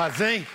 Mas, 0.00 0.18
hein? 0.18 0.46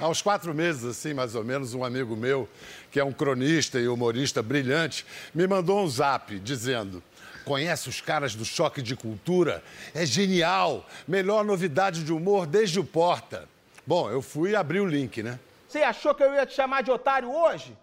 Aos 0.00 0.20
quatro 0.20 0.52
meses, 0.52 0.84
assim, 0.84 1.14
mais 1.14 1.36
ou 1.36 1.44
menos, 1.44 1.72
um 1.72 1.84
amigo 1.84 2.16
meu, 2.16 2.48
que 2.90 2.98
é 2.98 3.04
um 3.04 3.12
cronista 3.12 3.78
e 3.78 3.86
humorista 3.86 4.42
brilhante, 4.42 5.06
me 5.32 5.46
mandou 5.46 5.80
um 5.80 5.86
zap 5.86 6.36
dizendo: 6.40 7.00
Conhece 7.44 7.88
os 7.88 8.00
caras 8.00 8.34
do 8.34 8.44
Choque 8.44 8.82
de 8.82 8.96
Cultura? 8.96 9.62
É 9.94 10.04
genial! 10.04 10.84
Melhor 11.06 11.44
novidade 11.44 12.02
de 12.02 12.12
humor 12.12 12.44
desde 12.44 12.80
o 12.80 12.84
Porta. 12.84 13.48
Bom, 13.86 14.10
eu 14.10 14.20
fui 14.20 14.56
abrir 14.56 14.80
o 14.80 14.84
link, 14.84 15.22
né? 15.22 15.38
Você 15.68 15.78
achou 15.78 16.12
que 16.12 16.24
eu 16.24 16.34
ia 16.34 16.44
te 16.44 16.54
chamar 16.54 16.82
de 16.82 16.90
otário 16.90 17.32
hoje? 17.32 17.78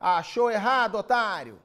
Achou 0.00 0.48
errado, 0.52 0.94
otário. 0.98 1.58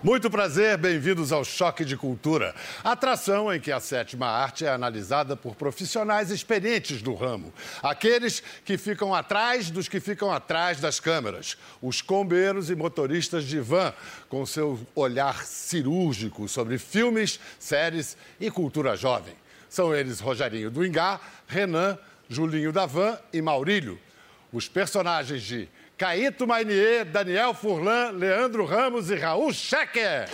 Muito 0.00 0.30
prazer, 0.30 0.78
bem-vindos 0.78 1.32
ao 1.32 1.44
Choque 1.44 1.84
de 1.84 1.96
Cultura, 1.96 2.54
atração 2.84 3.52
em 3.52 3.58
que 3.58 3.72
a 3.72 3.80
sétima 3.80 4.28
arte 4.28 4.64
é 4.64 4.68
analisada 4.68 5.36
por 5.36 5.56
profissionais 5.56 6.30
experientes 6.30 7.02
do 7.02 7.14
ramo, 7.14 7.52
aqueles 7.82 8.40
que 8.64 8.78
ficam 8.78 9.12
atrás 9.12 9.70
dos 9.72 9.88
que 9.88 9.98
ficam 9.98 10.30
atrás 10.30 10.78
das 10.78 11.00
câmeras, 11.00 11.58
os 11.82 12.00
combeiros 12.00 12.70
e 12.70 12.76
motoristas 12.76 13.42
de 13.42 13.58
van, 13.58 13.92
com 14.28 14.46
seu 14.46 14.78
olhar 14.94 15.44
cirúrgico 15.44 16.46
sobre 16.46 16.78
filmes, 16.78 17.40
séries 17.58 18.16
e 18.38 18.52
cultura 18.52 18.96
jovem. 18.96 19.34
São 19.68 19.92
eles 19.92 20.20
Rogerinho 20.20 20.70
do 20.70 20.86
Ingá, 20.86 21.20
Renan, 21.48 21.98
Julinho 22.28 22.70
da 22.72 22.86
Van 22.86 23.18
e 23.32 23.42
Maurílio. 23.42 23.98
Os 24.52 24.68
personagens 24.68 25.42
de 25.42 25.68
Caíto 25.98 26.46
Mainier, 26.46 27.04
Daniel 27.04 27.52
Furlan, 27.52 28.12
Leandro 28.12 28.64
Ramos 28.64 29.10
e 29.10 29.16
Raul 29.16 29.52
Schecker. 29.52 30.28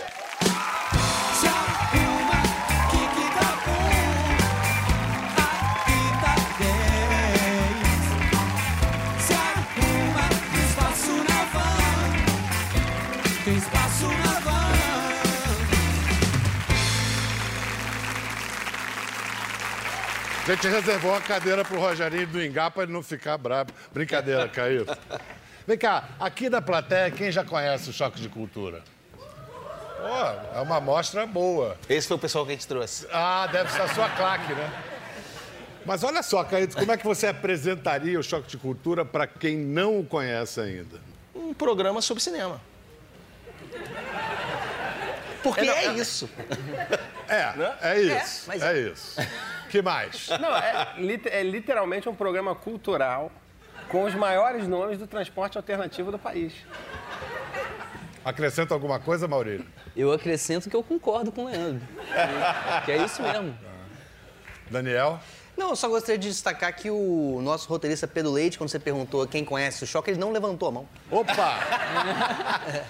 A 20.47 20.51
gente 20.51 20.67
reservou 20.67 21.09
uma 21.09 21.21
cadeira 21.21 21.65
pro 21.65 21.79
Rogerinho 21.79 22.27
do 22.27 22.43
Ingá 22.43 22.69
para 22.69 22.83
ele 22.83 22.93
não 22.93 23.01
ficar 23.01 23.35
bravo. 23.35 23.71
Brincadeira, 23.91 24.47
Caíto. 24.47 24.95
Vem 25.67 25.77
cá, 25.79 26.09
aqui 26.19 26.47
da 26.47 26.61
plateia, 26.61 27.09
quem 27.09 27.31
já 27.31 27.43
conhece 27.43 27.89
o 27.89 27.93
Choque 27.93 28.21
de 28.21 28.29
Cultura? 28.29 28.83
Pô, 29.97 30.57
é 30.57 30.61
uma 30.61 30.77
amostra 30.77 31.25
boa. 31.25 31.75
Esse 31.89 32.07
foi 32.07 32.17
o 32.17 32.19
pessoal 32.19 32.45
que 32.45 32.51
a 32.51 32.55
gente 32.55 32.67
trouxe. 32.67 33.07
Ah, 33.11 33.47
deve 33.51 33.71
ser 33.71 33.81
a 33.81 33.87
sua 33.87 34.07
claque, 34.09 34.53
né? 34.53 34.83
Mas 35.83 36.03
olha 36.03 36.21
só, 36.21 36.43
Caíto, 36.43 36.77
como 36.77 36.91
é 36.91 36.97
que 36.97 37.03
você 37.03 37.27
apresentaria 37.27 38.19
o 38.19 38.23
Choque 38.23 38.47
de 38.47 38.57
Cultura 38.57 39.03
para 39.03 39.25
quem 39.25 39.57
não 39.57 39.99
o 39.99 40.05
conhece 40.05 40.59
ainda? 40.59 41.01
Um 41.33 41.51
programa 41.51 41.99
sobre 41.99 42.21
cinema. 42.21 42.61
Porque 45.41 45.61
é, 45.61 45.93
isso. 45.93 46.29
É, 47.27 47.53
é 47.81 48.01
isso. 48.01 48.43
mas 48.47 48.61
É, 48.61 48.77
isso. 48.77 49.19
que 49.67 49.81
mais? 49.81 50.29
Não, 50.39 50.55
é, 50.55 50.93
é 51.31 51.41
literalmente 51.41 52.07
um 52.07 52.13
programa 52.13 52.53
cultural 52.53 53.31
com 53.89 54.03
os 54.03 54.13
maiores 54.15 54.67
nomes 54.67 54.97
do 54.97 55.07
transporte 55.07 55.57
alternativo 55.57 56.11
do 56.11 56.19
país. 56.19 56.53
Acrescenta 58.23 58.73
alguma 58.73 58.99
coisa, 58.99 59.27
Maurílio? 59.27 59.65
Eu 59.95 60.11
acrescento 60.11 60.69
que 60.69 60.75
eu 60.75 60.83
concordo 60.83 61.31
com 61.31 61.45
o 61.45 61.47
Leandro. 61.47 61.87
que 62.83 62.91
é 62.91 62.97
isso 63.03 63.21
mesmo. 63.21 63.55
Daniel? 64.69 65.19
Não, 65.55 65.69
eu 65.69 65.75
só 65.75 65.87
gostaria 65.87 66.17
de 66.17 66.27
destacar 66.27 66.75
que 66.75 66.89
o 66.89 67.39
nosso 67.41 67.69
roteirista 67.69 68.07
Pedro 68.07 68.31
Leite, 68.31 68.57
quando 68.57 68.69
você 68.69 68.79
perguntou 68.79 69.25
quem 69.27 69.45
conhece 69.45 69.83
o 69.83 69.87
choque, 69.87 70.11
ele 70.11 70.19
não 70.19 70.31
levantou 70.31 70.67
a 70.67 70.71
mão. 70.71 70.89
Opa! 71.09 71.59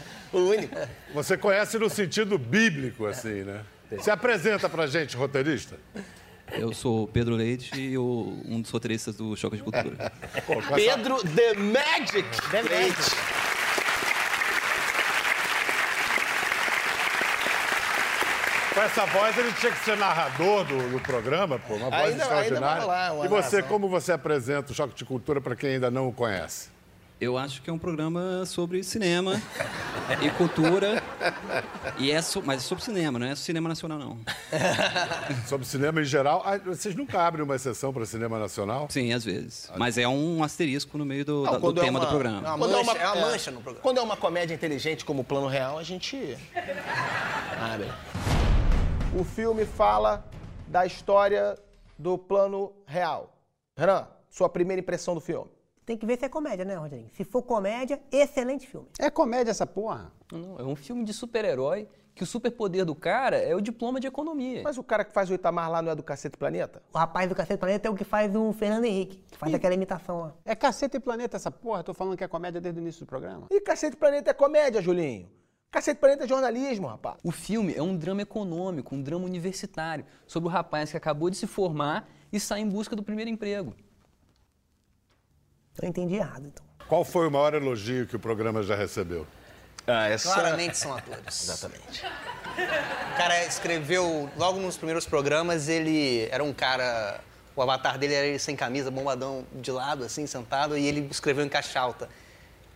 O 0.34 0.50
único. 0.50 0.76
Você 1.14 1.38
conhece 1.38 1.80
no 1.80 1.90
sentido 1.90 2.38
bíblico, 2.38 3.06
assim, 3.06 3.44
né? 3.44 3.62
Se 4.02 4.12
apresenta 4.12 4.68
pra 4.68 4.86
gente, 4.86 5.16
roteirista. 5.16 5.78
Eu 6.58 6.74
sou 6.74 7.04
o 7.04 7.08
Pedro 7.08 7.36
Leite 7.36 7.80
e 7.80 7.98
o- 7.98 8.42
um 8.48 8.62
dos 8.62 8.72
roteiristas 8.72 9.16
do 9.16 9.36
Choque 9.36 9.58
de 9.58 9.64
Cultura. 9.64 10.12
Pedro 10.76 11.18
The 11.24 11.54
Magic. 11.56 12.24
The 12.52 12.64
Magic. 12.64 13.16
Com 18.74 18.82
essa 18.82 19.06
voz, 19.06 19.38
ele 19.38 19.54
tinha 19.54 19.72
que 19.72 19.80
ser 19.86 19.96
narrador 19.96 20.66
do, 20.66 20.90
do 20.92 21.00
programa, 21.00 21.58
pô, 21.60 21.76
uma 21.76 21.90
voz 21.90 21.94
Ainda- 21.94 22.10
ainda 22.10 22.24
extraordinária. 22.24 22.86
vai 22.86 22.88
lá, 22.88 23.14
uma 23.14 23.26
e 23.26 23.30
você, 23.30 23.56
narração. 23.58 23.70
como 23.70 23.88
você 23.88 24.12
apresenta 24.12 24.74
o 24.74 24.76
Choque 24.76 24.94
de 24.96 25.06
Cultura 25.06 25.40
para 25.40 25.56
quem 25.56 25.76
ainda 25.76 25.90
não 25.90 26.10
o 26.10 26.14
conhece? 26.14 26.68
Eu 27.22 27.38
acho 27.38 27.62
que 27.62 27.70
é 27.70 27.74
um 27.74 27.78
programa 27.78 28.46
sobre 28.46 28.84
cinema 28.84 29.42
e 30.22 30.30
cultura. 30.32 31.02
E 31.98 32.12
é 32.12 32.22
so- 32.22 32.42
mas 32.44 32.58
é 32.64 32.66
sobre 32.68 32.84
cinema, 32.84 33.18
não 33.20 33.26
é 33.28 33.36
cinema 33.36 33.70
nacional, 33.70 33.98
não. 33.98 34.18
Sobre 35.48 35.66
cinema 35.66 36.02
em 36.02 36.06
geral. 36.06 36.42
Ah, 36.46 36.58
vocês 36.58 36.96
nunca 36.96 37.26
abrem 37.26 37.44
uma 37.44 37.56
exceção 37.56 37.94
para 37.94 38.06
cinema 38.06 38.38
nacional? 38.40 38.88
Sim, 38.90 39.14
às 39.14 39.24
vezes. 39.24 39.70
Mas 39.78 39.98
é 39.98 40.08
um 40.08 40.44
asterisco 40.44 40.98
no 40.98 41.06
meio 41.06 41.24
do, 41.26 41.44
da- 41.44 41.58
do 41.58 41.72
é 41.80 41.84
tema 41.84 42.00
uma- 42.00 42.06
do 42.06 42.08
programa. 42.08 42.48
É 42.48 42.50
uma 42.52 42.58
Quando 42.58 42.74
é 42.74 42.84
mancha, 42.84 42.92
uma- 42.92 43.02
é 43.02 43.08
uma 43.08 43.18
é. 43.18 43.22
mancha 43.32 43.52
no 43.52 43.62
programa. 43.62 43.82
Quando 43.84 43.98
é 43.98 44.02
uma 44.02 44.18
comédia 44.18 44.54
inteligente 44.54 45.06
como 45.06 45.22
o 45.22 45.24
Plano 45.26 45.48
Real, 45.48 45.78
a 45.78 45.84
gente 45.84 46.38
abre. 47.62 47.88
O 49.18 49.24
filme 49.24 49.66
fala 49.66 50.26
da 50.68 50.86
história 50.86 51.58
do 51.98 52.18
plano 52.18 52.74
real. 52.86 53.34
Renan, 53.78 54.08
sua 54.30 54.50
primeira 54.50 54.82
impressão 54.82 55.14
do 55.16 55.22
filme. 55.22 55.50
Tem 55.86 55.96
que 55.96 56.06
ver 56.06 56.18
se 56.18 56.26
é 56.26 56.30
comédia, 56.30 56.66
né, 56.66 56.76
Rogerinho? 56.76 57.10
Se 57.14 57.24
for 57.24 57.44
comédia, 57.44 58.02
excelente 58.12 58.68
filme. 58.68 58.88
É 59.00 59.10
comédia 59.12 59.52
essa 59.52 59.68
porra? 59.68 60.12
Não, 60.32 60.60
é 60.60 60.64
um 60.64 60.76
filme 60.76 61.04
de 61.04 61.14
super-herói 61.14 61.88
que 62.16 62.24
o 62.24 62.26
superpoder 62.26 62.86
do 62.86 62.96
cara 62.96 63.36
é 63.36 63.54
o 63.54 63.62
diploma 63.62 64.00
de 64.00 64.08
economia. 64.08 64.62
Mas 64.64 64.78
o 64.78 64.84
cara 64.84 65.04
que 65.04 65.14
faz 65.14 65.30
o 65.30 65.34
Itamar 65.34 65.70
lá 65.70 65.82
não 65.82 65.92
é 65.92 65.96
do 65.96 66.02
Cacete 66.02 66.38
Planeta? 66.38 66.82
O 66.92 66.98
rapaz 66.98 67.30
do 67.30 67.36
Cacete 67.36 67.60
Planeta 67.60 67.88
é 67.88 67.92
o 67.92 67.94
que 67.94 68.06
faz 68.06 68.34
o 68.34 68.52
Fernando 68.54 68.86
Henrique, 68.86 69.24
que 69.30 69.38
faz 69.38 69.54
aquela 69.54 69.76
imitação 69.76 70.22
lá. 70.22 70.34
É 70.44 70.56
cacete 70.56 70.98
e 70.98 71.00
planeta 71.00 71.36
essa 71.36 71.52
porra? 71.52 71.84
Tô 71.84 71.94
falando 71.94 72.18
que 72.18 72.24
é 72.24 72.28
comédia 72.28 72.60
desde 72.60 72.80
o 72.80 72.82
início 72.82 73.06
do 73.06 73.08
programa. 73.08 73.48
E 73.52 73.62
Cacete 73.62 73.98
Planeta 73.98 74.32
é 74.32 74.34
comédia, 74.34 74.82
Julinho. 74.82 75.30
Cacete 75.70 76.00
Planeta 76.00 76.24
é 76.24 76.28
jornalismo, 76.28 76.88
rapaz. 76.88 77.18
O 77.22 77.32
filme 77.32 77.76
é 77.76 77.84
um 77.84 77.96
drama 77.96 78.22
econômico, 78.22 78.96
um 78.96 79.02
drama 79.04 79.26
universitário, 79.26 80.06
sobre 80.26 80.48
o 80.48 80.52
rapaz 80.52 80.90
que 80.90 80.98
acabou 80.98 81.30
de 81.30 81.36
se 81.36 81.46
formar 81.46 82.10
e 82.32 82.40
sai 82.40 82.62
em 82.62 82.70
busca 82.70 82.96
do 82.96 83.04
primeiro 83.04 83.30
emprego. 83.30 83.76
Eu 85.82 85.88
entendi 85.88 86.16
errado, 86.16 86.46
então. 86.46 86.66
Qual 86.88 87.04
foi 87.04 87.28
o 87.28 87.32
maior 87.32 87.54
elogio 87.54 88.06
que 88.06 88.16
o 88.16 88.20
programa 88.20 88.62
já 88.64 88.76
recebeu? 88.76 89.26
Ah, 89.88 90.08
essa... 90.08 90.34
Claramente 90.34 90.78
são 90.78 90.96
atores. 90.96 91.44
Exatamente. 91.44 92.04
O 93.14 93.18
cara 93.18 93.46
escreveu, 93.46 94.30
logo 94.38 94.60
nos 94.60 94.78
primeiros 94.78 95.06
programas, 95.06 95.68
ele 95.68 96.28
era 96.32 96.44
um 96.44 96.54
cara. 96.54 97.20
O 97.56 97.62
avatar 97.62 97.98
dele 97.98 98.14
era 98.14 98.28
ele 98.28 98.40
sem 98.40 98.56
camisa, 98.56 98.92
bombadão 98.92 99.46
de 99.54 99.72
lado, 99.72 100.04
assim, 100.04 100.28
sentado, 100.28 100.78
e 100.78 100.86
ele 100.86 101.08
escreveu 101.10 101.46
em 101.46 101.50
caixa 101.50 101.80
alta. 101.80 102.10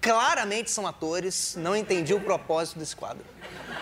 Claramente 0.01 0.71
são 0.71 0.87
atores, 0.87 1.55
não 1.57 1.75
entendi 1.75 2.13
o 2.13 2.21
propósito 2.21 2.79
desse 2.79 2.95
quadro. 2.95 3.23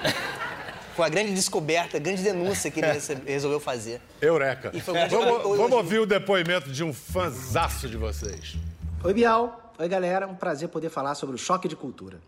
Foi 0.95 1.05
a 1.05 1.09
grande 1.09 1.31
descoberta, 1.31 1.97
a 1.97 1.99
grande 1.99 2.23
denúncia 2.23 2.71
que 2.71 2.79
ele 2.79 2.99
resolveu 3.27 3.59
fazer. 3.59 4.01
Eureka. 4.19 4.71
E 4.73 4.79
vamos, 4.79 5.11
vamos 5.43 5.71
ouvir 5.71 5.99
o 5.99 6.07
depoimento 6.07 6.71
de 6.71 6.83
um 6.83 6.91
fanzaço 6.91 7.87
de 7.87 7.95
vocês. 7.95 8.57
Oi, 9.07 9.13
Bial. 9.13 9.73
Oi, 9.79 9.87
galera. 9.87 10.27
Um 10.27 10.35
prazer 10.35 10.67
poder 10.67 10.89
falar 10.89 11.15
sobre 11.15 11.33
o 11.33 11.37
choque 11.39 11.69
de 11.69 11.77
cultura. 11.77 12.19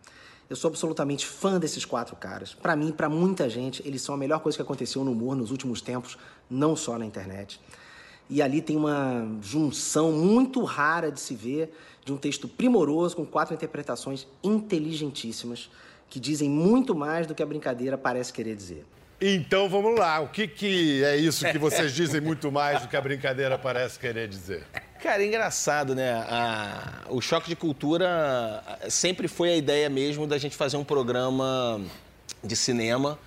Eu 0.49 0.55
sou 0.55 0.69
absolutamente 0.69 1.25
fã 1.25 1.59
desses 1.59 1.83
quatro 1.83 2.15
caras. 2.15 2.53
Pra 2.53 2.73
mim, 2.73 2.93
pra 2.93 3.09
muita 3.09 3.49
gente, 3.49 3.85
eles 3.85 4.01
são 4.01 4.15
a 4.15 4.17
melhor 4.17 4.39
coisa 4.39 4.57
que 4.57 4.61
aconteceu 4.61 5.03
no 5.03 5.11
humor 5.11 5.35
nos 5.35 5.51
últimos 5.51 5.81
tempos, 5.81 6.17
não 6.49 6.77
só 6.77 6.97
na 6.97 7.05
internet. 7.05 7.59
E 8.29 8.41
ali 8.41 8.61
tem 8.61 8.77
uma 8.77 9.27
junção 9.41 10.13
muito 10.13 10.63
rara 10.63 11.11
de 11.11 11.19
se 11.19 11.35
ver 11.35 11.75
de 12.05 12.13
um 12.13 12.17
texto 12.17 12.47
primoroso 12.47 13.13
com 13.13 13.25
quatro 13.25 13.53
interpretações 13.53 14.25
inteligentíssimas 14.41 15.69
que 16.09 16.17
dizem 16.17 16.49
muito 16.49 16.95
mais 16.95 17.27
do 17.27 17.35
que 17.35 17.43
a 17.43 17.45
brincadeira 17.45 17.97
parece 17.97 18.31
querer 18.31 18.55
dizer. 18.55 18.85
Então 19.19 19.67
vamos 19.67 19.99
lá. 19.99 20.21
O 20.21 20.29
que, 20.29 20.47
que 20.47 21.03
é 21.03 21.17
isso 21.17 21.45
que 21.51 21.57
vocês 21.59 21.93
dizem 21.93 22.21
muito 22.21 22.49
mais 22.49 22.81
do 22.81 22.87
que 22.87 22.95
a 22.95 23.01
brincadeira 23.01 23.57
parece 23.57 23.99
querer 23.99 24.29
dizer? 24.29 24.65
Cara, 25.01 25.23
é 25.23 25.27
engraçado, 25.27 25.95
né? 25.95 26.11
A- 26.27 27.05
o 27.09 27.21
choque 27.21 27.47
de 27.47 27.55
cultura 27.55 28.61
sempre 28.89 29.27
foi 29.27 29.49
a 29.53 29.55
ideia 29.55 29.89
mesmo 29.89 30.27
da 30.27 30.37
gente 30.37 30.55
fazer 30.57 30.75
um 30.75 30.83
programa 30.83 31.81
de 32.43 32.55
cinema 32.55 33.17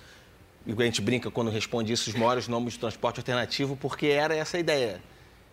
e 0.67 0.71
a 0.71 0.85
gente 0.85 1.01
brinca 1.01 1.31
quando 1.31 1.49
responde 1.49 1.91
isso, 1.91 2.09
os 2.09 2.15
maiores 2.15 2.47
nomes 2.47 2.75
do 2.77 2.79
transporte 2.81 3.19
alternativo, 3.19 3.75
porque 3.75 4.07
era 4.07 4.35
essa 4.35 4.57
a 4.57 4.59
ideia. 4.59 5.01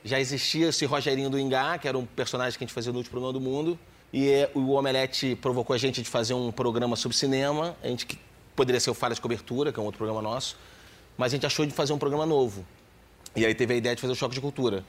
Já 0.05 0.21
existia 0.21 0.69
esse 0.69 0.85
Rogerinho 0.85 1.31
do 1.31 1.39
Ingá, 1.39 1.79
que 1.79 1.89
era 1.89 1.97
um 1.97 2.05
personagem 2.05 2.57
que 2.59 2.65
a 2.65 2.67
gente 2.67 2.75
fazia 2.75 2.93
no 2.93 2.99
último 2.99 3.13
programa 3.13 3.33
do 3.33 3.41
mundo, 3.41 3.79
e 4.13 4.29
é, 4.31 4.51
o 4.55 4.71
Omelete 4.73 5.37
provocou 5.37 5.73
a 5.75 5.79
gente 5.79 6.03
de 6.03 6.09
fazer 6.09 6.35
um 6.35 6.53
programa 6.53 6.97
sobre 6.97 7.17
cinema, 7.17 7.77
a 7.83 7.89
gente 7.89 8.07
que 8.07 8.19
poderia 8.55 8.81
ser 8.81 8.91
o 8.91 8.95
Falha 8.95 9.15
de 9.15 9.21
Cobertura, 9.21 9.73
que 9.73 9.79
é 9.79 9.83
um 9.83 9.87
outro 9.87 9.99
programa 9.99 10.23
nosso, 10.23 10.57
mas 11.17 11.33
a 11.33 11.37
gente 11.37 11.47
achou 11.47 11.65
de 11.67 11.73
fazer 11.73 11.93
um 11.93 11.99
programa 11.99 12.27
novo. 12.27 12.65
E 13.35 13.45
aí 13.47 13.55
teve 13.55 13.75
a 13.75 13.77
ideia 13.77 13.95
de 13.95 14.01
fazer 14.01 14.13
o 14.13 14.17
Choque 14.17 14.35
de 14.35 14.41
Cultura. 14.41 14.85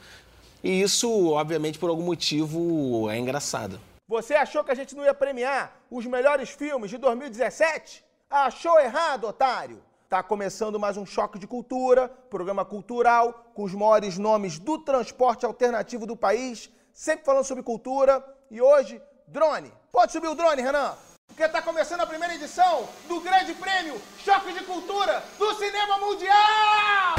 E 0.64 0.82
isso, 0.82 1.30
obviamente, 1.32 1.80
por 1.80 1.90
algum 1.90 2.04
motivo, 2.04 3.10
é 3.10 3.18
engraçado. 3.18 3.80
Você 4.08 4.36
achou 4.36 4.64
que 4.64 4.72
a 4.72 4.76
gente 4.76 4.96
não 4.96 5.04
ia 5.04 5.14
premiar 5.14 5.76
os 5.90 6.06
melhores 6.06 6.50
filmes 6.50 6.92
de 6.92 6.98
2017? 6.98 8.04
Achou 8.30 8.80
errado, 8.80 9.28
otário! 9.28 9.82
Tá 10.08 10.22
começando 10.22 10.80
mais 10.80 10.98
um 10.98 11.06
Choque 11.06 11.40
de 11.40 11.48
Cultura, 11.48 12.10
programa 12.30 12.66
cultural 12.66 13.52
com 13.56 13.64
os 13.64 13.74
maiores 13.74 14.18
nomes 14.18 14.60
do 14.60 14.78
transporte 14.78 15.46
alternativo 15.46 16.06
do 16.06 16.18
país, 16.18 16.70
sempre 16.94 17.26
falando 17.26 17.46
sobre 17.46 17.64
cultura. 17.64 18.24
E 18.52 18.62
hoje, 18.62 19.02
drone. 19.26 19.72
Pode 19.92 20.12
subir 20.12 20.28
o 20.28 20.36
drone, 20.36 20.62
Renan? 20.62 20.96
Porque 21.28 21.48
tá 21.48 21.62
começando 21.62 22.02
a 22.02 22.06
primeira 22.06 22.36
edição 22.36 22.88
do 23.08 23.22
Grande 23.22 23.54
Prêmio 23.54 24.00
Choque 24.24 24.52
de 24.52 24.66
Cultura 24.66 25.24
do 25.40 25.54
Cinema 25.56 25.98
Mundial! 25.98 27.16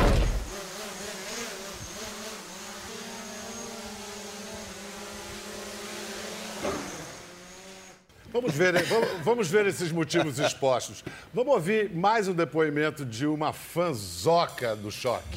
Vamos 8.32 8.54
ver, 8.54 8.82
vamos, 8.84 9.08
vamos 9.22 9.48
ver 9.48 9.66
esses 9.66 9.92
motivos 9.92 10.38
expostos. 10.38 11.04
Vamos 11.34 11.52
ouvir 11.52 11.94
mais 11.94 12.28
um 12.28 12.32
depoimento 12.32 13.04
de 13.04 13.26
uma 13.26 13.52
fanzoca 13.52 14.74
do 14.74 14.90
choque. 14.90 15.36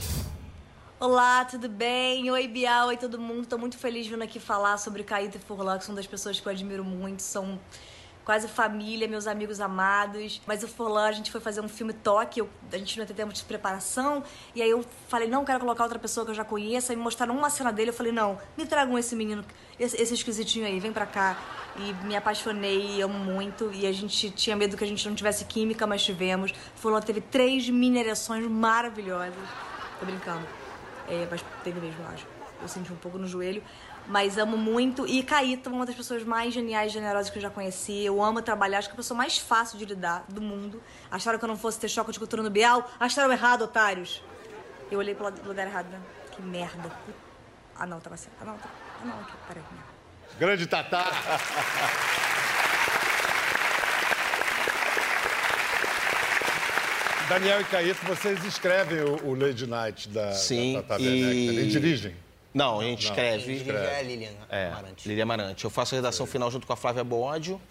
Olá, 0.97 1.44
tudo 1.44 1.68
bem? 1.68 2.31
Oi, 2.31 2.47
Bial, 2.47 2.88
oi 2.88 2.95
todo 2.95 3.19
mundo. 3.19 3.47
Tô 3.47 3.57
muito 3.57 3.77
feliz 3.77 4.07
vindo 4.07 4.21
aqui 4.21 4.39
falar 4.39 4.77
sobre 4.77 5.03
Caíto 5.03 5.36
e 5.36 5.42
Furlan, 5.42 5.77
que 5.77 5.83
são 5.83 5.94
das 5.94 6.07
pessoas 6.07 6.39
que 6.39 6.47
eu 6.47 6.51
admiro 6.53 6.86
muito, 6.86 7.21
são 7.21 7.59
quase 8.25 8.48
família, 8.48 9.07
meus 9.07 9.27
amigos 9.27 9.62
amados. 9.62 10.42
Mas 10.48 10.63
o 10.63 10.68
Furlan, 10.68 11.07
a 11.07 11.12
gente 11.12 11.31
foi 11.31 11.39
fazer 11.39 11.62
um 11.62 11.69
filme 11.69 11.94
toque, 11.94 12.42
eu- 12.42 12.50
a 12.74 12.77
gente 12.77 12.98
não 13.00 13.06
tem 13.06 13.16
tempo 13.16 13.31
de 13.31 13.44
preparação, 13.44 14.24
e 14.56 14.62
aí 14.62 14.69
eu 14.69 14.83
falei, 15.07 15.30
não, 15.30 15.45
quero 15.45 15.60
colocar 15.60 15.83
outra 15.83 16.00
pessoa 16.00 16.25
que 16.25 16.31
eu 16.31 16.36
já 16.36 16.44
conheço, 16.44 16.92
aí 16.92 16.98
me 16.98 17.04
mostraram 17.04 17.38
uma 17.38 17.50
cena 17.50 17.72
dele, 17.72 17.92
eu 17.92 17.94
falei, 17.94 18.12
não, 18.12 18.38
me 18.57 18.66
tragam 18.66 18.98
esse 18.98 19.16
menino, 19.16 19.45
esse, 19.80 19.95
esse 20.01 20.16
esquisitinho 20.16 20.66
aí, 20.66 20.80
vem 20.80 20.92
pra 20.92 21.06
cá. 21.06 21.38
E 21.77 21.94
me 22.06 22.16
apaixonei, 22.16 23.01
amo 23.01 23.19
muito, 23.19 23.69
e 23.74 23.86
a 23.86 23.92
gente 23.92 24.31
tinha 24.31 24.56
medo 24.56 24.77
que 24.77 24.83
a 24.86 24.88
gente 24.88 25.06
não 25.10 25.13
tivesse 25.13 25.44
química, 25.44 25.86
mas 25.86 26.01
tivemos. 26.01 26.51
O 26.51 26.80
Furlan 26.80 27.01
teve 27.01 27.19
três 27.19 27.69
mini 27.69 28.00
ereções 28.00 28.50
maravilhosas. 28.50 29.36
Tô 30.00 30.06
brincando. 30.06 30.48
É, 31.10 31.27
mas 31.30 31.44
teve 31.66 31.81
mesmo, 31.81 32.01
acho. 32.13 32.25
Eu 32.62 32.68
senti 32.69 32.94
um 32.94 32.95
pouco 32.95 33.18
no 33.18 33.27
joelho. 33.27 33.62
Mas 34.07 34.37
amo 34.37 34.55
muito. 34.57 35.07
E 35.07 35.23
Caíta, 35.23 35.69
uma 35.69 35.85
das 35.85 35.95
pessoas 35.95 36.23
mais 36.23 36.53
geniais 36.53 36.91
e 36.91 36.93
generosas 36.93 37.29
que 37.29 37.37
eu 37.37 37.41
já 37.41 37.49
conheci. 37.49 38.03
Eu 38.05 38.23
amo 38.23 38.41
trabalhar. 38.41 38.77
Acho 38.79 38.87
que 38.89 38.93
é 38.93 38.95
a 38.95 38.97
pessoa 38.97 39.17
mais 39.17 39.37
fácil 39.37 39.77
de 39.79 39.85
lidar 39.85 40.25
do 40.29 40.41
mundo. 40.41 40.81
Acharam 41.09 41.39
que 41.39 41.43
eu 41.45 41.49
não 41.49 41.57
fosse 41.57 41.79
ter 41.79 41.89
choque 41.89 42.11
de 42.11 42.19
cultura 42.19 42.43
no 42.43 42.49
Bial? 42.49 42.89
Acharam 42.99 43.31
errado, 43.31 43.63
otários. 43.63 44.21
Eu 44.91 44.99
olhei 44.99 45.15
pro 45.15 45.33
lugar 45.47 45.65
errado, 45.67 45.87
né? 45.87 45.99
Que 46.31 46.41
merda. 46.41 46.91
Ah, 47.77 47.85
não, 47.87 47.99
tava 47.99 48.15
certo. 48.15 48.35
Ah, 48.41 48.45
não, 48.45 48.57
tá... 48.57 48.69
ah, 49.01 49.05
não, 49.05 49.19
aqui, 49.21 49.33
peraí. 49.47 49.63
Grande 50.37 50.67
Tatá. 50.67 51.05
Daniel 57.29 57.61
e 57.61 57.63
Caíto, 57.63 58.05
vocês 58.05 58.43
escrevem 58.45 58.99
o, 59.01 59.29
o 59.29 59.35
Lady 59.35 59.65
Night 59.65 60.09
da, 60.09 60.31
Sim, 60.33 60.81
da 60.87 60.99
e- 60.99 61.03
Werneck, 61.07 61.59
e 61.59 61.67
dirigem. 61.67 62.15
Não, 62.55 62.79
a 62.79 62.83
gente 62.85 63.03
Não, 63.03 63.09
escreve. 63.11 63.43
quem 63.43 63.55
escreve 63.57 63.85
é 63.85 63.99
a 63.99 64.01
Lilian 64.01 64.29
É, 64.49 64.71
Lilian 65.05 65.23
Amarante. 65.23 65.63
Eu 65.65 65.69
faço 65.69 65.93
a 65.93 65.97
redação 65.97 66.25
final 66.25 66.49
junto 66.49 66.65
com 66.65 66.71
a 66.71 66.75
Flávia 66.77 67.03
Bódio 67.03 67.61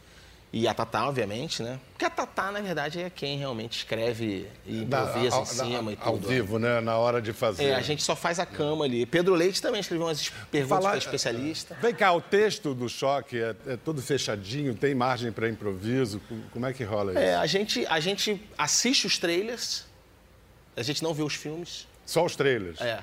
e 0.53 0.69
a 0.69 0.75
Tatá, 0.75 1.09
obviamente, 1.09 1.63
né? 1.63 1.81
Porque 1.93 2.05
a 2.05 2.11
Tatá, 2.11 2.53
na 2.53 2.61
verdade, 2.61 3.01
é 3.01 3.09
quem 3.09 3.39
realmente 3.39 3.79
escreve 3.79 4.47
e 4.67 4.85
Da- 4.85 5.01
improvisa 5.01 5.37
ao- 5.37 5.43
em 5.43 5.47
cima 5.47 5.83
da- 5.85 5.93
e 5.93 5.97
tudo. 5.97 6.09
Ao 6.09 6.17
vivo, 6.19 6.59
né? 6.59 6.81
Na 6.83 6.99
hora 6.99 7.21
de 7.23 7.33
fazer. 7.33 7.65
É, 7.65 7.75
a 7.75 7.81
gente 7.81 8.03
só 8.03 8.15
faz 8.15 8.39
a 8.39 8.45
cama 8.45 8.85
ali. 8.85 9.07
Pedro 9.07 9.35
Leite 9.35 9.61
também 9.63 9.81
escreveu 9.81 10.07
umas 10.07 10.29
perguntas 10.51 10.69
Falar- 10.79 10.91
para 10.91 10.99
especialista. 10.99 11.77
Vem 11.81 11.95
cá, 11.95 12.13
o 12.13 12.21
texto 12.21 12.75
do 12.75 12.87
choque 12.89 13.39
é, 13.41 13.57
é 13.67 13.77
todo 13.79 14.03
fechadinho, 14.03 14.75
tem 14.75 14.95
margem 14.95 15.33
para 15.33 15.49
improviso. 15.49 16.21
Co- 16.29 16.35
Como 16.53 16.67
é 16.67 16.75
que 16.75 16.85
rola 16.85 17.13
isso? 17.13 17.21
É, 17.21 17.35
a 17.37 17.47
gente, 17.47 17.87
a 17.87 17.99
gente 18.01 18.41
assiste 18.59 19.07
os 19.07 19.19
trailers, 19.19 19.87
a 20.77 20.83
gente 20.83 21.03
não 21.03 21.15
vê 21.15 21.23
os 21.23 21.35
filmes. 21.35 21.89
Só 22.05 22.23
os 22.25 22.37
trailers? 22.37 22.81
É. 22.83 23.03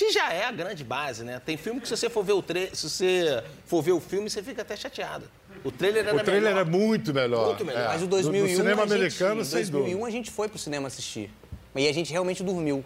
Que 0.00 0.10
já 0.12 0.32
é 0.32 0.44
a 0.46 0.50
grande 0.50 0.82
base, 0.82 1.22
né? 1.22 1.42
Tem 1.44 1.58
filme 1.58 1.78
que 1.78 1.86
se 1.86 1.94
você 1.94 2.08
for 2.08 2.24
ver 2.24 2.32
o 2.32 2.40
tra... 2.42 2.74
se 2.74 2.88
você 2.88 3.44
for 3.66 3.82
ver 3.82 3.92
o 3.92 4.00
filme, 4.00 4.30
você 4.30 4.42
fica 4.42 4.62
até 4.62 4.74
chateado. 4.74 5.26
O 5.62 5.70
trailer 5.70 6.06
era 6.08 6.16
O 6.16 6.20
trailer 6.24 6.54
melhor. 6.54 6.66
é 6.66 6.70
muito 6.70 7.12
melhor. 7.12 7.46
Muito 7.48 7.64
melhor. 7.66 7.82
É. 7.82 7.88
Mas 7.88 8.02
o 8.02 8.06
Do- 8.06 8.10
2001, 8.16 8.46
Do, 8.46 8.56
cinema 8.56 8.82
gente, 8.84 8.94
americano, 8.94 9.40
em 9.42 9.44
sem 9.44 9.56
2001 9.60 9.90
dúvida. 9.90 10.06
a 10.08 10.10
gente 10.10 10.30
foi 10.30 10.48
pro 10.48 10.58
cinema 10.58 10.88
assistir. 10.88 11.30
E 11.76 11.86
a 11.86 11.92
gente 11.92 12.10
realmente 12.10 12.42
dormiu. 12.42 12.82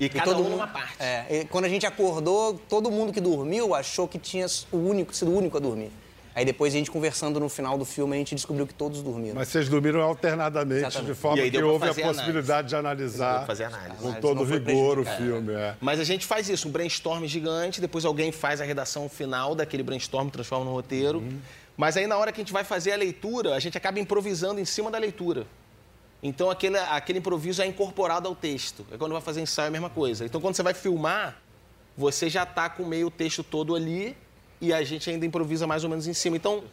E 0.00 0.08
cada 0.08 0.34
um 0.38 0.48
numa 0.48 0.66
parte. 0.66 0.94
É, 0.98 1.26
e 1.28 1.44
quando 1.44 1.66
a 1.66 1.68
gente 1.68 1.84
acordou, 1.84 2.54
todo 2.70 2.90
mundo 2.90 3.12
que 3.12 3.20
dormiu 3.20 3.74
achou 3.74 4.08
que 4.08 4.18
tinha 4.18 4.46
o 4.72 4.78
único, 4.78 5.14
sido 5.14 5.30
o 5.30 5.36
único 5.36 5.58
a 5.58 5.60
dormir. 5.60 5.90
Aí 6.36 6.44
depois 6.44 6.74
a 6.74 6.76
gente 6.76 6.90
conversando 6.90 7.40
no 7.40 7.48
final 7.48 7.78
do 7.78 7.86
filme, 7.86 8.14
a 8.14 8.18
gente 8.18 8.34
descobriu 8.34 8.66
que 8.66 8.74
todos 8.74 9.00
dormiram. 9.00 9.36
Mas 9.36 9.48
vocês 9.48 9.70
dormiram 9.70 10.02
alternadamente, 10.02 10.80
Exatamente. 10.82 11.14
de 11.14 11.18
forma 11.18 11.42
que 11.42 11.62
houve 11.62 11.84
a 11.86 11.88
fazer 11.88 12.02
análise. 12.02 12.20
possibilidade 12.20 12.68
de 12.68 12.76
analisar 12.76 13.46
fazer 13.46 13.64
análise. 13.64 14.02
com 14.02 14.12
todo 14.12 14.44
vigor 14.44 14.98
o 14.98 15.02
prejudicada. 15.02 15.16
filme. 15.16 15.54
É. 15.54 15.74
Mas 15.80 15.98
a 15.98 16.04
gente 16.04 16.26
faz 16.26 16.50
isso, 16.50 16.68
um 16.68 16.70
brainstorm 16.70 17.24
gigante, 17.24 17.80
depois 17.80 18.04
alguém 18.04 18.30
faz 18.32 18.60
a 18.60 18.64
redação 18.66 19.08
final 19.08 19.54
daquele 19.54 19.82
brainstorm, 19.82 20.28
transforma 20.28 20.66
no 20.66 20.72
roteiro. 20.72 21.20
Uhum. 21.20 21.38
Mas 21.74 21.96
aí 21.96 22.06
na 22.06 22.18
hora 22.18 22.30
que 22.30 22.42
a 22.42 22.44
gente 22.44 22.52
vai 22.52 22.64
fazer 22.64 22.92
a 22.92 22.96
leitura, 22.96 23.54
a 23.54 23.58
gente 23.58 23.78
acaba 23.78 23.98
improvisando 23.98 24.60
em 24.60 24.66
cima 24.66 24.90
da 24.90 24.98
leitura. 24.98 25.46
Então 26.22 26.50
aquele, 26.50 26.76
aquele 26.76 27.20
improviso 27.20 27.62
é 27.62 27.66
incorporado 27.66 28.28
ao 28.28 28.34
texto. 28.36 28.84
É 28.92 28.98
quando 28.98 29.12
vai 29.12 29.22
fazer 29.22 29.40
ensaio 29.40 29.64
é 29.64 29.68
a 29.68 29.70
mesma 29.70 29.88
coisa. 29.88 30.26
Então 30.26 30.38
quando 30.38 30.54
você 30.54 30.62
vai 30.62 30.74
filmar, 30.74 31.40
você 31.96 32.28
já 32.28 32.42
está 32.42 32.68
com 32.68 32.84
meio 32.84 33.10
texto 33.10 33.42
todo 33.42 33.74
ali 33.74 34.14
e 34.60 34.72
a 34.72 34.82
gente 34.84 35.08
ainda 35.10 35.24
improvisa 35.26 35.66
mais 35.66 35.84
ou 35.84 35.90
menos 35.90 36.06
em 36.06 36.12
cima. 36.14 36.36
Então 36.36 36.64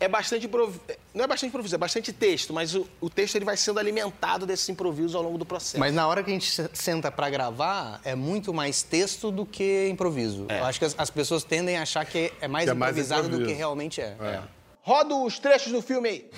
é 0.00 0.06
bastante 0.06 0.46
improviso. 0.46 0.80
Não 1.12 1.24
é 1.24 1.26
bastante 1.26 1.48
improviso, 1.48 1.74
é 1.74 1.78
bastante 1.78 2.12
texto, 2.12 2.52
mas 2.54 2.74
o, 2.74 2.86
o 3.00 3.10
texto 3.10 3.34
ele 3.34 3.44
vai 3.44 3.56
sendo 3.56 3.80
alimentado 3.80 4.46
desses 4.46 4.68
improvisos 4.68 5.14
ao 5.16 5.22
longo 5.22 5.36
do 5.38 5.44
processo. 5.44 5.78
Mas 5.78 5.92
na 5.92 6.06
hora 6.06 6.22
que 6.22 6.30
a 6.30 6.32
gente 6.32 6.48
se- 6.50 6.70
senta 6.72 7.10
pra 7.10 7.28
gravar, 7.28 8.00
é 8.04 8.14
muito 8.14 8.54
mais 8.54 8.82
texto 8.82 9.30
do 9.32 9.44
que 9.44 9.88
improviso. 9.88 10.46
Eu 10.48 10.64
acho 10.64 10.78
que 10.78 10.84
as, 10.84 10.94
as 10.96 11.10
pessoas 11.10 11.42
tendem 11.42 11.76
a 11.76 11.82
achar 11.82 12.04
que 12.04 12.32
é 12.40 12.46
mais 12.46 12.64
Que 12.66 12.70
é 12.70 12.74
mais 12.74 12.92
improvisado 12.96 13.28
do 13.28 13.44
que 13.44 13.52
realmente 13.52 14.00
é. 14.00 14.14
É. 14.20 14.40
Roda 14.82 15.14
os 15.16 15.38
trechos 15.38 15.72
do 15.72 15.82
filme 15.82 16.08
aí. 16.08 16.30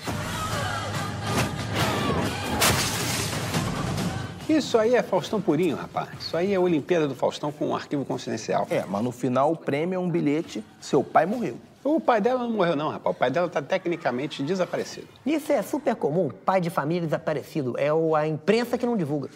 Isso 4.57 4.77
aí 4.77 4.95
é 4.95 5.01
Faustão 5.03 5.39
purinho, 5.41 5.75
rapaz. 5.75 6.09
Isso 6.19 6.35
aí 6.35 6.51
é 6.53 6.55
a 6.55 6.59
Olimpíada 6.59 7.07
do 7.07 7.15
Faustão 7.15 7.51
com 7.51 7.67
um 7.69 7.75
arquivo 7.75 8.03
confidencial. 8.05 8.67
É, 8.69 8.83
mas 8.87 9.03
no 9.03 9.11
final 9.11 9.51
o 9.51 9.55
prêmio 9.55 9.95
é 9.95 9.99
um 9.99 10.09
bilhete. 10.09 10.63
Seu 10.79 11.03
pai 11.03 11.25
morreu. 11.25 11.57
O 11.83 11.99
pai 11.99 12.21
dela 12.21 12.41
não 12.43 12.51
morreu, 12.51 12.75
não, 12.75 12.89
rapaz. 12.89 13.15
O 13.15 13.17
pai 13.19 13.31
dela 13.31 13.49
tá 13.49 13.61
tecnicamente 13.61 14.43
desaparecido. 14.43 15.07
Isso 15.25 15.51
é 15.51 15.61
super 15.63 15.95
comum, 15.95 16.29
pai 16.45 16.61
de 16.61 16.69
família 16.69 17.03
desaparecido. 17.07 17.73
É 17.77 17.91
o- 17.91 18.15
a 18.15 18.27
imprensa 18.27 18.77
que 18.77 18.85
não 18.85 18.95
divulga. 18.95 19.29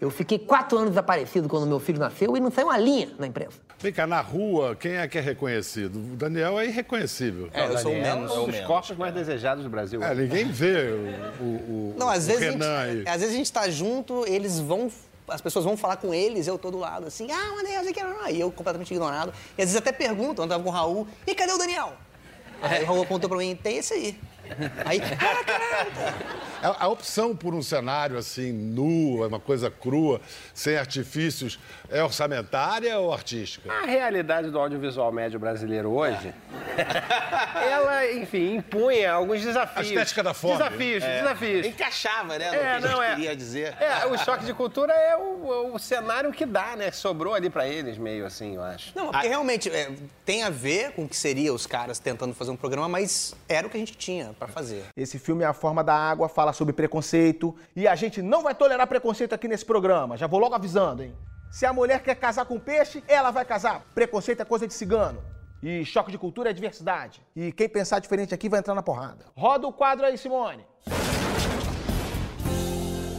Eu 0.00 0.10
fiquei 0.10 0.38
quatro 0.38 0.78
anos 0.78 0.90
desaparecido 0.90 1.46
quando 1.46 1.66
meu 1.66 1.78
filho 1.78 1.98
nasceu 1.98 2.34
e 2.34 2.40
não 2.40 2.50
saiu 2.50 2.68
uma 2.68 2.78
linha 2.78 3.10
na 3.18 3.26
imprensa. 3.26 3.58
Vem 3.78 3.92
cá, 3.92 4.06
na 4.06 4.20
rua, 4.22 4.74
quem 4.74 4.92
é 4.92 5.06
que 5.06 5.18
é 5.18 5.20
reconhecido? 5.20 5.96
O 5.96 6.16
Daniel 6.16 6.58
é 6.58 6.64
irreconhecível. 6.66 7.50
É, 7.52 7.66
eu 7.66 7.76
sou 7.78 7.92
o 7.92 7.94
menos. 7.94 8.30
É 8.30 8.34
um 8.38 8.46
dos 8.46 8.60
corpos 8.60 8.96
mais 8.96 9.12
desejados 9.12 9.62
do 9.62 9.68
Brasil. 9.68 10.02
É, 10.02 10.14
ninguém 10.14 10.46
vê 10.46 10.88
o, 11.38 11.42
o, 11.42 11.44
o- 11.44 11.94
Não, 11.98 12.08
às 12.08 12.24
o 12.24 12.28
vezes, 12.28 12.42
a 12.42 12.50
gente, 12.50 12.62
Renan 12.62 12.78
aí. 12.78 13.04
às 13.06 13.20
vezes 13.20 13.34
a 13.34 13.36
gente 13.36 13.52
tá 13.52 13.68
junto, 13.68 14.26
eles 14.26 14.58
vão. 14.58 14.90
As 15.28 15.40
pessoas 15.42 15.64
vão 15.66 15.76
falar 15.76 15.96
com 15.96 16.12
eles, 16.14 16.46
eu 16.46 16.58
tô 16.58 16.70
do 16.70 16.78
lado, 16.78 17.06
assim, 17.06 17.30
ah, 17.30 17.52
mas 17.54 17.62
Daniel, 17.62 17.84
você 17.84 17.92
quer. 17.92 18.06
Aí 18.22 18.40
eu 18.40 18.50
completamente 18.50 18.90
ignorado. 18.92 19.32
E 19.56 19.62
às 19.62 19.68
vezes 19.68 19.76
até 19.76 19.92
perguntam, 19.92 20.44
eu 20.44 20.48
tava 20.48 20.62
com 20.62 20.70
o 20.70 20.72
Raul, 20.72 21.06
e 21.26 21.34
cadê 21.34 21.52
o 21.52 21.58
Daniel? 21.58 21.92
Aí 22.62 22.82
o 22.82 22.86
Raul 22.86 23.02
apontou 23.02 23.28
pra 23.28 23.38
mim, 23.38 23.54
tem 23.54 23.76
esse 23.78 23.92
aí. 23.94 24.18
Aí, 24.84 25.00
ah, 25.02 25.44
caralho. 25.44 26.40
A, 26.62 26.84
a 26.84 26.88
opção 26.88 27.34
por 27.34 27.54
um 27.54 27.62
cenário 27.62 28.18
assim, 28.18 28.52
nu, 28.52 29.24
é 29.24 29.26
uma 29.26 29.40
coisa 29.40 29.70
crua, 29.70 30.20
sem 30.52 30.76
artifícios, 30.76 31.58
é 31.88 32.02
orçamentária 32.02 32.98
ou 32.98 33.12
artística? 33.12 33.72
A 33.72 33.86
realidade 33.86 34.50
do 34.50 34.58
audiovisual 34.58 35.10
médio 35.10 35.40
brasileiro 35.40 35.90
hoje, 35.90 36.34
ela, 37.70 38.10
enfim, 38.12 38.56
impõe 38.56 39.04
alguns 39.06 39.42
desafios. 39.42 39.78
A 39.78 39.82
estética 39.90 40.22
da 40.22 40.34
fome. 40.34 40.58
Desafios, 40.58 41.02
É. 41.04 41.22
desafios. 41.22 41.66
Encaixava, 41.66 42.38
né? 42.38 42.50
no 42.50 42.54
É, 42.54 42.58
que 42.58 42.66
a 42.66 42.80
gente 42.80 42.90
não, 42.90 43.02
é. 43.02 43.14
queria 43.14 43.36
dizer. 43.36 43.74
É, 43.80 44.06
o 44.06 44.18
choque 44.18 44.44
de 44.44 44.52
cultura 44.52 44.92
é 44.92 45.16
o, 45.16 45.72
o 45.74 45.78
cenário 45.78 46.30
que 46.32 46.44
dá, 46.44 46.76
né? 46.76 46.90
Sobrou 46.90 47.34
ali 47.34 47.48
pra 47.48 47.66
eles, 47.66 47.96
meio 47.98 48.26
assim, 48.26 48.56
eu 48.56 48.62
acho. 48.62 48.92
Não, 48.94 49.10
porque 49.10 49.28
realmente 49.28 49.70
é, 49.70 49.90
tem 50.24 50.42
a 50.42 50.50
ver 50.50 50.92
com 50.92 51.04
o 51.04 51.08
que 51.08 51.16
seria 51.16 51.52
os 51.54 51.66
caras 51.66 51.98
tentando 51.98 52.34
fazer 52.34 52.50
um 52.50 52.56
programa, 52.56 52.88
mas 52.88 53.34
era 53.48 53.66
o 53.66 53.70
que 53.70 53.76
a 53.76 53.80
gente 53.80 53.96
tinha 53.96 54.34
pra 54.40 54.48
fazer. 54.48 54.86
Esse 54.96 55.18
filme 55.18 55.44
A 55.44 55.52
Forma 55.52 55.84
da 55.84 55.94
Água 55.94 56.28
fala 56.28 56.52
sobre 56.52 56.72
preconceito. 56.72 57.54
E 57.76 57.86
a 57.86 57.94
gente 57.94 58.22
não 58.22 58.42
vai 58.42 58.54
tolerar 58.54 58.86
preconceito 58.86 59.34
aqui 59.34 59.46
nesse 59.46 59.64
programa. 59.64 60.16
Já 60.16 60.26
vou 60.26 60.40
logo 60.40 60.54
avisando, 60.54 61.02
hein? 61.02 61.14
Se 61.52 61.66
a 61.66 61.72
mulher 61.72 62.02
quer 62.02 62.14
casar 62.14 62.46
com 62.46 62.58
peixe, 62.58 63.04
ela 63.06 63.30
vai 63.30 63.44
casar. 63.44 63.84
Preconceito 63.94 64.40
é 64.40 64.44
coisa 64.44 64.66
de 64.66 64.72
cigano. 64.72 65.22
E 65.62 65.84
choque 65.84 66.10
de 66.10 66.16
cultura 66.16 66.48
é 66.48 66.52
diversidade. 66.52 67.20
E 67.36 67.52
quem 67.52 67.68
pensar 67.68 67.98
diferente 67.98 68.32
aqui 68.32 68.48
vai 68.48 68.60
entrar 68.60 68.74
na 68.74 68.82
porrada. 68.82 69.26
Roda 69.36 69.66
o 69.66 69.72
quadro 69.72 70.06
aí, 70.06 70.16
Simone. 70.16 70.64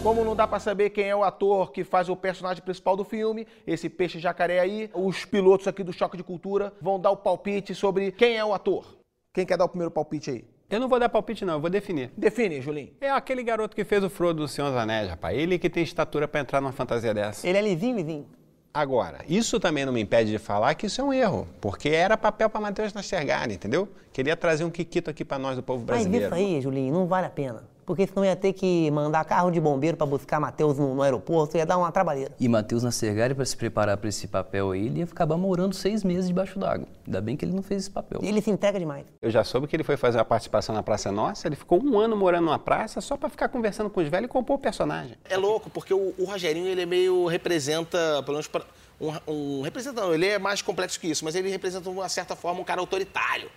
Como 0.01 0.25
não 0.25 0.35
dá 0.35 0.47
pra 0.47 0.59
saber 0.59 0.89
quem 0.89 1.07
é 1.07 1.15
o 1.15 1.23
ator 1.23 1.71
que 1.71 1.83
faz 1.83 2.09
o 2.09 2.15
personagem 2.15 2.63
principal 2.63 2.97
do 2.97 3.03
filme, 3.03 3.45
esse 3.67 3.87
peixe 3.87 4.17
jacaré 4.17 4.59
aí, 4.59 4.89
os 4.95 5.23
pilotos 5.23 5.67
aqui 5.67 5.83
do 5.83 5.93
Choque 5.93 6.17
de 6.17 6.23
Cultura 6.23 6.73
vão 6.81 6.99
dar 6.99 7.11
o 7.11 7.17
palpite 7.17 7.75
sobre 7.75 8.11
quem 8.11 8.35
é 8.35 8.43
o 8.43 8.51
ator. 8.51 8.97
Quem 9.31 9.45
quer 9.45 9.57
dar 9.57 9.65
o 9.65 9.69
primeiro 9.69 9.91
palpite 9.91 10.31
aí? 10.31 10.60
Eu 10.71 10.79
não 10.79 10.87
vou 10.87 10.97
dar 10.97 11.09
palpite, 11.09 11.43
não, 11.43 11.55
eu 11.55 11.59
vou 11.59 11.69
definir. 11.69 12.11
Define, 12.15 12.61
Julinho. 12.61 12.91
É 13.01 13.09
aquele 13.09 13.43
garoto 13.43 13.75
que 13.75 13.83
fez 13.83 14.01
o 14.05 14.09
Frodo 14.09 14.43
do 14.43 14.47
Senhor 14.47 14.69
dos 14.69 14.77
Anéis, 14.77 15.09
rapaz. 15.09 15.37
Ele 15.37 15.59
que 15.59 15.69
tem 15.69 15.83
estatura 15.83 16.29
pra 16.29 16.39
entrar 16.39 16.61
numa 16.61 16.71
fantasia 16.71 17.13
dessa. 17.13 17.45
Ele 17.45 17.57
é 17.57 17.61
lisinho, 17.61 17.97
lisinho. 17.97 18.25
Agora, 18.73 19.17
isso 19.27 19.59
também 19.59 19.85
não 19.85 19.91
me 19.91 19.99
impede 19.99 20.31
de 20.31 20.39
falar 20.39 20.73
que 20.75 20.85
isso 20.85 21.01
é 21.01 21.03
um 21.03 21.11
erro, 21.11 21.45
porque 21.59 21.89
era 21.89 22.15
papel 22.15 22.49
para 22.49 22.61
Matheus 22.61 22.93
Nastergalli, 22.93 23.55
entendeu? 23.55 23.89
Queria 24.13 24.37
trazer 24.37 24.63
um 24.63 24.69
Kikito 24.69 25.09
aqui 25.09 25.25
para 25.25 25.37
nós, 25.37 25.57
do 25.57 25.63
povo 25.63 25.79
Mas 25.85 25.87
brasileiro. 26.05 26.25
isso 26.27 26.33
aí, 26.33 26.61
Julinho, 26.61 26.93
não 26.93 27.05
vale 27.05 27.27
a 27.27 27.29
pena. 27.29 27.63
Porque 27.85 28.07
senão 28.07 28.23
ia 28.23 28.35
ter 28.35 28.53
que 28.53 28.89
mandar 28.91 29.23
carro 29.25 29.51
de 29.51 29.59
bombeiro 29.59 29.97
pra 29.97 30.05
buscar 30.05 30.39
Matheus 30.39 30.77
no, 30.77 30.95
no 30.95 31.01
aeroporto, 31.01 31.57
ia 31.57 31.65
dar 31.65 31.77
uma 31.77 31.91
trabalheira. 31.91 32.33
E 32.39 32.47
Matheus 32.47 32.83
Nascergari, 32.83 33.33
para 33.33 33.45
se 33.45 33.55
preparar 33.55 33.97
para 33.97 34.09
esse 34.09 34.27
papel 34.27 34.71
aí, 34.71 34.85
ele 34.85 34.99
ia 34.99 35.05
acabar 35.05 35.37
morando 35.37 35.73
seis 35.73 36.03
meses 36.03 36.27
debaixo 36.27 36.57
d'água. 36.59 36.87
Ainda 37.05 37.21
bem 37.21 37.35
que 37.35 37.45
ele 37.45 37.53
não 37.53 37.63
fez 37.63 37.83
esse 37.83 37.91
papel. 37.91 38.19
E 38.23 38.27
ele 38.27 38.41
se 38.41 38.49
entrega 38.49 38.79
demais. 38.79 39.05
Eu 39.21 39.29
já 39.29 39.43
soube 39.43 39.67
que 39.67 39.75
ele 39.75 39.83
foi 39.83 39.97
fazer 39.97 40.17
uma 40.17 40.25
participação 40.25 40.73
na 40.73 40.83
Praça 40.83 41.11
Nossa, 41.11 41.47
ele 41.47 41.55
ficou 41.55 41.83
um 41.83 41.99
ano 41.99 42.15
morando 42.15 42.45
numa 42.45 42.59
praça 42.59 43.01
só 43.01 43.17
para 43.17 43.29
ficar 43.29 43.49
conversando 43.49 43.89
com 43.89 43.99
os 43.99 44.07
velhos 44.07 44.25
e 44.25 44.29
compor 44.29 44.55
o 44.55 44.59
personagem. 44.59 45.15
É 45.29 45.37
louco, 45.37 45.69
porque 45.69 45.93
o, 45.93 46.13
o 46.17 46.25
Rogerinho, 46.25 46.67
ele 46.67 46.81
é 46.81 46.85
meio 46.85 47.25
representa, 47.27 47.97
pelo 48.23 48.33
menos 48.33 48.47
pra, 48.47 48.63
um, 48.99 49.11
um 49.27 49.61
representa 49.61 50.01
não, 50.01 50.13
ele 50.13 50.27
é 50.27 50.37
mais 50.37 50.61
complexo 50.61 50.99
que 50.99 51.07
isso, 51.07 51.25
mas 51.25 51.35
ele 51.35 51.49
representa 51.49 51.89
de 51.89 51.95
uma 51.95 52.07
certa 52.07 52.35
forma 52.35 52.61
um 52.61 52.63
cara 52.63 52.79
autoritário. 52.79 53.49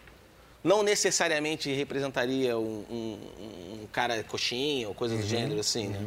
Não 0.64 0.83
necessariamente 0.83 1.71
representaria 1.75 2.56
um, 2.59 2.85
um- 2.90 3.83
um 3.83 3.87
cara 3.92 4.25
coxinha 4.25 4.88
ou 4.88 4.94
coisa 4.94 5.14
do 5.14 5.23
gênero 5.23 5.61
assim, 5.61 5.88
né? 5.88 6.00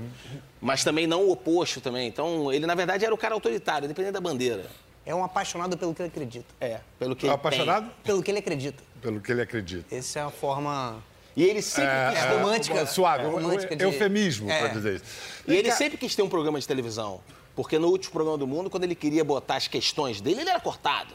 Mas 0.60 0.84
também 0.84 1.06
não 1.06 1.26
o 1.26 1.32
oposto 1.32 1.80
também. 1.80 2.08
Então, 2.08 2.52
ele 2.52 2.66
na 2.66 2.74
verdade 2.74 3.06
era 3.06 3.14
o 3.14 3.18
cara 3.18 3.36
autoritário, 3.36 3.86
independente 3.86 4.14
da 4.14 4.20
bandeira. 4.22 4.66
É 5.06 5.14
um 5.14 5.24
apaixonado 5.24 5.78
pelo 5.78 5.94
que 5.94 6.02
ele 6.02 6.10
acredita. 6.10 6.48
É, 6.60 6.80
pelo 6.98 7.16
que 7.16 7.26
É 7.26 7.30
ele 7.30 7.36
apaixonado? 7.36 7.84
tem. 7.86 7.94
Pelo 8.04 8.24
que 8.24 8.32
ele 8.32 8.40
acredita. 8.40 8.84
Pelo 9.00 9.22
que 9.22 9.32
ele 9.32 9.42
acredita. 9.44 9.96
Essa 9.96 10.20
é 10.20 10.22
a 10.24 10.30
forma 10.32 11.02
E 11.36 11.44
ele 11.44 11.62
sempre 11.62 11.92
É, 11.92 12.10
quis 12.14 12.24
é, 12.24 12.30
romântica. 12.36 12.86
Suave, 12.88 13.24
É, 13.24 13.28
romântica 13.28 13.76
de- 13.76 13.84
eufemismo 13.84 14.50
É. 14.50 14.58
para 14.60 14.68
dizer 14.70 14.96
isso. 14.96 15.06
E 15.48 15.54
ele 15.56 15.72
sempre 15.72 15.96
quis 16.00 16.16
ter 16.16 16.24
um 16.24 16.30
programa 16.30 16.60
de 16.60 16.68
televisão. 16.68 17.22
Porque 17.56 17.78
no 17.78 17.90
último 17.90 18.12
programa 18.12 18.40
do 18.40 18.48
mundo, 18.48 18.72
quando 18.72 18.86
ele 18.86 18.96
queria 18.96 19.24
botar 19.24 19.56
as 19.58 19.68
questões 19.68 20.20
dele, 20.20 20.42
ele 20.42 20.50
era 20.50 20.60
cortado. 20.60 21.14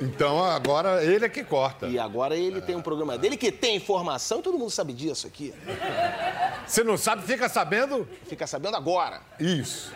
Então 0.00 0.42
agora 0.44 1.02
ele 1.04 1.24
é 1.24 1.28
que 1.28 1.44
corta. 1.44 1.86
E 1.86 1.98
agora 1.98 2.34
ele 2.36 2.60
tem 2.60 2.74
um 2.76 2.82
programa 2.82 3.16
dele 3.16 3.36
que 3.36 3.52
tem 3.52 3.76
informação 3.76 4.40
e 4.40 4.42
todo 4.42 4.58
mundo 4.58 4.70
sabe 4.70 4.92
disso 4.92 5.26
aqui. 5.26 5.54
Se 6.66 6.82
não 6.82 6.96
sabe, 6.96 7.22
fica 7.22 7.48
sabendo? 7.48 8.06
Fica 8.26 8.46
sabendo 8.46 8.76
agora. 8.76 9.20
Isso. 9.38 9.92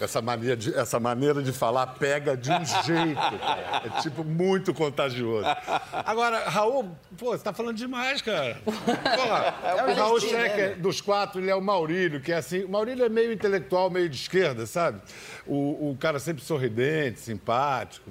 Essa, 0.00 0.22
mania 0.22 0.56
de- 0.56 0.74
essa 0.74 0.98
maneira 0.98 1.42
de 1.42 1.52
falar 1.52 1.86
pega 1.88 2.34
de 2.34 2.50
um 2.50 2.64
jeito, 2.64 3.20
cara. 3.38 3.82
É 3.84 4.00
tipo 4.00 4.24
muito 4.24 4.72
contagioso. 4.72 5.46
Agora, 5.92 6.48
Raul, 6.48 6.90
pô, 7.18 7.32
você 7.36 7.44
tá 7.44 7.52
falando 7.52 7.76
demais, 7.76 8.22
cara. 8.22 8.58
Porra, 8.64 9.54
É 9.62 9.84
o 9.84 9.90
o 9.90 9.94
Raul 9.94 10.18
jeitinho 10.20 10.40
Schecker, 10.40 10.68
dele. 10.70 10.80
dos 10.80 11.02
quatro, 11.02 11.38
ele 11.38 11.50
é 11.50 11.54
o 11.54 11.60
Maurílio, 11.60 12.18
que 12.22 12.32
é 12.32 12.36
assim. 12.36 12.64
O 12.64 12.70
Maurílio 12.70 13.04
é 13.04 13.10
meio 13.10 13.30
intelectual, 13.30 13.90
meio 13.90 14.08
de 14.08 14.16
esquerda, 14.16 14.64
sabe? 14.64 15.02
O, 15.46 15.90
o 15.90 15.96
cara 16.00 16.18
sempre 16.18 16.42
sorridente, 16.42 17.20
simpático. 17.20 18.10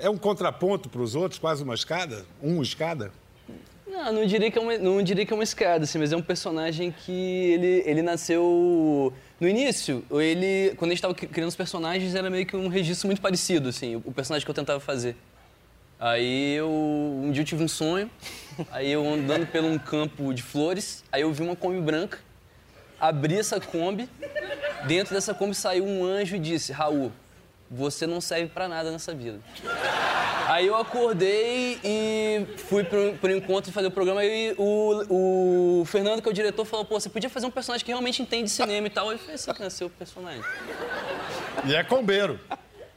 É 0.00 0.08
um 0.08 0.16
contraponto 0.16 0.88
para 0.88 1.00
os 1.00 1.14
outros, 1.14 1.38
quase 1.38 1.62
uma 1.62 1.74
escada? 1.74 2.24
Um 2.42 2.62
escada? 2.62 3.10
Não, 3.86 4.12
não 4.12 4.26
diria 4.26 4.50
que 4.50 4.58
é 4.58 4.60
uma, 4.60 4.78
não 4.78 5.02
diria 5.02 5.26
que 5.26 5.32
é 5.32 5.34
uma 5.34 5.42
escada, 5.42 5.84
assim, 5.84 5.98
mas 5.98 6.12
é 6.12 6.16
um 6.16 6.22
personagem 6.22 6.92
que 6.92 7.12
ele, 7.12 7.82
ele 7.84 8.02
nasceu... 8.02 9.12
No 9.40 9.48
início, 9.48 10.04
ele, 10.10 10.74
quando 10.76 10.90
a 10.90 10.94
gente 10.94 10.98
estava 10.98 11.14
criando 11.14 11.48
os 11.48 11.56
personagens, 11.56 12.14
era 12.14 12.28
meio 12.28 12.44
que 12.44 12.56
um 12.56 12.68
registro 12.68 13.06
muito 13.06 13.20
parecido, 13.20 13.68
assim, 13.68 13.96
o, 13.96 14.12
personagem 14.12 14.44
que 14.44 14.50
eu 14.50 14.54
tentava 14.54 14.80
fazer. 14.80 15.16
Aí 15.98 16.54
eu, 16.54 16.68
um 16.68 17.30
dia 17.32 17.42
eu 17.42 17.46
tive 17.46 17.62
um 17.62 17.68
sonho, 17.68 18.10
aí 18.70 18.90
eu 18.90 19.08
andando 19.08 19.46
por 19.46 19.64
um 19.64 19.78
campo 19.78 20.32
de 20.34 20.42
flores, 20.42 21.04
aí 21.10 21.22
eu 21.22 21.32
vi 21.32 21.42
uma 21.42 21.56
Kombi 21.56 21.80
branca, 21.80 22.18
abri 23.00 23.36
essa 23.36 23.60
Kombi, 23.60 24.08
dentro 24.86 25.14
dessa 25.14 25.32
Kombi 25.34 25.54
saiu 25.54 25.84
um 25.84 26.04
anjo 26.04 26.36
e 26.36 26.38
disse, 26.38 26.72
Raul, 26.72 27.12
você 27.70 28.06
não 28.06 28.20
serve 28.20 28.48
pra 28.48 28.66
nada 28.68 28.90
nessa 28.90 29.14
vida. 29.14 29.40
Aí 30.46 30.66
eu 30.66 30.74
acordei 30.74 31.78
e 31.84 32.46
fui 32.56 32.82
pro, 32.82 33.14
pro 33.20 33.30
encontro 33.30 33.70
de 33.70 33.72
fazer 33.72 33.88
o 33.88 33.90
programa 33.90 34.24
e 34.24 34.54
o, 34.56 35.80
o 35.80 35.84
Fernando, 35.84 36.22
que 36.22 36.28
é 36.28 36.30
o 36.30 36.34
diretor, 36.34 36.64
falou, 36.64 36.84
pô, 36.84 36.98
você 36.98 37.10
podia 37.10 37.28
fazer 37.28 37.46
um 37.46 37.50
personagem 37.50 37.84
que 37.84 37.90
realmente 37.90 38.22
entende 38.22 38.48
cinema 38.48 38.86
e 38.86 38.90
tal. 38.90 39.10
Aí 39.10 39.18
foi 39.18 39.34
assim 39.34 39.52
que 39.52 39.60
nasceu 39.60 39.88
o 39.88 39.90
personagem. 39.90 40.42
E 41.66 41.74
é 41.74 41.84
combeiro. 41.84 42.40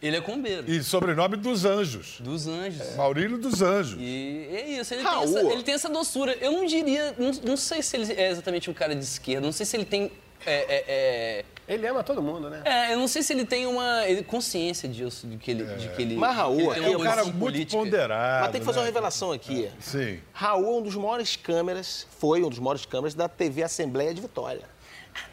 Ele 0.01 0.17
é 0.17 0.21
combeiro. 0.21 0.63
E 0.71 0.81
sobrenome 0.81 1.35
dos 1.35 1.63
anjos. 1.63 2.19
Dos 2.21 2.47
anjos. 2.47 2.95
Maurílio 2.95 3.37
dos 3.37 3.61
Anjos. 3.61 3.97
E 3.99 4.47
é 4.51 4.69
isso, 4.79 4.93
ele, 4.93 5.03
Raul. 5.03 5.25
tem 5.27 5.37
essa, 5.37 5.53
ele 5.53 5.63
tem 5.63 5.73
essa 5.75 5.89
doçura. 5.89 6.35
Eu 6.41 6.53
não 6.53 6.65
diria, 6.65 7.13
não, 7.19 7.31
não 7.43 7.57
sei 7.57 7.83
se 7.83 7.97
ele 7.97 8.13
é 8.13 8.31
exatamente 8.31 8.69
um 8.69 8.73
cara 8.73 8.95
de 8.95 9.03
esquerda, 9.03 9.45
não 9.45 9.51
sei 9.51 9.65
se 9.65 9.77
ele 9.77 9.85
tem... 9.85 10.11
é, 10.43 10.53
é, 10.53 10.83
é, 10.87 11.45
Ele 11.73 11.87
ama 11.87 12.03
todo 12.03 12.21
mundo, 12.21 12.49
né? 12.49 12.61
é, 12.65 12.93
eu 12.93 12.97
não 12.99 13.07
sei 13.07 13.23
se 13.23 13.31
ele 13.31 13.45
tem 13.45 13.65
uma 13.65 14.01
consciência 14.27 14.89
disso, 14.89 15.25
de 15.25 15.37
que 15.37 15.51
ele... 15.51 15.63
De 15.63 15.87
que 15.89 16.01
ele 16.01 16.15
Mas 16.17 16.35
Raul 16.35 16.73
ele 16.75 16.85
é 16.85 16.91
É 16.91 16.95
uma 16.97 16.99
um 16.99 17.03
cara 17.03 17.23
muito 17.23 17.39
política. 17.39 17.77
ponderado. 17.81 18.41
Mas 18.43 18.51
tem 18.51 18.59
que 18.59 18.65
fazer 18.65 18.79
uma 18.79 18.83
né? 18.85 18.89
revelação 18.89 19.31
aqui. 19.31 19.71
Sim. 19.79 20.19
Raul 20.33 20.65
é 20.65 20.77
um 20.79 20.81
dos 20.81 20.95
maiores 20.95 21.37
câmeras, 21.37 22.05
foi 22.19 22.43
um 22.43 22.49
dos 22.49 22.59
maiores 22.59 22.85
câmeras 22.85 23.13
da 23.13 23.29
TV 23.29 23.63
Assembleia 23.63 24.13
de 24.13 24.19
Vitória. 24.19 24.69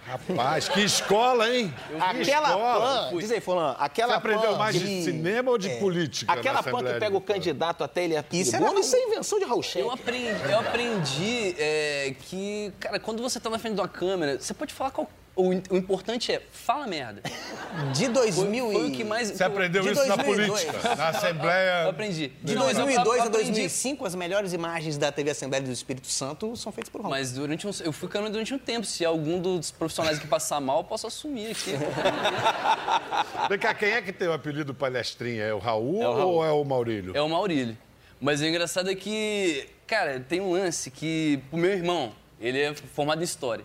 Rapaz, 0.06 0.68
que 0.68 0.80
escola, 0.80 1.48
hein? 1.54 1.72
Que 1.88 1.96
Aquela 2.22 2.48
escola. 2.48 3.10
pan, 3.10 3.18
diz 3.18 3.30
aí, 3.30 3.40
Fulano, 3.40 3.76
aquela 3.78 4.12
Você 4.14 4.18
aprendeu 4.18 4.50
pan 4.52 4.58
mais 4.58 4.74
de 4.74 4.80
que- 4.84 5.04
cinema 5.04 5.50
ou 5.50 5.58
de 5.58 5.68
política? 5.76 6.32
na 6.32 6.38
Aquela 6.40 6.62
pan 6.62 6.82
que 6.84 6.92
de 6.92 6.98
pega 6.98 7.16
o 7.16 7.20
candidato 7.20 7.84
até 7.84 8.04
ele 8.04 8.14
é 8.14 8.24
Isso 8.32 8.56
era- 8.56 8.72
isso 8.80 8.96
é 8.96 9.00
invenção 9.02 9.38
de 9.38 9.44
Raul 9.44 9.62
Schecker. 9.62 9.82
Eu 9.82 9.90
aprendi, 9.92 10.50
eu 10.50 10.58
aprendi 10.60 11.54
é, 11.58 12.14
que, 12.22 12.72
cara, 12.80 12.98
quando 12.98 13.22
você 13.22 13.38
tá 13.38 13.50
na 13.50 13.58
frente 13.58 13.74
de 13.74 13.80
uma 13.80 13.88
câmera, 13.88 14.38
você 14.40 14.54
pode 14.54 14.72
falar 14.72 14.90
qual. 14.92 15.08
O, 15.40 15.50
o 15.50 15.76
importante 15.76 16.32
é, 16.32 16.42
fala 16.50 16.84
merda. 16.88 17.22
De 17.94 18.06
Foi, 18.06 18.12
2000 18.12 18.72
foi 18.72 18.88
e... 18.88 18.90
o 18.92 18.96
que 18.96 19.04
mais. 19.04 19.30
Você 19.30 19.44
aprendeu 19.44 19.82
De 19.84 19.92
isso 19.92 20.04
na 20.08 20.16
2002. 20.16 20.64
política, 20.64 20.96
na 20.96 21.08
Assembleia. 21.10 21.82
Eu 21.84 21.90
aprendi. 21.90 22.32
De 22.42 22.54
Não, 22.56 22.64
mas 22.64 22.76
eu- 22.76 22.84
2002 22.84 23.16
eu 23.18 23.22
a 23.22 23.26
aprendi. 23.26 23.44
2005, 23.52 24.04
as 24.04 24.14
melhores 24.16 24.52
imagens 24.52 24.98
da 24.98 25.12
TV 25.12 25.30
Assembleia 25.30 25.62
do 25.62 25.70
Espírito 25.70 26.08
Santo 26.08 26.56
são 26.56 26.72
feitas 26.72 26.90
por 26.90 27.02
Raul. 27.02 27.10
Mas 27.10 27.30
durante 27.32 27.68
um, 27.68 27.70
eu 27.84 27.92
fui 27.92 28.08
câmera 28.08 28.32
durante 28.32 28.52
um 28.52 28.58
tempo. 28.58 28.84
Se 28.84 29.04
algum 29.04 29.40
dos 29.40 29.70
profissionais 29.70 30.18
que 30.18 30.26
passar 30.26 30.60
mal, 30.60 30.78
eu 30.78 30.84
posso 30.84 31.06
assumir 31.06 31.52
aqui. 31.52 31.70
Vem 33.48 33.58
cá, 33.60 33.72
quem 33.74 33.90
é 33.92 34.02
que 34.02 34.12
tem 34.12 34.26
o 34.26 34.32
apelido 34.32 34.74
palestrinha? 34.74 35.44
É 35.44 35.54
o 35.54 35.58
Raul, 35.58 36.02
É 36.02 36.08
o 36.08 36.14
Raul. 36.14 36.32
ou 36.34 36.44
é 36.44 36.50
o 36.50 36.64
Maurílio? 36.64 37.16
É 37.16 37.22
o 37.22 37.28
Maurílio. 37.28 37.78
Mas 38.20 38.40
o 38.40 38.44
engraçado 38.44 38.90
é 38.90 38.94
que, 38.96 39.68
cara, 39.86 40.18
tem 40.18 40.40
um 40.40 40.50
lance 40.52 40.90
que 40.90 41.38
o 41.52 41.56
meu 41.56 41.70
irmão, 41.70 42.12
ele 42.40 42.58
é 42.60 42.74
formado 42.74 43.20
em 43.20 43.24
história. 43.24 43.64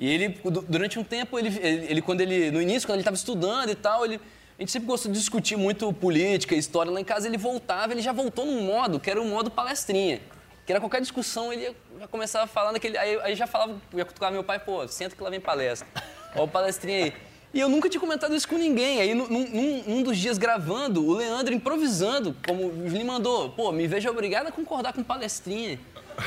E 0.00 0.08
ele, 0.08 0.28
du- 0.44 0.62
durante 0.68 0.98
um 0.98 1.04
tempo, 1.04 1.38
ele, 1.38 1.48
ele, 1.60 1.86
ele, 1.88 2.02
quando 2.02 2.20
ele, 2.20 2.50
no 2.50 2.60
início, 2.60 2.86
quando 2.86 2.94
ele 2.96 3.02
estava 3.02 3.16
estudando 3.16 3.70
e 3.70 3.74
tal, 3.74 4.04
ele, 4.04 4.20
a 4.58 4.62
gente 4.62 4.72
sempre 4.72 4.86
gostou 4.88 5.10
de 5.12 5.18
discutir 5.18 5.56
muito 5.56 5.92
política, 5.92 6.54
história. 6.54 6.90
Lá 6.90 7.00
em 7.00 7.04
casa 7.04 7.28
ele 7.28 7.38
voltava, 7.38 7.92
ele 7.92 8.02
já 8.02 8.12
voltou 8.12 8.44
num 8.44 8.62
modo, 8.62 8.98
que 8.98 9.10
era 9.10 9.20
o 9.20 9.24
modo 9.24 9.50
palestrinha. 9.50 10.20
Que 10.66 10.72
era 10.72 10.80
qualquer 10.80 11.00
discussão, 11.00 11.52
ele 11.52 11.76
já 12.00 12.08
começava 12.08 12.44
a 12.44 12.48
falar 12.48 12.72
naquele. 12.72 12.96
Aí, 12.96 13.20
aí 13.22 13.34
já 13.36 13.46
falava, 13.46 13.76
ia 13.92 14.04
cutucar 14.04 14.32
meu 14.32 14.42
pai, 14.42 14.58
pô, 14.58 14.86
senta 14.88 15.14
que 15.14 15.22
lá 15.22 15.28
vem 15.30 15.38
palestra. 15.40 15.86
Ó, 16.34 16.44
o 16.44 16.48
palestrinha 16.48 17.04
aí. 17.04 17.12
E 17.52 17.60
eu 17.60 17.68
nunca 17.68 17.88
tinha 17.88 18.00
comentado 18.00 18.34
isso 18.34 18.48
com 18.48 18.56
ninguém. 18.56 19.00
Aí, 19.00 19.14
num, 19.14 19.28
num- 19.28 19.82
num 19.86 20.02
dos 20.02 20.18
dias 20.18 20.38
gravando, 20.38 21.06
o 21.06 21.12
Leandro 21.14 21.54
improvisando, 21.54 22.34
como 22.48 22.72
Julinho 22.88 23.06
mandou, 23.06 23.50
pô, 23.50 23.70
me 23.70 23.86
vejo 23.86 24.08
obrigado 24.10 24.48
a 24.48 24.50
concordar 24.52 24.92
com 24.92 25.04
palestrinha. 25.04 25.78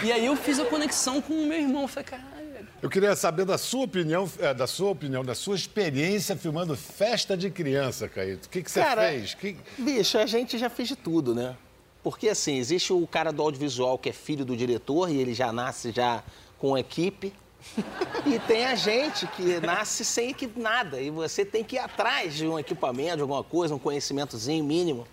E 0.03 0.11
aí 0.11 0.25
eu 0.27 0.35
fiz 0.37 0.57
a 0.59 0.65
conexão 0.65 1.21
com 1.21 1.33
o 1.33 1.45
meu 1.47 1.57
irmão. 1.59 1.81
Eu 1.81 1.87
falei, 1.87 2.07
velho. 2.09 2.36
Eu 2.81 2.89
queria 2.89 3.15
saber 3.15 3.43
da 3.45 3.57
sua 3.57 3.85
opinião, 3.85 4.29
eh, 4.39 4.53
da 4.53 4.67
sua 4.67 4.91
opinião, 4.91 5.23
da 5.25 5.33
sua 5.33 5.55
experiência 5.55 6.35
filmando 6.35 6.75
festa 6.77 7.35
de 7.35 7.49
criança, 7.49 8.07
Caíto. 8.07 8.47
O 8.47 8.49
que, 8.51 8.61
que 8.61 8.69
você 8.69 8.81
Cara, 8.81 9.09
fez? 9.09 9.33
Que- 9.33 9.57
Bicho, 9.79 10.17
a 10.17 10.25
gente 10.27 10.57
já 10.59 10.69
fez 10.69 10.87
de 10.89 10.95
tudo, 10.95 11.33
né? 11.33 11.55
Porque 12.03 12.29
assim, 12.29 12.57
existe 12.57 12.93
o 12.93 13.05
cara 13.07 13.31
do 13.33 13.41
audiovisual 13.41 13.97
que 13.97 14.09
é 14.09 14.13
filho 14.13 14.45
do 14.45 14.55
diretor 14.55 15.09
e 15.09 15.17
ele 15.19 15.33
já 15.33 15.51
nasce 15.51 15.91
já 15.91 16.23
com 16.59 16.77
equipe. 16.77 17.33
E 18.25 18.37
tem 18.39 18.65
a 18.65 18.75
gente 18.75 19.25
que 19.27 19.59
nasce 19.61 20.03
sem 20.03 20.31
equipe 20.31 20.59
nada. 20.59 20.99
E 20.99 21.09
você 21.09 21.45
tem 21.45 21.63
que 21.63 21.77
ir 21.77 21.79
atrás 21.79 22.33
de 22.35 22.45
um 22.45 22.59
equipamento, 22.59 23.15
de 23.15 23.21
alguma 23.21 23.43
coisa, 23.43 23.73
um 23.73 23.79
conhecimentozinho 23.79 24.63
mínimo. 24.63 25.07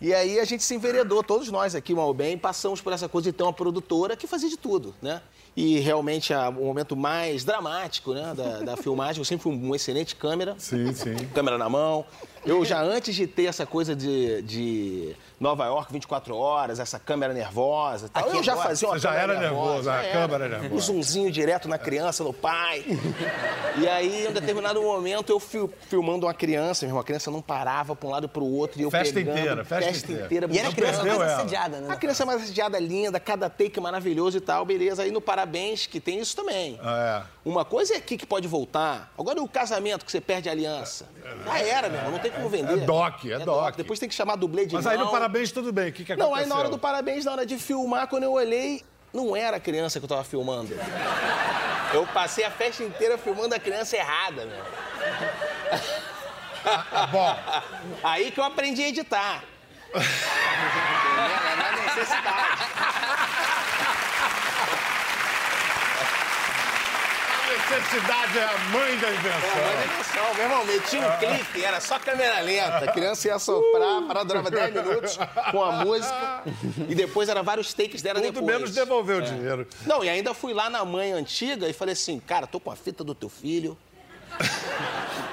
E 0.00 0.12
aí 0.12 0.40
a 0.40 0.44
gente 0.44 0.64
se 0.64 0.74
enveredou, 0.74 1.22
todos 1.22 1.48
nós 1.48 1.74
aqui, 1.76 1.94
mal 1.94 2.12
bem, 2.12 2.36
passamos 2.36 2.80
por 2.80 2.92
essa 2.92 3.08
coisa 3.08 3.30
de 3.30 3.36
ter 3.36 3.44
uma 3.44 3.52
produtora 3.52 4.16
que 4.16 4.26
fazia 4.26 4.48
de 4.48 4.56
tudo, 4.56 4.94
né? 5.00 5.22
E 5.56 5.78
realmente 5.78 6.34
a- 6.34 6.48
o 6.48 6.64
momento 6.64 6.96
mais 6.96 7.44
dramático 7.44 8.12
né, 8.12 8.34
da, 8.36 8.60
da 8.60 8.76
filmagem. 8.76 9.20
Eu 9.20 9.24
sempre 9.24 9.44
fui 9.44 9.52
um 9.54 9.74
excelente 9.74 10.16
câmera. 10.16 10.54
Sim, 10.58 10.92
sim. 10.92 11.14
Câmera 11.34 11.56
na 11.56 11.68
mão. 11.68 12.04
Eu 12.46 12.64
já 12.64 12.80
antes 12.82 13.14
de 13.14 13.26
ter 13.26 13.44
essa 13.46 13.64
coisa 13.64 13.96
de, 13.96 14.42
de 14.42 15.16
Nova 15.40 15.64
York 15.66 15.90
24 15.92 16.36
horas, 16.36 16.78
essa 16.78 16.98
câmera 16.98 17.32
nervosa, 17.32 18.06
e 18.06 18.08
tal, 18.10 18.28
Aqui 18.28 18.36
eu 18.36 18.42
já 18.42 18.52
agora, 18.52 18.68
fazia 18.68 18.88
uma 18.88 18.94
você 18.94 19.00
já 19.00 19.12
câmera 19.14 19.32
era 19.32 19.40
nervoso, 19.40 19.90
a 19.90 20.02
já 20.02 20.12
câmera 20.12 20.44
era. 20.44 20.58
nervosa. 20.58 20.74
Um 20.74 20.80
zoomzinho 20.80 21.30
direto 21.30 21.68
na 21.68 21.78
criança, 21.78 22.22
no 22.22 22.32
pai. 22.34 22.84
E 23.78 23.88
aí, 23.88 24.24
em 24.24 24.28
um 24.28 24.32
determinado 24.32 24.82
momento, 24.82 25.30
eu 25.30 25.40
fil- 25.40 25.72
filmando 25.88 26.26
uma 26.26 26.34
criança, 26.34 26.84
meu 26.84 26.90
irmão, 26.90 27.00
a 27.00 27.04
criança 27.04 27.30
não 27.30 27.40
parava 27.40 27.96
para 27.96 28.06
um 28.08 28.10
lado 28.12 28.26
e 28.26 28.28
para 28.28 28.42
o 28.42 28.52
outro. 28.52 28.78
E 28.78 28.82
eu 28.84 28.90
Festa 28.90 29.14
pegando, 29.14 29.38
inteira, 29.38 29.64
festa 29.64 30.12
inteira. 30.12 30.46
E 30.50 30.58
era 30.58 30.68
a 30.68 30.72
criança 30.72 31.02
mais 31.02 31.14
ela. 31.20 31.36
assediada, 31.36 31.80
né? 31.80 31.92
A 31.92 31.96
criança 31.96 32.26
mais 32.26 32.42
assediada, 32.42 32.78
linda, 32.78 33.18
cada 33.18 33.48
take 33.48 33.80
maravilhoso 33.80 34.36
e 34.36 34.40
tal, 34.40 34.64
beleza. 34.66 35.02
Aí 35.02 35.10
no 35.10 35.20
Parabéns, 35.20 35.86
que 35.86 35.98
tem 35.98 36.20
isso 36.20 36.36
também. 36.36 36.78
É. 36.84 37.22
Uma 37.44 37.64
coisa 37.64 37.94
é 37.94 37.96
aqui 37.96 38.16
que 38.18 38.26
pode 38.26 38.46
voltar. 38.46 39.12
Agora 39.18 39.42
o 39.42 39.48
casamento 39.48 40.04
que 40.04 40.12
você 40.12 40.20
perde 40.20 40.48
a 40.48 40.52
aliança. 40.52 41.06
Já 41.44 41.58
era, 41.58 41.88
meu 41.88 41.98
irmão, 41.98 42.12
não 42.12 42.18
tem 42.18 42.30
como 42.30 42.48
vender. 42.48 42.82
É 42.82 42.84
doc, 42.84 43.24
é 43.24 43.38
doc. 43.38 43.76
Depois 43.76 43.98
tem 43.98 44.08
que 44.08 44.14
chamar 44.14 44.36
dublê 44.36 44.66
de 44.66 44.74
Mas 44.74 44.86
aí 44.86 44.98
no 44.98 45.10
parabéns 45.10 45.50
tudo 45.50 45.72
bem. 45.72 45.88
O 45.88 45.92
que, 45.92 46.04
que 46.04 46.12
aconteceu? 46.12 46.30
Não, 46.30 46.38
aí 46.38 46.46
na 46.46 46.56
hora 46.56 46.68
do 46.68 46.78
parabéns, 46.78 47.24
na 47.24 47.32
hora 47.32 47.46
de 47.46 47.56
filmar, 47.58 48.06
quando 48.08 48.24
eu 48.24 48.32
olhei, 48.32 48.84
não 49.12 49.34
era 49.34 49.56
a 49.56 49.60
criança 49.60 49.98
que 49.98 50.04
eu 50.04 50.08
tava 50.08 50.24
filmando. 50.24 50.76
Eu 51.92 52.06
passei 52.08 52.44
a 52.44 52.50
festa 52.50 52.82
inteira 52.82 53.16
filmando 53.16 53.54
a 53.54 53.58
criança 53.58 53.96
errada, 53.96 54.44
meu. 54.44 54.64
Bom, 57.10 57.36
Aí 58.02 58.30
que 58.30 58.40
eu 58.40 58.44
aprendi 58.44 58.82
a 58.82 58.88
editar. 58.88 59.44
É 61.14 61.56
na 61.56 61.72
necessidade. 61.84 63.03
Necessidade 67.70 68.38
é 68.38 68.44
a 68.44 68.58
mãe 68.70 68.98
da 68.98 69.10
invenção. 69.10 69.40
Mas 69.54 69.90
olha 69.90 70.04
só, 70.28 70.34
meu 70.34 70.42
irmão, 70.44 70.64
metia 70.64 71.00
um 71.00 71.18
clique, 71.18 71.64
era 71.64 71.80
só 71.80 71.98
câmera 71.98 72.40
lenta. 72.40 72.78
A 72.78 72.92
criança 72.92 73.28
ia 73.28 73.38
soprar, 73.38 73.98
a 73.98 74.02
parada 74.02 74.24
durava 74.26 74.50
10 74.50 74.74
minutos 74.74 75.18
com 75.50 75.62
a 75.62 75.72
música. 75.84 76.42
E 76.88 76.94
depois 76.94 77.28
era 77.28 77.42
vários 77.42 77.72
takes 77.72 78.02
dela 78.02 78.20
Tudo 78.20 78.32
depois. 78.32 78.46
menos 78.56 78.70
devolver 78.74 79.16
o 79.16 79.24
É. 79.24 79.28
dinheiro. 79.28 79.66
Não, 79.86 80.04
e 80.04 80.08
ainda 80.08 80.34
fui 80.34 80.52
lá 80.52 80.68
na 80.68 80.84
mãe 80.84 81.12
antiga 81.12 81.68
e 81.68 81.72
falei 81.72 81.92
assim, 81.94 82.20
cara, 82.20 82.46
tô 82.46 82.60
com 82.60 82.70
a 82.70 82.76
fita 82.76 83.02
do 83.02 83.14
teu 83.14 83.28
filho. 83.28 83.76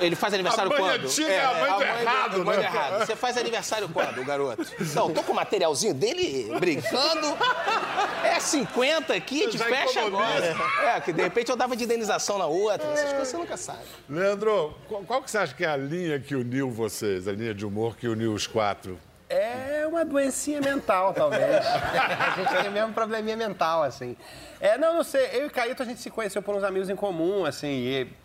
Ele 0.01 0.15
faz 0.15 0.33
aniversário 0.33 0.73
A 0.73 0.79
mãe 0.79 0.83
quando? 0.83 1.05
antiga 1.05 1.31
é 1.31 1.45
a 1.45 1.53
mãe 1.53 1.73
do 1.73 1.83
errado, 1.83 2.41
a 2.41 2.43
mãe 2.43 2.57
né? 2.57 2.69
do 2.69 2.75
errado. 2.75 3.05
Você 3.05 3.15
faz 3.15 3.37
aniversário 3.37 3.87
quando, 3.87 4.19
o 4.19 4.25
garoto? 4.25 4.65
Não, 4.95 5.13
tô 5.13 5.21
com 5.21 5.31
o 5.31 5.35
materialzinho 5.35 5.93
dele 5.93 6.51
brincando. 6.59 7.37
É 8.23 8.39
50 8.39 9.13
aqui, 9.13 9.41
a 9.41 9.45
gente 9.45 9.57
Já 9.59 9.65
fecha 9.65 9.99
economiza. 10.01 10.51
agora. 10.51 10.97
É, 10.97 11.01
que 11.01 11.13
de 11.13 11.21
repente 11.21 11.51
eu 11.51 11.55
dava 11.55 11.75
de 11.75 11.83
indenização 11.83 12.39
na 12.39 12.47
outra. 12.47 12.87
Essas 12.87 13.11
coisas 13.11 13.27
você 13.27 13.37
nunca 13.37 13.57
sabe. 13.57 13.79
Leandro, 14.09 14.75
qual, 14.87 15.03
qual 15.03 15.21
que 15.21 15.29
você 15.29 15.37
acha 15.37 15.53
que 15.53 15.63
é 15.63 15.69
a 15.69 15.77
linha 15.77 16.19
que 16.19 16.35
uniu 16.35 16.71
vocês, 16.71 17.27
a 17.27 17.31
linha 17.31 17.53
de 17.53 17.65
humor 17.65 17.95
que 17.95 18.07
uniu 18.07 18.33
os 18.33 18.47
quatro? 18.47 18.97
É 19.29 19.85
uma 19.87 20.03
doencinha 20.03 20.59
mental, 20.59 21.13
talvez. 21.13 21.43
a 21.43 22.35
gente 22.37 22.61
tem 22.61 22.69
o 22.69 22.71
mesmo 22.71 22.93
probleminha 22.93 23.37
mental, 23.37 23.83
assim. 23.83 24.17
É, 24.59 24.77
não, 24.77 24.95
não 24.95 25.03
sei. 25.03 25.29
Eu 25.33 25.45
e 25.45 25.49
Caíto, 25.49 25.81
a 25.83 25.85
gente 25.85 26.01
se 26.01 26.09
conheceu 26.09 26.41
por 26.41 26.55
uns 26.55 26.63
amigos 26.63 26.89
em 26.89 26.95
comum, 26.95 27.45
assim, 27.45 27.67
e... 27.67 28.20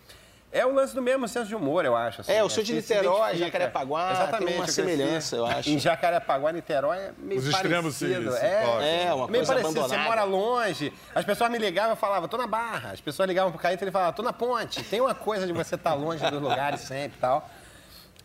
É 0.53 0.65
o 0.65 0.73
lance 0.73 0.95
do 0.95 1.03
mesmo 1.03 1.27
senso 1.29 1.47
de 1.49 1.55
humor, 1.55 1.85
eu 1.85 1.95
acho. 1.95 2.23
assim, 2.23 2.33
É, 2.33 2.41
o 2.43 2.47
né? 2.47 2.51
senhor 2.51 2.65
de 2.65 2.75
Niterói. 2.75 3.37
Jacarepaguá, 3.37 4.05
tem 4.07 4.13
Exatamente, 4.17 4.45
uma 4.53 4.53
eu 4.55 4.63
cresci 4.63 4.73
semelhança, 4.75 5.37
eu 5.37 5.45
acho. 5.47 5.69
Em 5.71 5.79
Jacarepaguá, 5.79 6.53
Niterói, 6.53 6.97
é 6.99 7.13
meio 7.19 7.41
Os 7.41 7.47
extremos 7.49 7.99
parecido. 7.99 8.33
se 8.33 8.39
é, 8.39 8.61
tocam. 8.65 8.81
É, 8.83 9.05
uma 9.15 9.27
meio 9.29 9.45
coisa 9.45 9.53
parecido. 9.53 9.73
Você 9.73 9.95
abandonada. 9.95 10.09
mora 10.09 10.25
longe, 10.25 10.93
as 11.15 11.25
pessoas 11.25 11.51
me 11.51 11.59
ligavam 11.59 11.93
e 11.93 11.97
falavam, 11.97 12.29
tô 12.29 12.39
na 12.39 12.47
Barra. 12.47 12.93
As 12.93 13.01
pessoas 13.01 13.29
ligavam 13.29 13.51
pro 13.53 13.61
Caíto 13.61 13.83
e 13.83 13.85
ele 13.85 13.91
falava, 13.91 14.13
tô 14.15 14.23
na 14.23 14.33
ponte. 14.33 14.83
Tem 14.85 15.01
uma 15.01 15.15
coisa 15.15 15.47
de 15.47 15.53
você 15.53 15.75
estar 15.75 15.93
longe 15.95 16.25
dos 16.31 16.41
lugares 16.41 16.81
sempre 16.81 17.19
e 17.19 17.21
tal. 17.21 17.51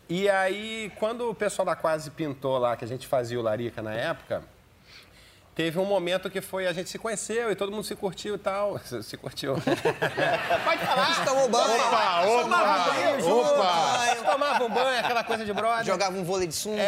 E 0.08 0.28
aí, 0.30 0.92
quando 0.98 1.28
o 1.28 1.34
pessoal 1.34 1.66
da 1.66 1.74
Quase 1.76 2.10
pintou 2.10 2.56
lá, 2.58 2.76
que 2.76 2.84
a 2.84 2.88
gente 2.88 3.06
fazia 3.06 3.38
o 3.38 3.42
Larica 3.42 3.82
na 3.82 3.94
época, 3.94 4.42
teve 5.54 5.78
um 5.78 5.84
momento 5.84 6.30
que 6.30 6.40
foi, 6.40 6.66
a 6.66 6.72
gente 6.72 6.88
se 6.88 6.98
conheceu 6.98 7.50
e 7.50 7.54
todo 7.54 7.70
mundo 7.70 7.84
se 7.84 7.94
curtiu 7.94 8.34
e 8.34 8.38
tal. 8.38 8.78
Se, 9.02 9.16
curtiu. 9.16 9.54
Pode 9.54 10.86
falar. 10.86 11.24
Tomou 11.24 11.48
banho. 11.48 11.74
Opa, 11.74 12.22
Tomava 12.42 12.82
opa, 12.82 12.92
banho 12.94 13.20
junto, 13.20 13.48
opa. 13.50 14.16
Tomava 14.32 14.64
um 14.64 14.70
banho, 14.70 15.00
aquela 15.00 15.24
coisa 15.24 15.44
de 15.44 15.52
brother. 15.52 15.84
Jogava 15.84 16.16
um 16.16 16.24
vôlei 16.24 16.46
de 16.46 16.54
sunga. 16.54 16.82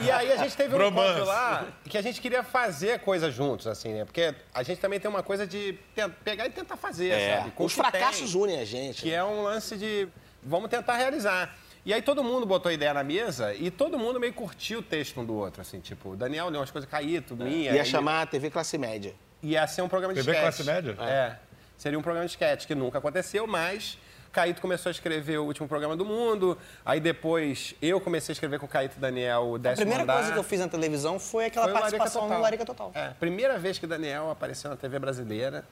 E 0.00 0.10
aí 0.10 0.32
a 0.32 0.36
gente 0.36 0.56
teve 0.56 0.74
um 0.74 0.78
Bromance. 0.78 1.08
encontro 1.10 1.24
lá 1.26 1.66
que 1.88 1.96
a 1.98 2.02
gente 2.02 2.20
queria 2.20 2.42
fazer 2.42 3.00
coisas 3.00 3.32
juntos, 3.34 3.66
assim, 3.66 3.92
né? 3.94 4.04
Porque 4.04 4.34
a 4.54 4.62
gente 4.62 4.80
também 4.80 5.00
tem 5.00 5.10
uma 5.10 5.22
coisa 5.22 5.46
de 5.46 5.78
pegar 6.24 6.46
e 6.46 6.50
tentar 6.50 6.76
fazer, 6.76 7.36
sabe? 7.38 7.50
Com 7.52 7.64
É. 7.64 7.66
Os 7.66 7.74
que 7.74 7.80
tem, 7.82 7.90
fracassos 7.90 8.34
unem 8.34 8.60
a 8.60 8.64
gente. 8.64 9.02
Que 9.02 9.12
é 9.12 9.22
um 9.24 9.42
lance 9.42 9.76
de 9.76 10.08
vamos 10.42 10.68
tentar 10.68 10.96
realizar. 10.96 11.54
E 11.84 11.92
aí 11.92 12.00
todo 12.00 12.22
mundo 12.22 12.46
botou 12.46 12.70
a 12.70 12.72
ideia 12.72 12.94
na 12.94 13.02
mesa 13.02 13.52
e 13.54 13.70
todo 13.70 13.98
mundo 13.98 14.20
meio 14.20 14.32
curtiu 14.32 14.78
o 14.78 14.82
texto 14.82 15.20
um 15.20 15.24
do 15.24 15.34
outro, 15.34 15.60
assim, 15.60 15.80
tipo, 15.80 16.10
o 16.10 16.16
Daniel 16.16 16.48
leu 16.48 16.60
umas 16.60 16.70
coisas, 16.70 16.88
Caíto, 16.88 17.34
minha. 17.36 17.72
Ia 17.72 17.82
e- 17.82 17.84
chamar 17.84 18.22
a 18.22 18.26
TV 18.26 18.50
Classe 18.50 18.78
Média. 18.78 19.14
Ia 19.42 19.66
ser 19.66 19.82
um 19.82 19.88
programa 19.88 20.14
de 20.14 20.20
TV 20.20 20.30
sketch. 20.30 20.42
classe 20.44 20.64
média? 20.64 20.96
É. 21.02 21.36
Seria 21.76 21.98
um 21.98 22.02
programa 22.02 22.24
de 22.26 22.30
sketch, 22.32 22.66
que 22.66 22.74
nunca 22.76 22.98
aconteceu, 22.98 23.44
mas 23.48 23.98
Caíto 24.30 24.60
começou 24.60 24.88
a 24.88 24.92
escrever 24.92 25.38
o 25.38 25.44
último 25.44 25.66
programa 25.66 25.96
do 25.96 26.04
mundo. 26.04 26.56
Aí 26.86 27.00
depois 27.00 27.74
eu 27.82 28.00
comecei 28.00 28.32
a 28.32 28.34
escrever 28.34 28.60
com 28.60 28.66
o 28.66 28.68
Caíto 28.68 28.94
e 28.96 29.00
Daniel 29.00 29.42
o 29.42 29.54
A 29.56 29.58
décimo 29.58 29.78
primeira 29.78 30.04
andar. 30.04 30.14
coisa 30.14 30.32
que 30.32 30.38
eu 30.38 30.44
fiz 30.44 30.60
na 30.60 30.68
televisão 30.68 31.18
foi 31.18 31.46
aquela 31.46 31.64
Foi 31.64 31.72
Larica 31.74 31.90
participação 31.90 32.22
Total. 32.22 32.36
no 32.38 32.42
Larica 32.44 32.64
Total. 32.64 32.92
É, 32.94 33.08
primeira 33.18 33.58
vez 33.58 33.76
que 33.80 33.84
o 33.84 33.88
Daniel 33.88 34.30
apareceu 34.30 34.70
na 34.70 34.76
TV 34.76 35.00
brasileira 35.00 35.64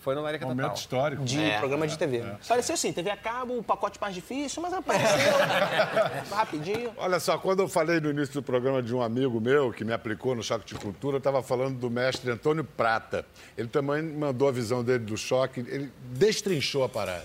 foi 0.00 0.14
no 0.14 0.22
Larica 0.22 0.46
Momento 0.46 0.62
Total. 0.68 0.76
histórico. 0.78 1.24
De 1.24 1.40
É. 1.40 1.58
programa 1.58 1.86
de 1.86 1.96
TV. 1.98 2.24
Pareceu 2.48 2.74
assim, 2.74 2.92
TV 2.92 3.10
a 3.10 3.16
cabo, 3.16 3.58
o 3.58 3.62
pacote 3.62 4.00
mais 4.00 4.14
difícil, 4.14 4.62
mas 4.62 4.72
apareceu 4.72 5.08
rapidinho. 6.30 6.92
Olha 6.96 7.20
só, 7.20 7.38
quando 7.38 7.60
eu 7.60 7.68
falei 7.68 8.00
no 8.00 8.10
início 8.10 8.34
do 8.34 8.42
programa 8.42 8.82
de 8.82 8.94
um 8.94 9.02
amigo 9.02 9.40
meu 9.40 9.72
que 9.72 9.84
me 9.84 9.92
aplicou 9.92 10.34
no 10.34 10.42
choque 10.42 10.64
de 10.66 10.74
cultura, 10.74 11.16
eu 11.16 11.18
estava 11.18 11.42
falando 11.42 11.78
do 11.78 11.90
mestre 11.90 12.30
Antônio 12.30 12.64
Prata. 12.64 13.24
Ele 13.56 13.68
também 13.68 14.02
mandou 14.02 14.48
a 14.48 14.52
visão 14.52 14.82
dele 14.82 15.04
do 15.04 15.16
choque, 15.16 15.60
ele 15.60 15.92
destrinchou 16.12 16.84
a 16.84 16.88
parada. 16.88 17.24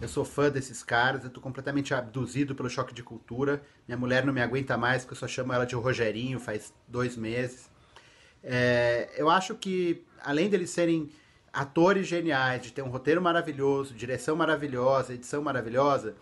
Eu 0.00 0.08
sou 0.08 0.24
fã 0.24 0.50
desses 0.50 0.82
caras, 0.82 1.24
eu 1.24 1.30
tô 1.30 1.40
completamente 1.40 1.94
abduzido 1.94 2.54
pelo 2.54 2.68
choque 2.68 2.92
de 2.92 3.02
cultura. 3.02 3.62
Minha 3.88 3.96
mulher 3.96 4.24
não 4.26 4.32
me 4.32 4.42
aguenta 4.42 4.76
mais, 4.76 5.02
porque 5.02 5.14
eu 5.14 5.18
só 5.18 5.26
chamo 5.26 5.52
ela 5.54 5.64
de 5.64 5.74
Rogerinho 5.74 6.38
faz 6.38 6.72
dois 6.86 7.16
meses. 7.16 7.70
É, 8.44 9.08
eu 9.16 9.28
acho 9.30 9.54
que, 9.54 10.04
além 10.22 10.48
deles 10.48 10.70
serem 10.70 11.10
atores 11.56 12.06
geniais, 12.06 12.60
de 12.60 12.70
ter 12.70 12.82
um 12.82 12.90
roteiro 12.90 13.22
maravilhoso, 13.22 13.94
direção 13.94 14.36
maravilhosa, 14.36 15.14
edição 15.14 15.42
maravilhosa, 15.42 16.14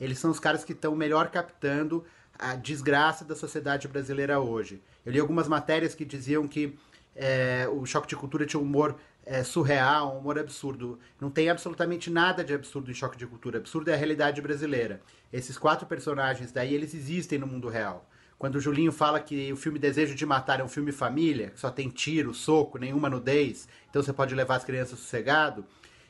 eles 0.00 0.18
são 0.18 0.32
os 0.32 0.40
caras 0.40 0.64
que 0.64 0.72
estão 0.72 0.96
melhor 0.96 1.30
captando 1.30 2.04
a 2.36 2.56
desgraça 2.56 3.24
da 3.24 3.36
sociedade 3.36 3.86
brasileira 3.86 4.40
hoje. 4.40 4.82
Eu 5.06 5.12
li 5.12 5.20
algumas 5.20 5.46
matérias 5.46 5.94
que 5.94 6.04
diziam 6.04 6.48
que 6.48 6.76
é, 7.14 7.68
o 7.70 7.86
choque 7.86 8.08
de 8.08 8.16
cultura 8.16 8.44
tinha 8.44 8.58
um 8.58 8.64
humor 8.64 8.96
é, 9.24 9.44
surreal, 9.44 10.16
um 10.16 10.18
humor 10.18 10.36
absurdo. 10.40 10.98
Não 11.20 11.30
tem 11.30 11.48
absolutamente 11.48 12.10
nada 12.10 12.42
de 12.42 12.52
absurdo 12.52 12.90
em 12.90 12.94
choque 12.94 13.16
de 13.16 13.28
cultura. 13.28 13.58
Absurdo 13.58 13.90
é 13.90 13.94
a 13.94 13.96
realidade 13.96 14.42
brasileira. 14.42 15.00
Esses 15.32 15.56
quatro 15.56 15.86
personagens 15.86 16.50
daí, 16.50 16.74
eles 16.74 16.94
existem 16.94 17.38
no 17.38 17.46
mundo 17.46 17.68
real. 17.68 18.09
Quando 18.40 18.54
o 18.54 18.60
Julinho 18.60 18.90
fala 18.90 19.20
que 19.20 19.52
o 19.52 19.56
filme 19.56 19.78
Desejo 19.78 20.14
de 20.14 20.24
Matar 20.24 20.60
é 20.60 20.64
um 20.64 20.68
filme 20.68 20.92
família, 20.92 21.50
que 21.50 21.60
só 21.60 21.70
tem 21.70 21.90
tiro, 21.90 22.32
soco, 22.32 22.78
nenhuma 22.78 23.10
nudez, 23.10 23.68
então 23.90 24.02
você 24.02 24.14
pode 24.14 24.34
levar 24.34 24.56
as 24.56 24.64
crianças 24.64 24.98
sossegado, 24.98 25.62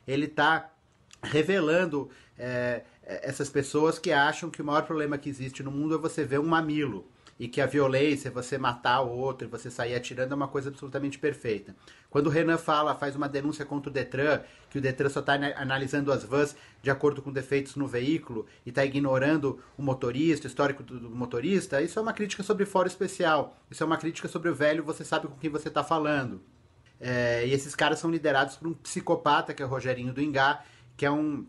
ele 0.06 0.26
está 0.26 0.70
revelando 1.24 2.08
é, 2.38 2.84
essas 3.02 3.50
pessoas 3.50 3.98
que 3.98 4.12
acham 4.12 4.48
que 4.48 4.62
o 4.62 4.64
maior 4.64 4.82
problema 4.82 5.18
que 5.18 5.28
existe 5.28 5.60
no 5.64 5.72
mundo 5.72 5.96
é 5.96 5.98
você 5.98 6.24
ver 6.24 6.38
um 6.38 6.46
mamilo 6.46 7.04
e 7.40 7.48
que 7.48 7.58
a 7.62 7.64
violência, 7.64 8.30
você 8.30 8.58
matar 8.58 9.00
o 9.00 9.08
outro, 9.08 9.48
e 9.48 9.50
você 9.50 9.70
sair 9.70 9.94
atirando 9.94 10.34
é 10.34 10.36
uma 10.36 10.46
coisa 10.46 10.68
absolutamente 10.68 11.18
perfeita. 11.18 11.74
Quando 12.10 12.26
o 12.26 12.30
Renan 12.30 12.58
fala, 12.58 12.94
faz 12.94 13.16
uma 13.16 13.26
denúncia 13.26 13.64
contra 13.64 13.88
o 13.88 13.92
Detran, 13.92 14.42
que 14.68 14.76
o 14.76 14.80
Detran 14.80 15.08
só 15.08 15.20
está 15.20 15.32
analisando 15.56 16.12
as 16.12 16.22
vans 16.22 16.54
de 16.82 16.90
acordo 16.90 17.22
com 17.22 17.32
defeitos 17.32 17.76
no 17.76 17.86
veículo 17.86 18.44
e 18.66 18.68
está 18.68 18.84
ignorando 18.84 19.58
o 19.78 19.82
motorista, 19.82 20.46
o 20.46 20.50
histórico 20.50 20.82
do, 20.82 21.00
do 21.00 21.08
motorista, 21.08 21.80
isso 21.80 21.98
é 21.98 22.02
uma 22.02 22.12
crítica 22.12 22.42
sobre 22.42 22.66
fora 22.66 22.88
especial. 22.88 23.56
Isso 23.70 23.82
é 23.82 23.86
uma 23.86 23.96
crítica 23.96 24.28
sobre 24.28 24.50
o 24.50 24.54
velho, 24.54 24.84
você 24.84 25.02
sabe 25.02 25.26
com 25.26 25.36
quem 25.36 25.48
você 25.48 25.68
está 25.68 25.82
falando. 25.82 26.42
É, 27.00 27.46
e 27.46 27.54
esses 27.54 27.74
caras 27.74 27.98
são 27.98 28.10
liderados 28.10 28.56
por 28.56 28.68
um 28.68 28.74
psicopata, 28.74 29.54
que 29.54 29.62
é 29.62 29.64
o 29.64 29.68
Rogerinho 29.68 30.12
do 30.12 30.20
Ingá, 30.20 30.62
que 30.94 31.06
é 31.06 31.10
um, 31.10 31.46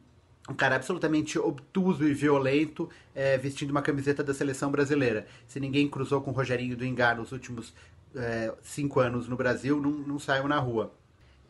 um 0.49 0.53
cara 0.53 0.75
absolutamente 0.75 1.37
obtuso 1.37 2.07
e 2.07 2.13
violento, 2.13 2.89
é, 3.13 3.37
vestindo 3.37 3.71
uma 3.71 3.81
camiseta 3.81 4.23
da 4.23 4.33
seleção 4.33 4.71
brasileira. 4.71 5.27
Se 5.47 5.59
ninguém 5.59 5.87
cruzou 5.87 6.21
com 6.21 6.31
o 6.31 6.33
Rogerinho 6.33 6.75
do 6.75 6.85
Ingá 6.85 7.13
nos 7.15 7.31
últimos 7.31 7.73
é, 8.15 8.53
cinco 8.61 8.99
anos 8.99 9.27
no 9.27 9.35
Brasil, 9.35 9.79
não, 9.79 9.91
não 9.91 10.19
saiu 10.19 10.47
na 10.47 10.57
rua. 10.57 10.93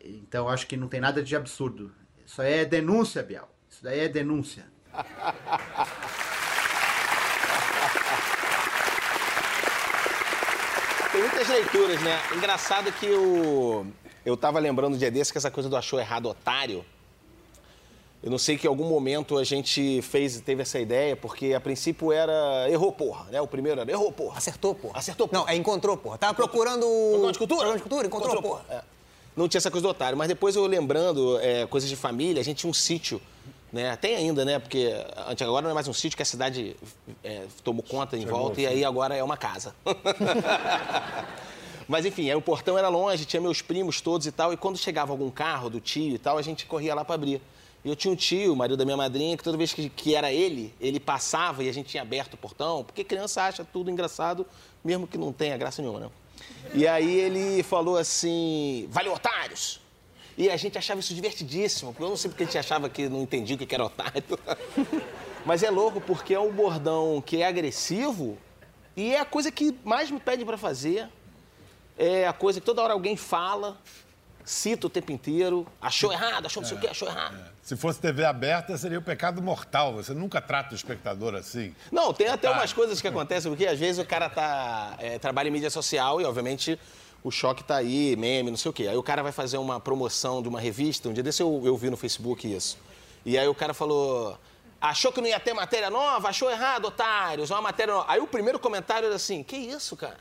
Então 0.04 0.48
acho 0.48 0.66
que 0.66 0.76
não 0.76 0.88
tem 0.88 1.00
nada 1.00 1.22
de 1.22 1.34
absurdo. 1.34 1.92
Isso 2.26 2.40
aí 2.42 2.60
é 2.60 2.64
denúncia, 2.64 3.22
Biel. 3.22 3.48
Isso 3.68 3.82
daí 3.82 4.00
é 4.00 4.08
denúncia. 4.08 4.64
Tem 11.12 11.20
muitas 11.20 11.46
leituras, 11.46 12.00
né? 12.00 12.18
Engraçado 12.34 12.90
que 12.92 13.10
o, 13.10 13.84
Eu 14.24 14.34
tava 14.34 14.58
lembrando 14.58 14.94
um 14.94 14.98
dia 14.98 15.10
desse 15.10 15.30
que 15.30 15.36
essa 15.36 15.50
coisa 15.50 15.68
do 15.68 15.76
achou 15.76 16.00
errado 16.00 16.26
otário. 16.26 16.82
Eu 18.22 18.30
não 18.30 18.38
sei 18.38 18.56
que 18.56 18.66
em 18.66 18.68
algum 18.68 18.88
momento 18.88 19.36
a 19.36 19.42
gente 19.42 20.00
fez, 20.02 20.40
teve 20.40 20.62
essa 20.62 20.78
ideia, 20.78 21.16
porque 21.16 21.54
a 21.54 21.60
princípio 21.60 22.12
era 22.12 22.68
errou 22.70 22.92
porra, 22.92 23.24
né? 23.32 23.40
O 23.40 23.48
primeiro 23.48 23.80
era 23.80 23.90
errou 23.90 24.12
porra. 24.12 24.38
Acertou, 24.38 24.74
porra. 24.76 24.96
Acertou 24.98 25.26
porra. 25.26 25.42
Não, 25.42 25.48
é 25.48 25.56
encontrou, 25.56 25.96
porra. 25.96 26.18
Tava 26.18 26.34
procurando. 26.34 26.86
Programa 26.86 27.32
de 27.32 27.38
cultura? 27.38 27.56
Programa 27.58 27.76
de 27.78 27.82
cultura, 27.82 28.06
encontrou, 28.06 28.42
porra. 28.42 28.64
É. 28.70 28.82
Não 29.36 29.48
tinha 29.48 29.58
essa 29.58 29.70
coisa 29.70 29.84
do 29.86 29.90
otário, 29.90 30.16
mas 30.16 30.28
depois 30.28 30.54
eu 30.54 30.64
lembrando 30.66 31.38
é, 31.40 31.66
coisas 31.66 31.90
de 31.90 31.96
família, 31.96 32.40
a 32.40 32.44
gente 32.44 32.58
tinha 32.58 32.70
um 32.70 32.74
sítio, 32.74 33.20
né? 33.72 33.96
Tem 33.96 34.14
ainda, 34.14 34.44
né? 34.44 34.60
Porque 34.60 34.94
antes- 35.26 35.44
agora 35.44 35.62
não 35.62 35.70
é 35.70 35.74
mais 35.74 35.88
um 35.88 35.92
sítio 35.92 36.16
que 36.16 36.22
a 36.22 36.26
cidade 36.26 36.76
é, 37.24 37.42
tomou 37.64 37.82
conta 37.82 38.16
em 38.16 38.20
Chegou, 38.20 38.38
volta 38.38 38.60
e 38.60 38.66
aí 38.68 38.84
agora 38.84 39.16
é 39.16 39.24
uma 39.24 39.36
casa. 39.36 39.74
Mas 41.88 42.06
enfim, 42.06 42.30
aí 42.30 42.36
o 42.36 42.40
portão 42.40 42.78
era 42.78 42.88
longe, 42.88 43.24
tinha 43.24 43.40
meus 43.40 43.60
primos 43.60 44.00
todos 44.00 44.26
e 44.26 44.32
tal, 44.32 44.52
e 44.52 44.56
quando 44.56 44.78
chegava 44.78 45.12
algum 45.12 45.30
carro 45.30 45.68
do 45.68 45.80
tio 45.80 46.14
e 46.14 46.18
tal, 46.18 46.38
a 46.38 46.42
gente 46.42 46.64
corria 46.66 46.94
lá 46.94 47.04
para 47.04 47.14
abrir. 47.16 47.40
E 47.84 47.88
eu 47.88 47.96
tinha 47.96 48.12
um 48.12 48.16
tio, 48.16 48.52
o 48.52 48.56
marido 48.56 48.76
da 48.76 48.84
minha 48.84 48.96
madrinha, 48.96 49.36
que 49.36 49.42
toda 49.42 49.56
vez 49.56 49.72
que, 49.72 49.88
que 49.88 50.14
era 50.14 50.32
ele, 50.32 50.72
ele 50.80 51.00
passava 51.00 51.64
e 51.64 51.68
a 51.68 51.72
gente 51.72 51.88
tinha 51.88 52.02
aberto 52.02 52.34
o 52.34 52.36
portão, 52.36 52.84
porque 52.84 53.02
criança 53.02 53.42
acha 53.42 53.64
tudo 53.64 53.90
engraçado, 53.90 54.46
mesmo 54.84 55.06
que 55.06 55.18
não 55.18 55.32
tenha 55.32 55.56
graça 55.56 55.82
nenhuma, 55.82 56.00
né? 56.00 56.10
E 56.74 56.86
aí 56.86 57.18
ele 57.18 57.62
falou 57.62 57.96
assim: 57.96 58.88
valeu, 58.90 59.12
otários! 59.12 59.80
E 60.36 60.48
a 60.48 60.56
gente 60.56 60.78
achava 60.78 61.00
isso 61.00 61.14
divertidíssimo, 61.14 61.92
porque 61.92 62.04
eu 62.04 62.08
não 62.08 62.16
sei 62.16 62.30
porque 62.30 62.44
a 62.44 62.46
gente 62.46 62.58
achava 62.58 62.88
que 62.88 63.08
não 63.08 63.22
entendia 63.22 63.54
o 63.54 63.58
que 63.58 63.74
era 63.74 63.84
otário. 63.84 64.22
Mas 65.44 65.62
é 65.62 65.70
louco 65.70 66.00
porque 66.00 66.34
é 66.34 66.40
um 66.40 66.52
bordão 66.52 67.22
que 67.24 67.42
é 67.42 67.46
agressivo 67.46 68.38
e 68.96 69.12
é 69.12 69.20
a 69.20 69.24
coisa 69.24 69.50
que 69.50 69.76
mais 69.84 70.10
me 70.10 70.20
pede 70.20 70.44
para 70.44 70.56
fazer. 70.56 71.08
É 71.98 72.26
a 72.26 72.32
coisa 72.32 72.60
que 72.60 72.64
toda 72.64 72.82
hora 72.82 72.94
alguém 72.94 73.16
fala, 73.16 73.78
cita 74.52 74.86
o 74.86 74.90
tempo 74.90 75.10
inteiro, 75.10 75.66
achou 75.80 76.12
errado, 76.12 76.46
achou 76.46 76.62
não 76.62 76.68
sei 76.68 76.76
o 76.76 76.80
quê, 76.80 76.88
achou 76.88 77.08
errado. 77.08 77.36
Se 77.62 77.74
fosse 77.76 77.98
TV 78.00 78.24
aberta, 78.24 78.76
seria 78.76 78.98
o 78.98 79.02
pecado 79.02 79.40
mortal. 79.42 79.94
Você 79.94 80.12
nunca 80.12 80.40
trata 80.40 80.72
o 80.72 80.76
espectador 80.76 81.34
assim. 81.34 81.74
Não, 81.90 82.12
tem 82.12 82.28
até 82.28 82.48
Tá. 82.48 82.54
umas 82.58 82.72
coisas 82.72 83.00
que 83.00 83.08
acontecem, 83.08 83.50
porque 83.50 83.66
às 83.66 83.78
vezes 83.78 83.98
o 84.02 84.06
cara 84.06 84.28
tá, 84.28 84.94
é, 84.98 85.18
trabalha 85.18 85.48
em 85.48 85.50
mídia 85.50 85.70
social 85.70 86.20
e, 86.20 86.24
obviamente, 86.24 86.78
o 87.24 87.30
choque 87.30 87.64
tá 87.64 87.76
aí, 87.76 88.14
meme, 88.16 88.50
não 88.50 88.56
sei 88.58 88.68
o 88.70 88.72
quê. 88.72 88.88
Aí 88.88 88.96
o 88.96 89.02
cara 89.02 89.22
vai 89.22 89.32
fazer 89.32 89.56
uma 89.56 89.80
promoção 89.80 90.42
de 90.42 90.48
uma 90.48 90.60
revista, 90.60 91.08
um 91.08 91.12
dia 91.12 91.22
desse 91.22 91.42
eu, 91.42 91.62
eu 91.64 91.76
vi 91.76 91.88
no 91.88 91.96
Facebook 91.96 92.52
isso. 92.52 92.76
E 93.24 93.38
aí 93.38 93.48
o 93.48 93.54
cara 93.54 93.72
falou, 93.72 94.36
achou 94.82 95.12
que 95.12 95.20
não 95.20 95.28
ia 95.28 95.38
ter 95.40 95.54
matéria 95.54 95.88
nova? 95.88 96.28
Achou 96.28 96.50
errado, 96.50 96.86
otários, 96.86 97.50
uma 97.50 97.62
matéria 97.62 97.94
nova. 97.94 98.06
Aí 98.12 98.20
o 98.20 98.26
primeiro 98.26 98.58
comentário 98.58 99.06
era 99.06 99.14
assim, 99.14 99.42
que 99.42 99.56
isso, 99.56 99.96
cara? 99.96 100.16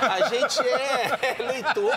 A 0.00 0.28
gente 0.28 0.60
é 0.60 1.36
leitor. 1.38 1.94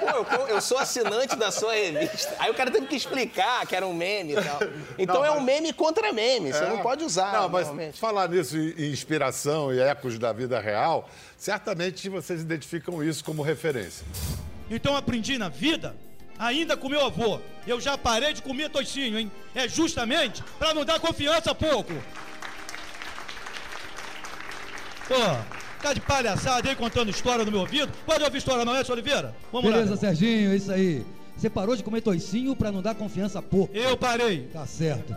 Pô, 0.00 0.06
eu, 0.36 0.48
eu 0.48 0.60
sou 0.60 0.78
assinante 0.78 1.34
da 1.36 1.50
sua 1.50 1.74
revista. 1.74 2.34
Aí 2.38 2.50
o 2.50 2.54
cara 2.54 2.70
teve 2.70 2.86
que 2.86 2.96
explicar 2.96 3.66
que 3.66 3.74
era 3.74 3.86
um 3.86 3.94
meme 3.94 4.32
e 4.34 4.42
tal. 4.42 4.58
Então 4.98 5.14
Não, 5.16 5.24
é 5.24 5.30
um 5.30 5.36
mas- 5.36 5.44
meme 5.44 5.72
contra 5.72 6.12
meme, 6.12 6.52
você 6.52 6.64
É. 6.64 6.68
não 6.68 6.78
pode 6.78 7.04
usar. 7.04 7.32
Não, 7.32 7.48
mas 7.48 7.98
falar 7.98 8.28
nisso 8.28 8.56
em 8.56 8.90
inspiração 8.92 9.72
e 9.72 9.80
ecos 9.80 10.18
da 10.18 10.32
vida 10.32 10.60
real, 10.60 11.08
certamente 11.36 12.08
vocês 12.08 12.40
identificam 12.42 13.02
isso 13.02 13.24
como 13.24 13.42
referência. 13.42 14.04
Então 14.70 14.94
aprendi 14.96 15.36
na 15.38 15.48
vida, 15.48 15.96
ainda 16.40 16.76
com 16.76 16.88
meu 16.88 17.04
avô. 17.04 17.38
Eu 17.66 17.78
já 17.78 17.96
parei 17.98 18.32
de 18.32 18.42
comer 18.42 18.70
toicinho, 18.70 19.18
hein? 19.18 19.30
É 19.54 19.68
justamente 19.68 20.42
pra 20.58 20.72
não 20.72 20.84
dar 20.84 20.98
confiança 20.98 21.54
pouco. 21.54 21.92
Pô, 25.06 25.14
tá 25.82 25.92
de 25.92 26.00
palhaçada 26.00 26.68
aí 26.68 26.74
contando 26.74 27.10
história 27.10 27.44
no 27.44 27.50
meu 27.50 27.60
ouvido? 27.60 27.92
Pode 28.06 28.24
ouvir 28.24 28.38
história, 28.38 28.64
não 28.64 28.74
é, 28.74 28.82
seu 28.82 28.94
Oliveira? 28.94 29.34
Vamos 29.52 29.70
Beleza, 29.70 29.90
lá. 29.90 29.96
Serginho, 29.96 30.52
é 30.52 30.56
isso 30.56 30.72
aí. 30.72 31.04
Você 31.36 31.50
parou 31.50 31.76
de 31.76 31.82
comer 31.82 32.00
toicinho 32.00 32.56
pra 32.56 32.72
não 32.72 32.80
dar 32.80 32.94
confiança 32.94 33.38
a 33.38 33.42
pouco. 33.42 33.74
Eu 33.76 33.96
parei. 33.96 34.48
Tá 34.52 34.66
certo. 34.66 35.14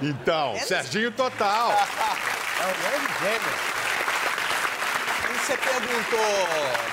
Então, 0.00 0.56
Serginho 0.60 1.10
Total. 1.10 1.72
É 2.60 2.66
um 2.66 2.82
grande 2.82 3.06
gêmeo. 3.20 3.87
Você 5.48 5.56
perguntou 5.56 6.18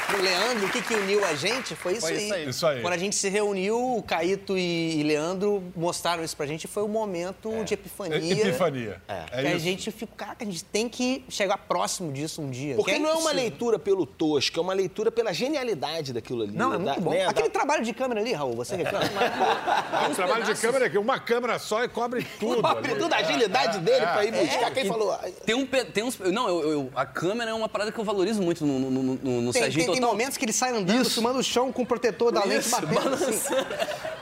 pro 0.07 0.21
Leandro 0.21 0.65
o 0.67 0.69
que, 0.69 0.81
que 0.81 0.93
uniu 0.93 1.25
a 1.25 1.35
gente, 1.35 1.75
foi 1.75 1.93
isso, 1.93 2.01
Foi 2.07 2.11
aí. 2.11 2.23
isso 2.23 2.33
aí. 2.33 2.49
Isso 2.49 2.67
aí. 2.67 2.81
Quando 2.81 2.93
a 2.93 2.97
gente 2.97 3.13
se 3.13 3.27
reuniu, 3.27 3.97
o 3.97 4.01
Caíto 4.01 4.57
e, 4.57 5.03
Leandro 5.03 5.61
mostraram 5.75 6.23
isso 6.23 6.37
pra 6.37 6.45
gente, 6.45 6.65
foi 6.65 6.81
o 6.83 6.87
momento 6.87 7.51
de 7.65 7.73
epifania. 7.73 8.15
Epifania. 8.17 9.01
É. 9.09 9.23
É 9.29 9.41
que 9.41 9.47
a 9.47 9.51
isso. 9.51 9.59
gente 9.59 9.91
ficou, 9.91 10.15
cara, 10.15 10.35
que 10.35 10.43
a 10.45 10.47
gente 10.47 10.63
tem 10.63 10.87
que 10.87 11.25
chegar 11.27 11.57
próximo 11.57 12.13
disso 12.13 12.41
um 12.41 12.49
dia. 12.49 12.75
Porque 12.75 12.93
que 12.93 12.99
não 12.99 13.09
é 13.09 13.13
uma 13.15 13.33
leitura 13.33 13.77
pelo 13.77 14.05
tosco, 14.05 14.57
é 14.57 14.61
uma 14.61 14.73
leitura 14.73 15.11
pela 15.11 15.33
genialidade 15.33 16.13
daquilo 16.13 16.43
ali. 16.43 16.53
Não, 16.55 16.73
é 16.73 16.77
muito 16.77 16.95
Da- 16.95 17.01
bom. 17.01 17.11
né, 17.11 17.25
Aquele 17.25 17.49
da- 17.49 17.53
trabalho 17.53 17.83
de 17.83 17.91
câmera 17.93 18.21
ali, 18.21 18.31
Raul, 18.31 18.55
você 18.55 18.77
reclama? 18.77 19.05
O 20.09 20.15
trabalho 20.15 20.45
de 20.45 20.55
câmera 20.55 20.85
é 20.85 20.89
que 20.89 20.97
uma 20.97 21.19
câmera 21.19 21.59
só 21.59 21.83
e 21.83 21.89
cobre 21.89 22.25
tudo. 22.39 22.61
Cobre 22.61 22.91
ali. 22.91 22.99
tudo, 23.01 23.11
a 23.13 23.17
agilidade 23.17 23.79
dele 23.79 24.05
pra 24.05 24.23
ir 24.23 24.33
É. 24.33 24.45
buscar. 24.45 24.71
Quem 24.71 24.85
E 24.85 24.87
falou? 24.87 25.13
Tem, 25.45 25.55
um, 25.55 25.65
tem 25.65 26.03
uns. 26.05 26.17
Não, 26.19 26.47
eu, 26.47 26.71
eu- 26.71 26.91
a 26.95 27.05
câmera 27.05 27.51
é 27.51 27.53
uma 27.53 27.67
parada 27.67 27.91
que 27.91 27.99
eu 27.99 28.03
valorizo 28.05 28.44
muito 28.45 28.65
no, 28.65 28.79
no, 28.79 28.91
no, 28.91 29.41
no, 29.41 29.51
Tem, 29.51 29.63
Serginho 29.63 29.85
tem, 29.85 29.93
tem 29.93 30.01
Total. 30.01 30.11
momentos 30.11 30.37
que 30.37 30.45
ele 30.45 30.53
sai 30.53 30.71
andando, 30.71 31.09
filmando 31.09 31.39
o 31.39 31.43
chão 31.43 31.71
com 31.71 31.81
o 31.81 31.85
protetor 31.85 32.31
da 32.31 32.43
lente 32.45 32.67
Isso, 32.67 32.81
batendo 32.81 33.13
assim. 33.13 33.53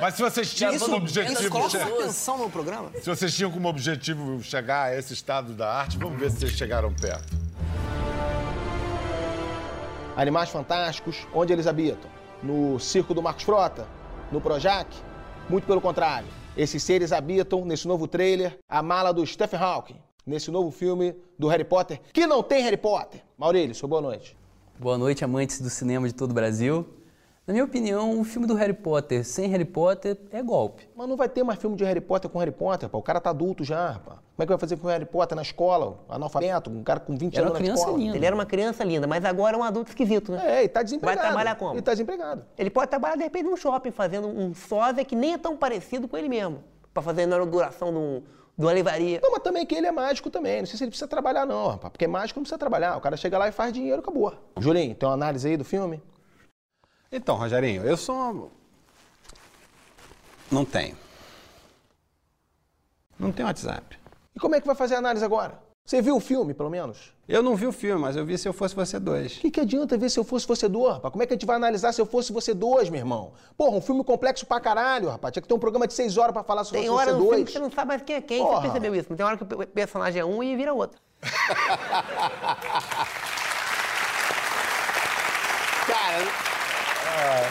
Mas 0.01 0.15
se 0.15 0.21
vocês 0.21 0.53
tinham 0.53 0.73
Isso 0.73 0.85
como 0.85 0.97
objetivo. 0.97 1.49
coloca 1.49 1.83
atenção 1.83 2.37
no 2.37 2.49
programa. 2.49 2.89
Se 3.01 3.09
vocês 3.09 3.35
tinham 3.35 3.51
como 3.51 3.67
objetivo 3.67 4.41
chegar 4.41 4.85
a 4.85 4.97
esse 4.97 5.13
estado 5.13 5.53
da 5.53 5.71
arte, 5.71 5.97
vamos 5.97 6.19
ver 6.19 6.31
se 6.31 6.39
vocês 6.39 6.53
chegaram 6.53 6.93
perto. 6.93 7.37
Animais 10.15 10.49
Fantásticos, 10.49 11.27
onde 11.33 11.51
eles 11.53 11.67
habitam? 11.67 12.09
No 12.41 12.79
Circo 12.79 13.13
do 13.13 13.21
Marcos 13.21 13.43
Frota? 13.43 13.87
No 14.31 14.39
Projac? 14.39 14.87
Muito 15.49 15.65
pelo 15.65 15.81
contrário. 15.81 16.27
Esses 16.55 16.83
seres 16.83 17.11
habitam, 17.11 17.65
nesse 17.65 17.87
novo 17.87 18.07
trailer, 18.07 18.57
a 18.69 18.83
mala 18.83 19.11
do 19.11 19.25
Stephen 19.25 19.59
Hawking, 19.59 19.99
nesse 20.25 20.49
novo 20.51 20.71
filme 20.71 21.15
do 21.37 21.47
Harry 21.47 21.63
Potter, 21.63 21.99
que 22.11 22.25
não 22.25 22.41
tem 22.41 22.63
Harry 22.63 22.77
Potter. 22.77 23.21
Maurílio, 23.37 23.75
sua 23.75 23.89
boa 23.89 24.01
noite. 24.01 24.37
Boa 24.79 24.97
noite, 24.97 25.23
amantes 25.23 25.61
do 25.61 25.69
cinema 25.69 26.07
de 26.07 26.13
todo 26.13 26.31
o 26.31 26.33
Brasil. 26.33 26.85
Na 27.45 27.51
minha 27.51 27.65
opinião, 27.65 28.21
o 28.21 28.23
filme 28.23 28.47
do 28.47 28.55
Harry 28.55 28.73
Potter 28.73 29.25
sem 29.25 29.49
Harry 29.49 29.65
Potter 29.65 30.17
é 30.31 30.41
golpe. 30.41 30.87
Mas 30.95 31.09
não 31.09 31.17
vai 31.17 31.27
ter 31.27 31.43
mais 31.43 31.59
filme 31.59 31.75
de 31.75 31.83
Harry 31.83 31.99
Potter 31.99 32.31
com 32.31 32.39
Harry 32.39 32.53
Potter, 32.53 32.87
pá. 32.87 32.97
O 32.97 33.01
cara 33.01 33.19
tá 33.19 33.31
adulto 33.31 33.65
já, 33.65 33.91
rapaz. 33.91 34.19
Como 34.19 34.43
é 34.43 34.45
que 34.45 34.49
vai 34.49 34.57
fazer 34.57 34.77
com 34.77 34.87
o 34.87 34.89
Harry 34.89 35.05
Potter 35.05 35.35
na 35.35 35.41
escola? 35.41 35.99
Analfabeto, 36.07 36.69
um 36.69 36.81
cara 36.83 37.01
com 37.01 37.17
20 37.17 37.35
Era 37.35 37.47
anos 37.47 37.51
uma 37.51 37.59
na 37.59 37.63
criança 37.65 37.81
escola. 37.81 37.97
linda. 37.97 38.15
Ele 38.15 38.25
era 38.25 38.33
uma 38.33 38.45
criança 38.45 38.83
linda, 38.85 39.05
mas 39.07 39.25
agora 39.25 39.57
é 39.57 39.59
um 39.59 39.63
adulto 39.63 39.89
esquisito, 39.89 40.31
né? 40.31 40.59
É, 40.59 40.63
e 40.63 40.69
tá 40.69 40.81
desempregado. 40.81 41.19
Vai 41.19 41.27
trabalhar 41.27 41.55
como? 41.55 41.73
Ele 41.73 41.81
tá 41.81 41.91
desempregado. 41.91 42.45
Ele 42.57 42.69
pode 42.69 42.89
trabalhar, 42.89 43.17
de 43.17 43.23
repente, 43.23 43.43
num 43.43 43.57
shopping, 43.57 43.91
fazendo 43.91 44.27
um 44.29 44.53
sósia 44.55 45.03
que 45.03 45.15
nem 45.15 45.33
é 45.33 45.37
tão 45.37 45.57
parecido 45.57 46.07
com 46.07 46.15
ele 46.15 46.29
mesmo. 46.29 46.63
Pra 46.93 47.03
fazer 47.03 47.21
a 47.21 47.23
inauguração 47.25 47.91
de, 47.91 47.97
um, 47.97 48.23
de 48.57 48.65
uma 48.65 48.73
livraria. 48.73 49.19
Não, 49.21 49.31
mas 49.31 49.41
também 49.41 49.65
que 49.65 49.73
ele 49.73 49.87
é 49.87 49.91
mágico 49.91 50.29
também. 50.29 50.59
Não 50.59 50.65
sei 50.67 50.77
se 50.77 50.83
ele 50.83 50.91
precisa 50.91 51.07
trabalhar, 51.07 51.45
não, 51.45 51.69
rapaz. 51.69 51.91
Porque 51.91 52.07
mágico 52.07 52.39
não 52.39 52.43
precisa 52.43 52.57
trabalhar. 52.57 52.95
O 52.97 53.01
cara 53.01 53.17
chega 53.17 53.37
lá 53.37 53.47
e 53.47 53.51
faz 53.51 53.73
dinheiro, 53.73 54.01
acabou. 54.01 54.33
Julinho, 54.59 54.95
tem 54.95 55.07
uma 55.07 55.15
análise 55.15 55.47
aí 55.47 55.57
do 55.57 55.65
filme? 55.65 56.01
Então, 57.11 57.35
Rogerinho, 57.35 57.83
eu 57.83 57.97
sou. 57.97 58.51
Não 60.51 60.65
tenho. 60.65 60.97
Não 63.17 63.31
tenho 63.31 63.47
WhatsApp. 63.47 63.97
E 64.35 64.39
como 64.39 64.55
é 64.55 64.61
que 64.61 64.67
vai 64.67 64.75
fazer 64.75 64.95
a 64.95 64.97
análise 64.99 65.23
agora? 65.23 65.62
Você 65.85 66.01
viu 66.01 66.15
o 66.15 66.19
filme, 66.21 66.53
pelo 66.53 66.69
menos? 66.69 67.11
Eu 67.27 67.43
não 67.43 67.57
vi 67.57 67.67
o 67.67 67.71
filme, 67.73 67.99
mas 68.01 68.15
eu 68.15 68.25
vi 68.25 68.37
se 68.37 68.47
eu 68.47 68.53
fosse 68.53 68.73
você 68.73 68.97
dois. 68.97 69.35
O 69.37 69.41
que, 69.41 69.51
que 69.51 69.59
adianta 69.59 69.97
ver 69.97 70.09
se 70.09 70.17
eu 70.17 70.23
fosse 70.23 70.47
você 70.47 70.69
dois, 70.69 70.93
rapaz? 70.93 71.11
Como 71.11 71.21
é 71.21 71.25
que 71.27 71.33
a 71.33 71.35
gente 71.35 71.45
vai 71.45 71.57
analisar 71.57 71.91
se 71.91 71.99
eu 71.99 72.05
fosse 72.05 72.31
você 72.31 72.53
dois, 72.53 72.89
meu 72.89 72.99
irmão? 72.99 73.33
Porra, 73.57 73.75
um 73.75 73.81
filme 73.81 74.01
complexo 74.01 74.45
pra 74.45 74.61
caralho, 74.61 75.09
rapaz. 75.09 75.33
Tinha 75.33 75.41
que 75.41 75.47
ter 75.47 75.53
um 75.53 75.59
programa 75.59 75.85
de 75.85 75.93
seis 75.93 76.17
horas 76.17 76.31
pra 76.31 76.41
falar 76.41 76.63
sobre 76.63 76.79
Tem 76.79 76.89
você 76.89 76.95
hora 76.95 77.11
no 77.11 77.17
filme 77.17 77.31
dois. 77.35 77.45
que 77.45 77.51
você 77.51 77.59
não 77.59 77.69
sabe 77.69 77.87
mais 77.89 78.01
quem 78.01 78.15
é 78.15 78.21
quem. 78.21 78.39
Porra. 78.41 78.55
Você 78.55 78.61
percebeu 78.61 78.95
isso? 78.95 79.09
Não 79.09 79.17
tem 79.17 79.25
hora 79.25 79.35
que 79.37 79.43
o 79.43 79.67
personagem 79.67 80.21
é 80.21 80.25
um 80.25 80.41
e 80.41 80.55
vira 80.55 80.73
outro. 80.73 80.97
Cara, 85.87 86.23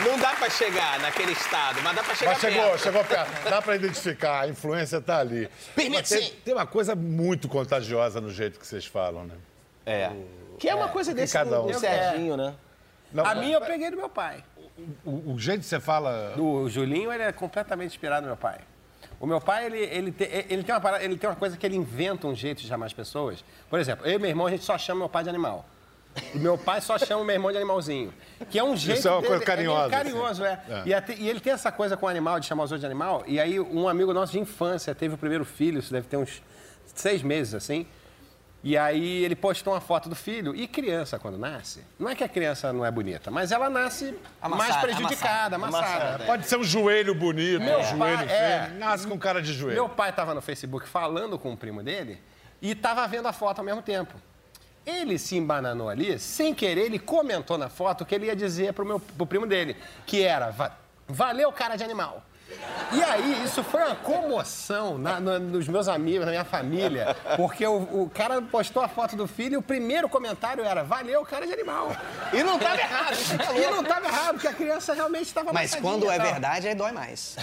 não 0.09 0.19
dá 0.19 0.35
pra 0.35 0.49
chegar 0.51 0.99
naquele 1.01 1.33
estado, 1.33 1.81
mas 1.83 1.95
dá 1.97 2.03
pra 2.03 2.15
chegar 2.15 2.33
Mas 2.33 2.41
chegou, 2.41 2.63
perto. 2.65 2.79
chegou 2.83 3.05
perto. 3.05 3.45
Dá 3.51 3.63
pra 3.63 3.77
identificar, 3.77 4.41
a 4.43 4.49
influência 4.49 5.01
tá 5.01 5.19
ali. 5.19 5.49
Permite 5.75 6.09
tem, 6.09 6.23
sim. 6.23 6.33
tem 6.45 6.55
uma 6.55 6.67
coisa 6.67 6.95
muito 6.95 7.49
contagiosa 7.49 8.21
no 8.21 8.31
jeito 8.31 8.59
que 8.59 8.67
vocês 8.67 8.85
falam, 8.87 9.25
né? 9.25 9.35
É. 9.85 10.11
Que 10.59 10.69
é 10.69 10.75
uma 10.75 10.89
coisa 10.89 11.11
que 11.13 11.17
desse 11.21 11.33
cada 11.33 11.57
do, 11.57 11.63
um. 11.65 11.67
do 11.71 11.79
Serginho, 11.79 12.37
né? 12.37 12.55
Não, 13.13 13.25
a 13.27 13.35
minha 13.35 13.57
eu 13.57 13.61
peguei 13.61 13.91
do 13.91 13.97
meu 13.97 14.09
pai. 14.09 14.43
O, 15.05 15.33
o 15.35 15.39
jeito 15.39 15.61
que 15.61 15.67
você 15.67 15.79
fala. 15.81 16.35
O 16.39 16.69
Julinho, 16.69 17.13
ele 17.13 17.23
é 17.25 17.33
completamente 17.33 17.91
inspirado 17.91 18.23
no 18.23 18.29
meu 18.29 18.37
pai. 18.37 18.59
O 19.21 19.27
meu 19.27 19.41
pai, 19.41 19.67
ele, 19.67 19.79
ele, 19.79 20.11
te- 20.13 20.25
ele, 20.49 20.63
tem 20.65 20.75
uma 20.75 20.81
parada- 20.81 21.05
ele 21.05 21.17
tem 21.17 21.29
uma 21.29 21.37
coisa 21.37 21.57
que 21.57 21.65
ele 21.67 21.77
inventa 21.77 22.27
um 22.27 22.35
jeito 22.35 22.63
de 22.63 22.69
chamar 22.69 22.87
as 22.87 22.93
pessoas. 22.93 23.45
Por 23.69 23.79
exemplo, 23.79 24.07
eu 24.07 24.15
e 24.15 24.19
meu 24.19 24.31
irmão, 24.31 24.47
a 24.47 24.51
gente 24.51 24.65
só 24.65 24.77
chama 24.79 25.01
meu 25.01 25.09
pai 25.09 25.23
de 25.25 25.29
animal. 25.29 25.65
E 26.35 26.39
meu 26.39 26.59
pai 26.59 26.81
só 26.81 26.99
chama 26.99 27.25
meu 27.25 27.35
irmão 27.35 27.51
de 27.51 27.57
animalzinho. 27.57 28.13
Que 28.51 28.59
é 28.59 28.65
um 28.65 28.77
jeito 28.77 28.99
Isso 28.99 29.09
é 29.09 29.11
uma 29.11 29.19
dele- 29.21 29.29
coisa 29.31 29.45
carinhosa, 29.45 29.87
É 29.87 29.91
carinhoso, 29.97 30.45
é. 30.45 30.61
É. 30.69 30.83
E, 30.87 30.95
até- 30.95 31.15
e 31.15 31.29
ele 31.29 31.41
tem 31.41 31.53
essa 31.53 31.73
coisa 31.73 31.97
com 31.97 32.05
o 32.07 32.09
animal, 32.09 32.39
de 32.39 32.47
chamar 32.47 32.65
os 32.65 32.71
outros 32.71 32.81
de 32.81 32.87
animal. 32.87 33.23
E 33.27 33.41
aí, 33.41 33.59
um 33.59 33.89
amigo 33.89 34.13
nosso 34.13 34.33
de 34.33 34.39
infância 34.39 34.95
teve 34.95 35.15
o 35.15 35.19
primeiro 35.19 35.45
filho, 35.45 35.79
isso 35.79 35.93
deve 35.93 36.07
ter 36.07 36.17
uns 36.19 36.43
seis 36.95 37.23
meses, 37.23 37.55
assim. 37.55 37.87
E 38.65 38.77
aí 38.79 39.25
ele 39.25 39.35
postou 39.35 39.73
uma 39.73 39.81
foto 39.81 40.09
do 40.09 40.15
filho. 40.15 40.55
E 40.55 40.69
criança, 40.69 41.19
quando 41.19 41.37
nasce, 41.37 41.83
não 41.99 42.09
é 42.09 42.15
que 42.15 42.23
a 42.23 42.29
criança 42.29 42.73
não 42.73 42.85
é 42.87 42.91
bonita, 42.93 43.29
mas 43.31 43.51
ela 43.51 43.69
nasce 43.69 44.05
mais 44.05 44.17
Amassada, 44.41 44.81
prejudicada, 44.83 45.57
amassada. 45.57 45.87
Amassada. 45.87 46.25
Pode 46.25 46.47
ser 46.47 46.57
um 46.59 46.63
joelho 46.63 47.15
bonito, 47.15 47.61
Meu 47.61 47.81
um 47.81 47.83
joelho 47.83 47.99
pai- 48.19 48.29
feio. 48.29 48.39
é. 48.39 48.69
Nasce 48.79 49.07
com 49.09 49.19
cara 49.19 49.43
de 49.43 49.53
joelho. 49.53 49.75
Meu 49.75 49.89
pai 49.89 50.11
estava 50.11 50.33
no 50.35 50.41
Facebook 50.43 50.87
falando 50.89 51.37
com 51.39 51.53
o 51.53 51.57
primo 51.57 51.83
dele 51.83 52.21
e 52.61 52.71
estava 52.71 53.05
vendo 53.09 53.27
a 53.27 53.33
foto 53.33 53.59
ao 53.59 53.65
mesmo 53.65 53.83
tempo. 53.83 54.15
Ele 54.85 55.19
se 55.19 55.37
embananou 55.37 55.89
ali, 55.89 56.19
sem 56.19 56.53
querer, 56.55 56.83
ele 56.87 56.99
comentou 56.99 57.57
na 57.57 57.69
foto 57.69 58.01
o 58.03 58.07
que 58.07 58.15
ele 58.15 58.27
ia 58.27 58.35
dizer 58.37 58.73
pro, 58.73 58.85
meu, 58.85 58.99
pro 58.99 59.27
primo 59.27 59.47
dele, 59.47 59.77
que 60.07 60.23
era, 60.25 60.51
"Va- 60.51 60.73
valeu 61.07 61.53
cara 61.53 61.77
de 61.77 61.85
animal. 61.85 62.23
E 62.93 63.03
aí, 63.03 63.45
isso 63.45 63.65
foi 63.65 63.81
uma 63.83 63.97
comoção 63.97 64.99
na- 64.99 65.19
na- 65.19 65.39
nos 65.39 65.67
meus 65.69 65.89
amigos, 65.89 66.27
na 66.27 66.33
minha 66.33 66.45
família, 66.45 67.17
porque 67.37 67.67
o, 67.67 67.77
o 68.03 68.11
cara 68.13 68.43
postou 68.43 68.83
a 68.83 68.89
foto 68.89 69.17
do 69.17 69.27
filho 69.27 69.55
e 69.55 69.57
o 69.57 69.63
primeiro 69.63 70.07
comentário 70.07 70.63
era, 70.63 70.83
valeu 70.85 71.25
cara 71.25 71.47
de 71.47 71.53
animal. 71.55 71.97
E 72.31 72.43
não 72.43 72.59
tava 72.59 72.79
errado, 72.79 73.15
é 73.55 73.59
E 73.59 73.71
não 73.71 73.81
estava 73.81 74.07
errado, 74.07 74.33
porque 74.35 74.49
a 74.49 74.53
criança 74.53 74.93
realmente 74.93 75.27
estava 75.29 75.51
Mas 75.51 75.75
quando 75.77 76.11
é 76.11 76.19
verdade, 76.19 76.69
aí 76.69 76.75
dói 76.75 76.93
mais. 76.93 77.37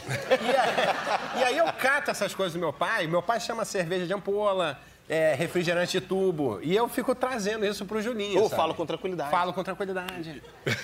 e 1.39 1.43
aí 1.43 1.57
eu 1.57 1.65
cato 1.73 2.11
essas 2.11 2.35
coisas 2.35 2.53
do 2.53 2.59
meu 2.59 2.71
pai. 2.73 3.07
Meu 3.07 3.23
pai 3.23 3.39
chama 3.39 3.65
cerveja 3.65 4.05
de 4.05 4.13
ampola, 4.13 4.77
é, 5.09 5.33
refrigerante 5.33 5.99
de 5.99 6.05
tubo. 6.05 6.59
E 6.61 6.75
eu 6.75 6.87
fico 6.87 7.15
trazendo 7.15 7.65
isso 7.65 7.83
pro 7.85 7.99
Julinho. 7.99 8.39
Ou 8.41 8.47
sabe? 8.47 8.61
falo 8.61 8.75
com 8.75 8.85
tranquilidade. 8.85 9.31
Falo 9.31 9.51
com 9.53 9.63
tranquilidade. 9.63 10.43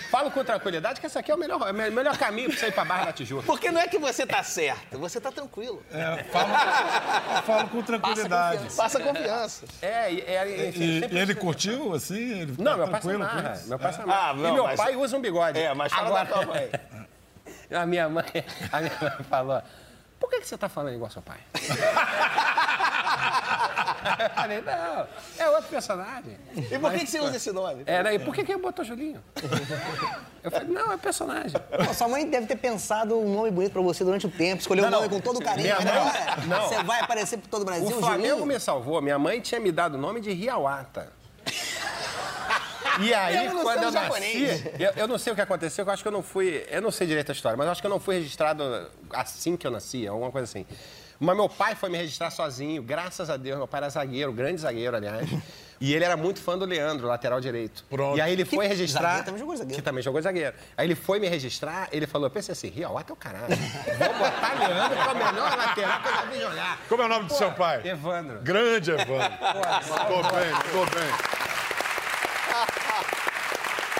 falo 0.09 0.31
com 0.31 0.43
tranquilidade 0.43 0.99
que 0.99 1.05
esse 1.05 1.17
aqui 1.19 1.31
é 1.31 1.35
o 1.35 1.37
melhor, 1.37 1.61
é 1.67 1.71
o 1.71 1.73
me- 1.75 1.89
melhor 1.91 2.17
caminho 2.17 2.49
pra 2.49 2.57
você 2.57 2.67
ir 2.67 2.71
pra 2.71 2.83
Barra 2.83 3.05
da 3.05 3.13
Tijuca. 3.13 3.43
Porque 3.45 3.69
não 3.71 3.79
é 3.79 3.87
que 3.87 3.99
você 3.99 4.25
tá 4.25 4.41
certo, 4.41 4.97
você 4.97 5.21
tá 5.21 5.31
tranquilo. 5.31 5.81
É, 5.91 6.23
falo 7.43 7.67
com 7.69 7.81
tranquilidade. 7.83 8.75
Passa 8.75 8.99
confiança. 8.99 9.65
É, 9.81 10.11
e, 10.11 10.21
é, 10.21 10.47
E, 10.47 10.69
enfim, 10.69 11.01
e 11.11 11.17
ele 11.19 11.35
curtiu, 11.35 11.93
assim? 11.93 12.41
Ele 12.41 12.55
Não, 12.57 12.71
tá 12.71 12.77
meu 12.77 12.87
pai 12.87 13.01
se 13.01 13.07
tranquilo 13.07 13.29
com 13.29 13.37
amarra. 13.37 13.55
isso? 13.55 13.69
Meu 13.69 13.79
pai 13.79 13.93
se 13.93 13.99
É. 13.99 14.03
amarra. 14.03 14.29
Ah, 14.29 14.33
não, 14.33 14.49
e 14.49 14.53
meu 14.53 14.63
mas- 14.63 14.79
pai 14.79 14.95
usa 14.95 15.17
um 15.17 15.21
bigode. 15.21 15.59
É, 15.59 15.73
mas 15.73 15.93
fala 15.93 16.23
da 16.23 16.25
tua 16.25 16.45
mãe. 16.47 16.69
A 17.71 17.85
minha 17.85 18.07
mãe, 18.07 18.25
a 18.71 18.79
minha 18.79 18.93
mãe 19.01 19.11
falou, 19.27 19.61
por 20.19 20.29
que, 20.29 20.39
que 20.39 20.47
você 20.47 20.55
tá 20.57 20.69
falando 20.69 20.93
igual 20.95 21.09
seu 21.09 21.21
pai? 21.21 21.37
Eu 24.19 24.29
falei, 24.35 24.61
não, 24.61 25.07
é 25.37 25.49
outro 25.49 25.69
personagem. 25.69 26.37
E 26.55 26.77
por 26.79 26.91
que, 26.91 26.99
que 26.99 27.07
você 27.07 27.19
usa 27.19 27.35
esse 27.37 27.51
nome? 27.51 27.83
É, 27.85 28.03
né? 28.03 28.15
E 28.15 28.19
por 28.19 28.33
que, 28.33 28.43
que 28.43 28.55
botou 28.57 28.85
Julinho? 28.85 29.21
Eu 30.43 30.51
falei, 30.51 30.67
não, 30.67 30.91
é 30.91 30.97
personagem. 30.97 31.59
Pô, 31.85 31.93
sua 31.93 32.07
mãe 32.07 32.29
deve 32.29 32.45
ter 32.47 32.55
pensado 32.55 33.19
um 33.19 33.33
nome 33.33 33.51
bonito 33.51 33.71
pra 33.73 33.81
você 33.81 34.03
durante 34.03 34.27
o 34.27 34.31
tempo, 34.31 34.61
escolheu 34.61 34.85
um 34.85 34.89
nome 34.89 35.07
não. 35.07 35.09
com 35.09 35.19
todo 35.19 35.43
carinho. 35.43 35.75
Minha 35.75 35.75
mas 35.75 35.85
mãe- 35.85 36.21
agora 36.27 36.45
não. 36.47 36.67
você 36.69 36.83
vai 36.83 36.99
aparecer 37.01 37.37
por 37.37 37.47
todo 37.49 37.63
o 37.63 37.65
Brasil, 37.65 37.87
O 37.87 37.99
Flamengo 37.99 38.27
Julinho? 38.39 38.45
me 38.45 38.59
salvou. 38.59 39.01
Minha 39.01 39.17
mãe 39.19 39.39
tinha 39.41 39.59
me 39.59 39.71
dado 39.71 39.95
o 39.95 39.97
nome 39.97 40.21
de 40.21 40.31
Riawata. 40.31 41.11
E 43.01 43.13
aí, 43.13 43.49
não 43.49 43.61
quando 43.61 43.83
eu 43.83 43.91
nasci, 43.91 44.71
eu, 44.79 44.91
eu 44.95 45.07
não 45.07 45.17
sei 45.17 45.33
o 45.33 45.35
que 45.35 45.41
aconteceu, 45.41 45.83
eu 45.85 45.91
acho 45.91 46.01
que 46.01 46.07
eu 46.07 46.11
não 46.13 46.23
fui. 46.23 46.65
Eu 46.69 46.81
não 46.81 46.91
sei 46.91 47.05
direito 47.05 47.29
a 47.29 47.33
história, 47.33 47.57
mas 47.57 47.65
eu 47.65 47.71
acho 47.73 47.81
que 47.81 47.87
eu 47.87 47.91
não 47.91 47.99
fui 47.99 48.15
registrado 48.15 48.89
assim 49.11 49.57
que 49.57 49.67
eu 49.67 49.71
nasci, 49.71 50.07
alguma 50.07 50.31
coisa 50.31 50.45
assim. 50.45 50.65
Mas 51.19 51.35
meu 51.35 51.47
pai 51.49 51.75
foi 51.75 51.89
me 51.89 51.97
registrar 51.97 52.29
sozinho, 52.29 52.81
graças 52.83 53.29
a 53.29 53.37
Deus. 53.37 53.57
Meu 53.57 53.67
pai 53.67 53.79
era 53.79 53.89
zagueiro, 53.89 54.31
grande 54.33 54.61
zagueiro, 54.61 54.95
aliás. 54.95 55.27
E 55.77 55.93
ele 55.93 56.05
era 56.05 56.15
muito 56.15 56.39
fã 56.41 56.57
do 56.57 56.63
Leandro, 56.63 57.05
lateral 57.05 57.41
direito. 57.41 57.83
Pronto. 57.89 58.17
E 58.17 58.21
aí 58.21 58.31
ele 58.31 58.45
Que- 58.45 58.55
foi 58.55 58.65
registrar. 58.65 59.01
zagueiro 59.09 59.25
também 59.25 59.39
jogou 59.41 59.57
zagueiro. 59.57 59.75
Que 59.75 59.81
também 59.81 60.01
jogou 60.01 60.21
zagueiro. 60.21 60.55
Aí 60.77 60.87
ele 60.87 60.95
foi 60.95 61.19
me 61.19 61.27
registrar, 61.27 61.89
ele 61.91 62.07
falou: 62.07 62.29
pensei 62.29 62.53
assim, 62.53 62.69
Riawata 62.69 63.11
é 63.11 63.13
o 63.13 63.15
caralho. 63.17 63.47
Vou 63.49 64.13
botar 64.13 64.53
Leandro, 64.57 64.95
que 64.97 65.01
é 65.03 65.11
o 65.11 65.15
melhor 65.17 65.57
lateral 65.57 66.01
que 66.01 66.07
eu 66.07 66.13
já 66.13 66.21
vi 66.23 66.39
jogar. 66.39 66.79
Como 66.87 67.01
é 67.03 67.05
o 67.05 67.09
nome 67.09 67.25
do 67.25 67.33
seu 67.33 67.51
pai? 67.51 67.81
Evandro. 67.85 68.39
Grande 68.41 68.91
Evandro. 68.91 69.37
Tô 70.07 70.21
bem, 70.23 70.53
tô 70.71 70.85
bem. 70.95 71.11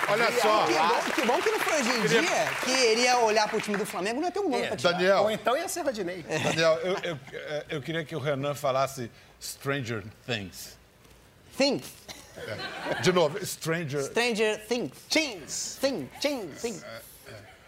Olha 0.08 0.32
só. 0.42 0.66
Que 0.66 0.74
bom, 0.74 1.12
que 1.16 1.22
bom 1.26 1.42
que 1.42 1.52
não 1.52 1.60
foi 1.60 1.74
hoje 1.82 1.90
em 1.90 2.02
Queria- 2.04 2.22
dia 2.22 2.46
que 2.64 2.72
iria 2.72 3.18
olhar 3.20 3.48
pro 3.50 3.60
time 3.62 3.78
do 3.78 3.86
Flamengo 3.86 4.18
e 4.18 4.20
não 4.22 4.28
ia 4.28 4.32
ter 4.32 4.40
um 4.40 4.50
nome 4.50 4.68
pra 4.68 4.76
tirar. 4.78 4.92
Daniel, 4.94 5.24
Ou 5.24 5.32
então 5.32 5.58
ia 5.58 5.68
ser 5.68 5.82
Rodinei. 5.82 6.24
Daniel 6.24 6.74
eu, 6.84 6.98
eu, 7.04 7.20
eu 7.70 7.82
queria 7.82 8.04
que 8.06 8.16
o 8.16 8.20
Renan 8.20 8.54
falasse 8.56 9.10
Stranger 9.42 10.04
Things. 10.26 10.78
Things. 11.58 11.86
De 13.02 13.12
novo, 13.14 13.44
Stranger. 13.46 14.04
Stranger 14.04 14.66
Things. 14.68 14.92
Things. 15.10 15.78
Things. 15.80 16.10
Things. 16.22 16.62
Things. 16.62 16.84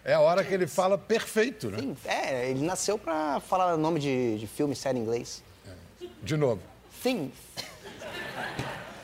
É 0.04 0.13
a 0.13 0.19
hora 0.19 0.43
que 0.43 0.54
ele 0.54 0.67
fala 0.67 0.97
perfeito, 0.97 1.69
né? 1.69 1.78
Things. 1.80 1.97
É, 2.06 2.50
ele 2.50 2.62
nasceu 2.65 2.97
pra 2.97 3.39
falar 3.41 3.76
nome 3.78 4.00
de, 4.00 4.38
de 4.39 4.47
filme, 4.47 4.76
série 4.76 4.97
em 5.00 5.02
inglês. 5.02 5.41
De 6.21 6.36
novo. 6.38 6.62
Things. 7.04 7.32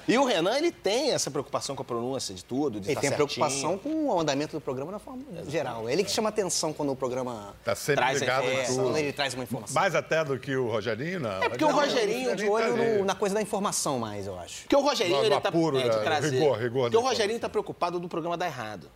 E 0.07 0.17
o 0.17 0.25
Renan, 0.25 0.57
ele 0.57 0.71
tem 0.71 1.11
essa 1.11 1.31
preocupação 1.31 1.75
com 1.75 1.81
a 1.81 1.85
pronúncia 1.85 2.35
de 2.35 2.43
tudo, 2.43 2.79
de 2.79 2.87
Ele 2.89 2.95
tá 2.95 3.01
tem 3.01 3.09
certinho. 3.09 3.27
preocupação 3.27 3.77
com 3.77 4.07
o 4.07 4.19
andamento 4.19 4.55
do 4.57 4.59
programa 4.61 4.91
na 4.91 4.99
forma 4.99 5.23
geral. 5.47 5.89
Ele 5.89 6.03
que 6.03 6.11
chama 6.11 6.27
atenção 6.29 6.73
quando 6.73 6.91
o 6.91 6.95
programa 6.95 7.53
Tá 7.63 7.73
sempre 7.73 7.95
traz 8.03 8.17
a 8.17 8.19
ligado 8.19 8.43
informação, 8.45 8.75
tudo. 8.75 8.83
quando 8.85 8.97
ele 8.97 9.13
traz 9.13 9.33
uma 9.33 9.43
informação. 9.43 9.73
Mais 9.81 9.95
até 9.95 10.23
do 10.25 10.37
que 10.37 10.55
o 10.55 10.67
Rogerinho, 10.69 11.19
não. 11.21 11.41
É 11.43 11.49
porque 11.49 11.63
o 11.63 11.71
Rogerinho 11.71 12.35
de 12.35 12.45
olho 12.49 12.75
tá 12.77 12.83
no- 12.83 13.05
na 13.05 13.15
coisa 13.15 13.33
da 13.35 13.41
informação 13.41 13.97
mais, 13.99 14.27
eu 14.27 14.37
acho. 14.37 14.63
Porque 14.63 14.75
o 14.75 14.81
Rogerinho, 14.81 15.23
ele 15.23 15.39
tá... 15.39 15.49
apuro, 15.49 15.77
é, 15.77 15.83
de 15.83 15.95
né? 15.95 16.03
trazer. 16.03 16.31
Rigor, 16.39 16.57
rigor 16.57 16.81
Porque 16.91 16.97
o 16.97 17.01
Rogerinho 17.07 17.39
tá 17.39 17.47
preocupado 17.47 17.99
do 17.99 18.09
programa 18.09 18.35
dar 18.35 18.47
errado. 18.47 18.89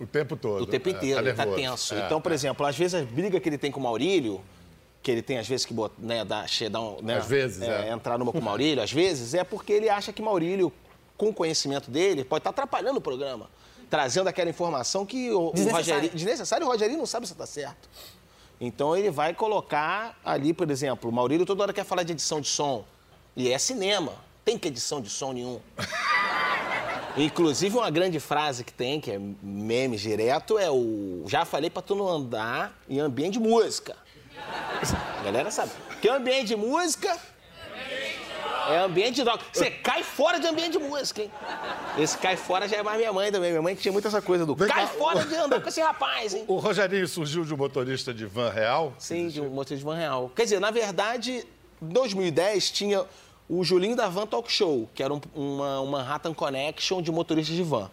O 0.00 0.06
tempo 0.06 0.36
todo. 0.36 0.62
O 0.62 0.66
tempo 0.66 0.88
É, 0.88 0.92
inteiro, 0.92 1.20
ele 1.20 1.32
tá 1.34 1.44
tenso. 1.44 1.94
É, 1.94 2.06
então, 2.06 2.20
por 2.20 2.30
é. 2.32 2.34
exemplo, 2.34 2.64
às 2.64 2.76
vezes 2.78 2.94
a 2.94 3.04
briga 3.04 3.38
que 3.40 3.48
ele 3.48 3.58
tem 3.58 3.70
com 3.70 3.80
o 3.80 3.82
Maurílio, 3.82 4.40
que 5.02 5.10
ele 5.10 5.22
tem 5.22 5.38
às 5.38 5.46
vezes 5.48 5.64
que 5.64 5.72
bot- 5.72 5.94
né, 5.98 6.24
dar, 6.24 6.46
dar 6.70 6.80
um, 6.80 7.00
né, 7.02 7.18
Às 7.18 7.26
vezes, 7.26 7.62
é. 7.62 7.90
entrar 7.90 8.18
numa 8.18 8.32
com 8.32 8.38
o 8.38 8.42
Maurílio, 8.42 8.82
às 8.82 8.92
vezes, 8.92 9.34
é 9.34 9.44
porque 9.44 9.72
ele 9.72 9.88
acha 9.88 10.12
que 10.12 10.20
Maurílio, 10.20 10.72
com 11.16 11.28
o 11.28 11.34
conhecimento 11.34 11.90
dele, 11.90 12.24
pode 12.24 12.40
estar 12.40 12.50
atrapalhando 12.50 12.98
o 12.98 13.00
programa. 13.02 13.48
Trazendo 13.90 14.28
aquela 14.28 14.50
informação 14.50 15.06
que 15.06 15.30
o, 15.30 15.48
o. 15.48 15.70
Rogerinho. 15.70 16.12
Desnecessário, 16.12 16.66
o 16.66 16.70
Rogerinho 16.70 16.98
não 16.98 17.06
sabe 17.06 17.26
se 17.26 17.32
está 17.32 17.46
certo. 17.46 17.88
Então 18.60 18.94
ele 18.96 19.10
vai 19.10 19.32
colocar 19.32 20.18
ali, 20.24 20.52
por 20.52 20.70
exemplo, 20.70 21.08
o 21.08 21.12
Maurílio 21.12 21.46
toda 21.46 21.62
hora 21.62 21.72
quer 21.72 21.84
falar 21.84 22.02
de 22.02 22.12
edição 22.12 22.40
de 22.40 22.48
som. 22.48 22.84
E 23.34 23.50
é 23.50 23.56
cinema. 23.56 24.12
Tem 24.44 24.58
que 24.58 24.68
edição 24.68 25.00
de 25.00 25.08
som 25.08 25.32
nenhum. 25.32 25.60
Inclusive, 27.16 27.76
uma 27.76 27.90
grande 27.90 28.20
frase 28.20 28.62
que 28.62 28.72
tem, 28.72 29.00
que 29.00 29.10
é 29.10 29.18
meme 29.42 29.96
direto, 29.96 30.58
é 30.58 30.70
o 30.70 31.24
já 31.26 31.44
falei 31.44 31.68
pra 31.70 31.82
tu 31.82 31.94
não 31.94 32.08
andar 32.08 32.78
em 32.88 33.00
ambiente 33.00 33.34
de 33.34 33.40
música. 33.40 33.96
A 35.20 35.22
galera 35.24 35.50
sabe. 35.50 35.70
Porque 35.88 36.08
ambiente 36.08 36.46
de 36.48 36.56
música 36.56 37.16
é 38.70 38.78
ambiente 38.78 39.16
de 39.16 39.24
droga. 39.24 39.42
Você 39.52 39.70
cai 39.70 40.02
fora 40.02 40.38
de 40.38 40.46
ambiente 40.46 40.72
de 40.72 40.78
música, 40.78 41.22
hein? 41.22 41.30
Esse 41.98 42.18
cai 42.18 42.36
fora 42.36 42.68
já 42.68 42.76
é 42.76 42.82
mais 42.82 42.98
minha 42.98 43.12
mãe 43.12 43.32
também. 43.32 43.50
Minha 43.50 43.62
mãe 43.62 43.74
tinha 43.74 43.90
muito 43.92 44.06
essa 44.06 44.20
coisa 44.20 44.44
do 44.44 44.54
Vem 44.54 44.68
cai 44.68 44.82
cá, 44.82 44.88
fora 44.88 45.18
o- 45.20 45.24
de 45.26 45.34
andar 45.34 45.60
com 45.60 45.68
esse 45.68 45.80
rapaz, 45.80 46.34
hein? 46.34 46.44
O 46.48 46.56
Rogerinho 46.56 47.08
surgiu 47.08 47.44
de 47.44 47.54
um 47.54 47.56
motorista 47.56 48.12
de 48.12 48.26
van 48.26 48.50
real? 48.50 48.92
Sim, 48.98 49.28
de 49.28 49.40
um 49.40 49.48
motorista 49.48 49.76
de 49.76 49.84
van 49.84 49.96
real. 49.96 50.30
Quer 50.36 50.44
dizer, 50.44 50.60
na 50.60 50.70
verdade, 50.70 51.46
em 51.82 51.88
2010 51.88 52.70
tinha 52.70 53.04
o 53.48 53.64
Julinho 53.64 53.96
da 53.96 54.08
Van 54.08 54.26
Talk 54.26 54.52
Show, 54.52 54.88
que 54.94 55.02
era 55.02 55.12
um, 55.14 55.20
uma, 55.34 55.80
uma 55.80 55.98
Manhattan 55.98 56.34
Connection 56.34 57.00
de 57.00 57.10
motoristas 57.10 57.56
de 57.56 57.62
van. 57.62 57.90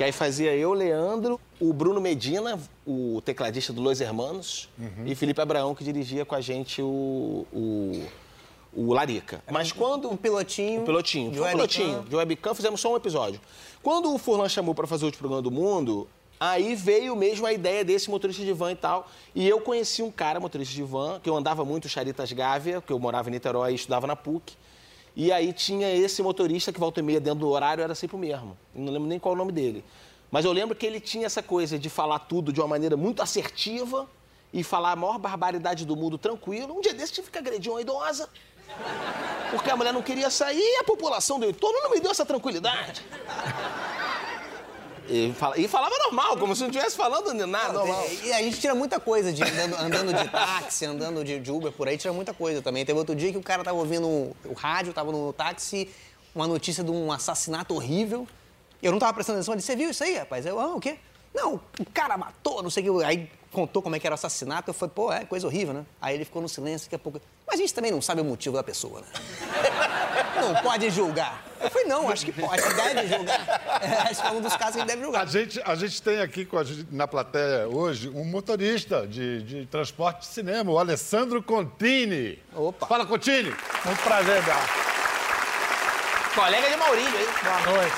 Que 0.00 0.04
aí 0.04 0.12
fazia 0.12 0.56
eu, 0.56 0.72
Leandro, 0.72 1.38
o 1.60 1.74
Bruno 1.74 2.00
Medina, 2.00 2.58
o 2.86 3.20
tecladista 3.22 3.70
do 3.70 3.82
Los 3.82 4.00
Hermanos, 4.00 4.66
e 5.04 5.14
Felipe 5.14 5.42
Abraão, 5.42 5.74
que 5.74 5.84
dirigia 5.84 6.24
com 6.24 6.34
a 6.34 6.40
gente 6.40 6.80
o, 6.80 7.46
o, 7.52 8.06
o 8.72 8.94
Larica. 8.94 9.44
Mas 9.52 9.72
quando... 9.72 10.10
Um 10.10 10.16
pilotinho. 10.16 10.80
O 10.80 10.84
pilotinho. 10.86 11.30
de 11.30 11.38
um 11.38 11.46
pilotinho. 11.46 12.02
De 12.04 12.16
webcam, 12.16 12.54
fizemos 12.54 12.80
só 12.80 12.94
um 12.94 12.96
episódio. 12.96 13.38
Quando 13.82 14.14
o 14.14 14.16
Furlan 14.16 14.48
chamou 14.48 14.74
para 14.74 14.86
fazer 14.86 15.04
o 15.04 15.08
último 15.08 15.18
programa 15.28 15.42
do 15.42 15.50
mundo, 15.50 16.08
aí 16.40 16.74
veio 16.74 17.14
mesmo 17.14 17.44
a 17.44 17.52
ideia 17.52 17.84
desse 17.84 18.08
motorista 18.08 18.42
de 18.42 18.54
van 18.54 18.72
e 18.72 18.76
tal. 18.76 19.06
E 19.34 19.46
eu 19.46 19.60
conheci 19.60 20.02
um 20.02 20.10
cara, 20.10 20.40
motorista 20.40 20.74
de 20.74 20.82
van, 20.82 21.20
que 21.20 21.28
eu 21.28 21.36
andava 21.36 21.62
muito 21.62 21.90
Charitas 21.90 22.32
Gávea, 22.32 22.80
que 22.80 22.90
eu 22.90 22.98
morava 22.98 23.28
em 23.28 23.32
Niterói 23.32 23.72
e 23.72 23.74
estudava 23.74 24.06
na 24.06 24.16
PUC. 24.16 24.54
E 25.16 25.32
aí 25.32 25.52
tinha 25.52 25.92
esse 25.94 26.22
motorista 26.22 26.72
que 26.72 26.80
volta 26.80 27.00
e 27.00 27.02
meia 27.02 27.20
dentro 27.20 27.40
do 27.40 27.48
horário 27.48 27.82
era 27.82 27.94
sempre 27.94 28.16
o 28.16 28.18
mesmo. 28.18 28.56
Não 28.74 28.92
lembro 28.92 29.08
nem 29.08 29.18
qual 29.18 29.34
o 29.34 29.36
nome 29.36 29.52
dele. 29.52 29.84
Mas 30.30 30.44
eu 30.44 30.52
lembro 30.52 30.76
que 30.76 30.86
ele 30.86 31.00
tinha 31.00 31.26
essa 31.26 31.42
coisa 31.42 31.78
de 31.78 31.90
falar 31.90 32.20
tudo 32.20 32.52
de 32.52 32.60
uma 32.60 32.68
maneira 32.68 32.96
muito 32.96 33.20
assertiva 33.20 34.08
e 34.52 34.62
falar 34.62 34.92
a 34.92 34.96
maior 34.96 35.18
barbaridade 35.18 35.84
do 35.84 35.96
mundo 35.96 36.16
tranquilo. 36.16 36.76
Um 36.76 36.80
dia 36.80 36.94
desse 36.94 37.12
tive 37.12 37.30
que 37.30 37.38
agredir 37.38 37.70
uma 37.70 37.80
idosa. 37.80 38.28
Porque 39.50 39.68
a 39.68 39.76
mulher 39.76 39.92
não 39.92 40.02
queria 40.02 40.30
sair 40.30 40.60
e 40.60 40.76
a 40.76 40.84
população 40.84 41.40
do 41.40 41.46
entorno 41.46 41.80
não 41.82 41.90
me 41.90 42.00
deu 42.00 42.10
essa 42.10 42.24
tranquilidade. 42.24 43.04
E, 45.12 45.32
fala- 45.36 45.58
e 45.58 45.66
falava 45.66 45.94
normal, 46.04 46.36
como 46.36 46.54
se 46.54 46.62
não 46.62 46.68
estivesse 46.70 46.96
falando 46.96 47.34
nada, 47.46 47.72
normal. 47.72 48.06
E 48.22 48.32
a 48.32 48.40
gente 48.42 48.60
tira 48.60 48.74
muita 48.76 49.00
coisa 49.00 49.32
de 49.32 49.42
andando, 49.42 49.74
andando 49.76 50.14
de 50.14 50.28
táxi, 50.30 50.84
andando 50.86 51.24
de, 51.24 51.40
de 51.40 51.50
Uber 51.50 51.72
por 51.72 51.88
aí, 51.88 51.98
tira 51.98 52.12
muita 52.12 52.32
coisa 52.32 52.62
também. 52.62 52.84
Teve 52.86 52.96
outro 52.98 53.14
dia 53.16 53.32
que 53.32 53.38
o 53.38 53.42
cara 53.42 53.64
tava 53.64 53.76
ouvindo 53.76 54.06
o 54.06 54.52
rádio, 54.56 54.92
tava 54.92 55.10
no 55.10 55.32
táxi, 55.32 55.90
uma 56.32 56.46
notícia 56.46 56.84
de 56.84 56.90
um 56.92 57.10
assassinato 57.10 57.74
horrível. 57.74 58.26
Eu 58.80 58.92
não 58.92 59.00
tava 59.00 59.12
prestando 59.12 59.38
atenção, 59.38 59.52
ele 59.54 59.58
disse, 59.58 59.72
você 59.72 59.76
viu 59.76 59.90
isso 59.90 60.04
aí, 60.04 60.14
rapaz? 60.16 60.46
Eu, 60.46 60.60
ah, 60.60 60.76
o 60.76 60.80
quê? 60.80 60.96
Não, 61.34 61.54
o 61.78 61.84
cara 61.92 62.16
matou, 62.16 62.62
não 62.62 62.70
sei 62.70 62.88
o 62.88 62.98
que. 62.98 63.04
Aí 63.04 63.28
contou 63.52 63.82
como 63.82 63.96
é 63.96 63.98
que 63.98 64.06
era 64.06 64.14
o 64.14 64.18
assassinato, 64.18 64.70
eu 64.70 64.74
falei, 64.74 64.92
pô, 64.94 65.12
é 65.12 65.24
coisa 65.24 65.44
horrível, 65.46 65.74
né? 65.74 65.84
Aí 66.00 66.14
ele 66.14 66.24
ficou 66.24 66.40
no 66.40 66.48
silêncio, 66.48 66.86
daqui 66.86 66.94
a 66.94 66.98
pouco. 67.00 67.20
Mas 67.46 67.56
a 67.56 67.62
gente 67.62 67.74
também 67.74 67.90
não 67.90 68.00
sabe 68.00 68.20
o 68.20 68.24
motivo 68.24 68.54
da 68.56 68.62
pessoa, 68.62 69.00
né? 69.00 69.06
Não 70.40 70.54
pode 70.62 70.90
julgar. 70.90 71.42
Eu 71.60 71.70
falei, 71.70 71.86
não, 71.88 72.08
acho 72.08 72.24
que 72.24 72.32
pode, 72.32 72.62
deve 72.74 73.06
julgar. 73.08 73.40
É, 73.80 74.12
Esse 74.12 74.22
é 74.26 74.30
um 74.30 74.40
dos 74.42 74.54
casos 74.56 74.76
que 74.80 74.86
deve 74.86 75.02
julgar. 75.02 75.22
A 75.22 75.26
gente, 75.26 75.60
a 75.64 75.74
gente 75.74 76.02
tem 76.02 76.20
aqui 76.20 76.44
com 76.44 76.58
a 76.58 76.64
gente, 76.64 76.86
na 76.90 77.08
plateia 77.08 77.66
hoje 77.66 78.08
um 78.10 78.24
motorista 78.24 79.06
de, 79.06 79.42
de 79.42 79.66
transporte 79.66 80.20
de 80.20 80.26
cinema, 80.26 80.70
o 80.70 80.78
Alessandro 80.78 81.42
Contini. 81.42 82.38
Opa. 82.54 82.86
Fala, 82.86 83.06
Contini. 83.06 83.54
Muito 83.84 84.02
prazer, 84.02 84.42
Gal. 84.42 84.60
Colega 86.34 86.68
de 86.70 86.76
Maurílio, 86.76 87.18
hein? 87.20 87.26
Boa 87.42 87.78
noite. 87.78 87.96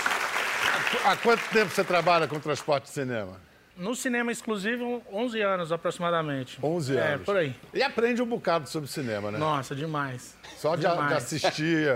Há 1.05 1.17
quanto 1.17 1.43
tempo 1.51 1.71
você 1.71 1.85
trabalha 1.85 2.27
com 2.29 2.39
transporte 2.39 2.85
de 2.85 2.91
cinema? 2.91 3.41
No 3.77 3.95
cinema 3.97 4.31
exclusivo, 4.31 5.03
11 5.13 5.41
anos 5.41 5.73
aproximadamente. 5.73 6.59
11 6.63 6.97
É, 6.97 7.01
anos. 7.15 7.25
por 7.25 7.37
aí. 7.37 7.55
E 7.75 7.83
aprende 7.83 8.23
um 8.23 8.27
bocado 8.27 8.69
sobre 8.69 8.89
cinema, 8.89 9.31
né? 9.31 9.39
Nossa, 9.39 9.75
demais. 9.75 10.37
Só 10.59 10.77
de, 10.77 10.83
de 10.83 11.15
assistir 11.15 11.89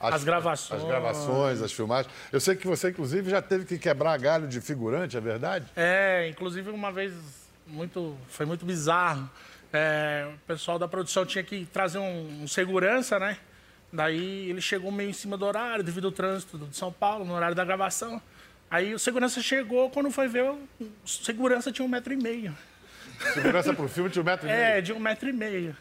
a- 0.00 0.14
As 0.14 0.24
gravações. 0.24 0.80
as 0.82 0.86
gravações, 0.88 1.62
as 1.62 1.72
filmagens. 1.72 2.12
Eu 2.32 2.40
sei 2.40 2.54
que 2.56 2.66
você, 2.66 2.90
inclusive, 2.90 3.30
já 3.30 3.42
teve 3.42 3.64
que 3.64 3.78
quebrar 3.78 4.18
galho 4.18 4.46
de 4.48 4.60
figurante, 4.60 5.16
é 5.16 5.20
verdade? 5.20 5.66
É, 5.76 6.28
inclusive 6.28 6.70
uma 6.70 6.90
vez 6.92 7.12
muito, 7.66 8.16
foi 8.28 8.46
muito 8.46 8.64
bizarro. 8.64 9.28
É, 9.72 10.26
o 10.34 10.38
pessoal 10.46 10.78
da 10.78 10.88
produção 10.88 11.26
tinha 11.26 11.44
que 11.44 11.66
trazer 11.66 11.98
um, 11.98 12.42
um 12.44 12.48
segurança, 12.48 13.18
né? 13.18 13.36
Daí 13.92 14.48
ele 14.50 14.60
chegou 14.60 14.90
meio 14.92 15.10
em 15.10 15.14
cima 15.14 15.36
do 15.36 15.44
horário, 15.46 15.82
devido 15.82 16.06
ao 16.06 16.12
trânsito 16.12 16.58
de 16.58 16.76
São 16.76 16.92
Paulo, 16.92 17.24
no 17.24 17.34
horário 17.34 17.54
da 17.56 17.64
gravação. 17.64 18.20
Aí 18.70 18.92
o 18.94 18.98
segurança 18.98 19.40
chegou, 19.40 19.88
quando 19.90 20.10
foi 20.10 20.28
ver, 20.28 20.44
o 20.50 20.58
segurança 21.06 21.72
tinha 21.72 21.84
um 21.84 21.88
metro 21.88 22.12
e 22.12 22.16
meio. 22.16 22.54
Segurança 23.34 23.72
pro 23.74 23.88
filme 23.88 24.10
tinha 24.10 24.22
um 24.22 24.26
metro 24.26 24.46
e 24.46 24.50
meio. 24.50 24.62
É, 24.62 24.80
de 24.80 24.92
um 24.92 24.98
metro 25.00 25.28
e 25.28 25.32
meio. 25.32 25.76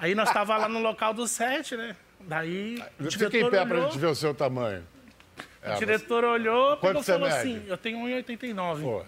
Aí 0.00 0.14
nós 0.14 0.30
tava 0.32 0.56
lá 0.56 0.68
no 0.68 0.78
local 0.78 1.12
do 1.12 1.26
set, 1.26 1.76
né? 1.76 1.96
Daí 2.26 2.82
o 3.00 3.10
Fica 3.10 3.26
em 3.38 3.50
pé 3.50 3.64
pra 3.64 3.76
olhou, 3.76 3.90
gente 3.90 3.98
ver 4.00 4.06
o 4.06 4.14
seu 4.14 4.34
tamanho. 4.34 4.82
É, 5.62 5.74
o 5.74 5.78
diretor 5.78 6.24
olhou, 6.24 6.78
e 6.82 6.92
você 6.92 7.12
falou 7.12 7.28
mede? 7.28 7.38
assim, 7.40 7.62
eu 7.68 7.76
tenho 7.76 7.98
1,89. 7.98 8.82
Pô. 8.82 9.02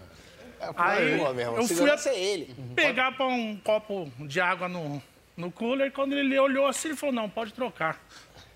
Aí 0.77 1.19
Pô, 1.19 1.33
meu 1.33 1.41
irmão, 1.41 1.57
eu 1.57 1.67
fui 1.67 1.75
segurança 1.77 2.09
a- 2.11 2.15
é 2.15 2.19
ele. 2.19 2.55
pegar 2.75 3.13
pra 3.13 3.27
um 3.27 3.57
copo 3.57 4.11
de 4.21 4.41
água 4.41 4.69
no, 4.69 5.03
no 5.37 5.51
cooler, 5.51 5.93
quando 5.93 6.15
ele 6.15 6.39
olhou 6.39 6.67
assim, 6.67 6.89
ele 6.89 6.97
falou, 6.97 7.15
não, 7.15 7.29
pode 7.29 7.53
trocar. 7.53 8.01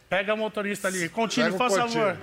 Pega 0.08 0.32
o 0.32 0.36
motorista 0.38 0.88
ali, 0.88 1.06
o 1.06 1.10
por 1.10 1.70
favor. 1.70 2.16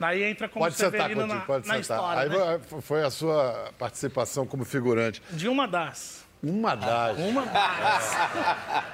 Daí 0.00 0.22
entra 0.24 0.48
como 0.48 0.64
Pode 0.64 0.74
sentar, 0.76 0.92
Severino 0.92 1.20
Coutinho, 1.20 1.38
na, 1.40 1.44
pode 1.44 1.68
na 1.68 1.74
sentar. 1.82 1.98
história, 1.98 2.22
Aí 2.22 2.28
né? 2.58 2.80
foi 2.80 3.02
a 3.04 3.10
sua 3.10 3.70
participação 3.78 4.46
como 4.46 4.64
figurante. 4.64 5.22
De 5.30 5.46
uma 5.46 5.68
das. 5.68 6.24
Uma 6.42 6.74
das. 6.74 7.18
Uma 7.18 7.44
das. 7.44 8.16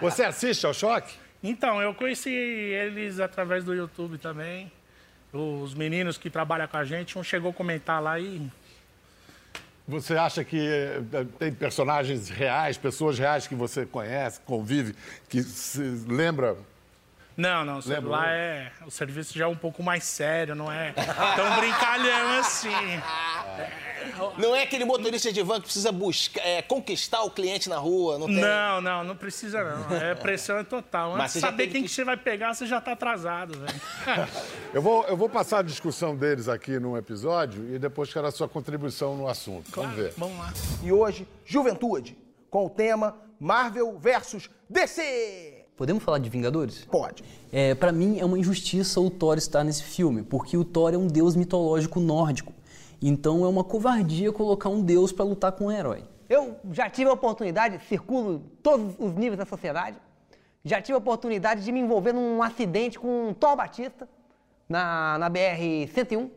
Você 0.01 0.25
assiste 0.25 0.67
ao 0.67 0.75
Choque? 0.75 1.15
Então, 1.43 1.81
eu 1.81 1.95
conheci 1.95 2.31
eles 2.31 3.21
através 3.21 3.65
do 3.65 3.75
YouTube 3.75 4.19
também. 4.19 4.71
Os 5.33 5.75
meninos 5.75 6.17
que 6.17 6.31
trabalham 6.31 6.67
com 6.67 6.77
a 6.77 6.85
gente, 6.85 7.19
um 7.19 7.23
chegou 7.23 7.51
a 7.51 7.55
comentar 7.55 8.03
lá 8.03 8.19
e. 8.19 8.51
Você 9.89 10.17
acha 10.17 10.43
que 10.43 10.59
eh, 10.59 11.27
tem 11.39 11.53
personagens 11.53 12.29
reais, 12.29 12.77
pessoas 12.77 13.19
reais 13.19 13.47
que 13.47 13.55
você 13.55 13.87
conhece, 13.87 14.41
convive, 14.41 14.97
que 15.29 15.43
se 15.43 15.81
lembra? 16.09 16.57
Não, 17.37 17.65
não, 17.65 17.75
o 17.75 17.77
Lembra, 17.77 17.95
celular 17.95 18.29
é. 18.29 18.73
O 18.87 18.91
serviço 18.91 19.37
já 19.39 19.45
é 19.45 19.49
um 19.49 19.57
pouco 19.57 19.83
mais 19.83 20.05
sério, 20.05 20.55
não 20.55 20.73
é 20.73 20.93
tão 20.93 21.57
brincalhão 21.57 22.39
assim. 22.39 22.71
Não 24.39 24.55
é 24.55 24.63
aquele 24.63 24.85
motorista 24.85 25.33
de 25.33 25.43
van 25.43 25.57
que 25.57 25.63
precisa 25.65 25.91
buscar, 25.93 26.41
é, 26.47 26.63
conquistar 26.63 27.23
o 27.23 27.31
cliente 27.31 27.69
na 27.69 27.79
rua, 27.79 28.19
não 28.19 28.27
tem? 28.27 28.37
Não, 28.41 28.81
não, 28.81 29.05
não 29.05 29.17
precisa 29.17 29.63
não. 29.63 29.97
É 29.97 30.15
pressão 30.15 30.63
total. 30.65 31.13
Mas 31.13 31.21
Antes 31.23 31.35
de 31.35 31.41
já 31.41 31.47
saber 31.49 31.67
quem 31.69 31.83
que- 31.83 31.89
que 31.89 31.95
você 31.95 32.05
vai 32.05 32.17
pegar, 32.17 32.55
você 32.55 32.67
já 32.67 32.81
tá 32.81 32.93
atrasado, 32.93 33.59
velho. 33.59 34.29
Eu 34.75 34.83
vou, 34.83 35.05
eu 35.05 35.17
vou 35.17 35.29
passar 35.29 35.61
a 35.61 35.63
discussão 35.63 36.15
deles 36.15 36.49
aqui 36.49 36.79
num 36.79 36.97
episódio 36.97 37.75
e 37.75 37.79
depois 37.79 38.13
quero 38.13 38.27
a 38.27 38.31
sua 38.31 38.49
contribuição 38.49 39.17
no 39.17 39.27
assunto. 39.29 39.71
Vamos 39.75 39.97
ver. 39.97 40.13
Vamos 40.17 40.37
lá. 40.39 40.53
E 40.83 40.93
hoje, 40.93 41.27
Juventude, 41.47 42.17
com 42.51 42.67
o 42.67 42.71
tema 42.71 43.17
Marvel 43.41 43.97
versus 43.99 44.51
DC. 44.69 45.65
Podemos 45.77 46.03
falar 46.03 46.19
de 46.19 46.29
Vingadores? 46.29 46.85
Pode. 46.91 47.23
É, 47.53 47.75
para 47.75 47.93
mim 47.93 48.19
é 48.19 48.25
uma 48.25 48.39
injustiça 48.39 49.01
o 49.01 49.09
Thor 49.11 49.37
estar 49.39 49.63
nesse 49.65 49.83
filme, 49.83 50.23
porque 50.23 50.57
o 50.57 50.65
Thor 50.65 50.93
é 50.95 50.97
um 50.99 51.07
deus 51.07 51.37
mitológico 51.37 52.01
nórdico. 52.01 52.53
Então 53.01 53.45
é 53.45 53.49
uma 53.49 53.63
covardia 53.65 54.33
colocar 54.33 54.69
um 54.69 54.83
deus 54.83 55.13
pra 55.13 55.25
lutar 55.25 55.53
com 55.53 55.67
um 55.67 55.73
herói. 55.73 56.05
Eu 56.29 56.57
já 56.73 56.89
tive 56.91 57.09
a 57.09 57.13
oportunidade, 57.13 57.79
circulo 57.87 58.41
todos 58.63 58.95
os 58.99 59.13
níveis 59.15 59.39
da 59.39 59.47
sociedade, 59.47 59.97
já 60.65 60.81
tive 60.83 60.95
a 60.95 60.99
oportunidade 60.99 61.63
de 61.65 61.71
me 61.71 61.79
envolver 61.81 62.13
num 62.13 62.43
acidente 62.43 62.99
com 62.99 63.29
um 63.29 63.35
Thor 63.35 63.55
Batista 63.55 64.09
na, 64.69 65.17
na 65.19 65.31
BR-101. 65.31 66.29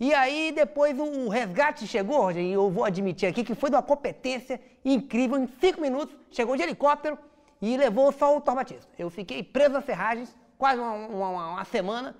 E 0.00 0.12
aí 0.14 0.50
depois 0.52 0.98
o 0.98 1.28
resgate 1.28 1.86
chegou, 1.86 2.22
Roger, 2.22 2.42
e 2.42 2.52
eu 2.52 2.70
vou 2.70 2.84
admitir 2.84 3.28
aqui 3.28 3.44
que 3.44 3.54
foi 3.54 3.68
de 3.70 3.76
uma 3.76 3.82
competência 3.82 4.60
incrível. 4.84 5.36
Em 5.38 5.46
cinco 5.60 5.80
minutos, 5.80 6.16
chegou 6.30 6.56
de 6.56 6.62
helicóptero 6.62 7.18
e 7.60 7.76
levou 7.76 8.10
só 8.12 8.36
o 8.36 8.40
Thor 8.40 8.54
Batista. 8.54 8.88
Eu 8.98 9.10
fiquei 9.10 9.42
preso 9.42 9.74
nas 9.74 9.84
ferragens 9.84 10.34
quase 10.56 10.80
uma, 10.80 10.92
uma- 10.94 11.50
uma 11.52 11.64
semana. 11.66 12.16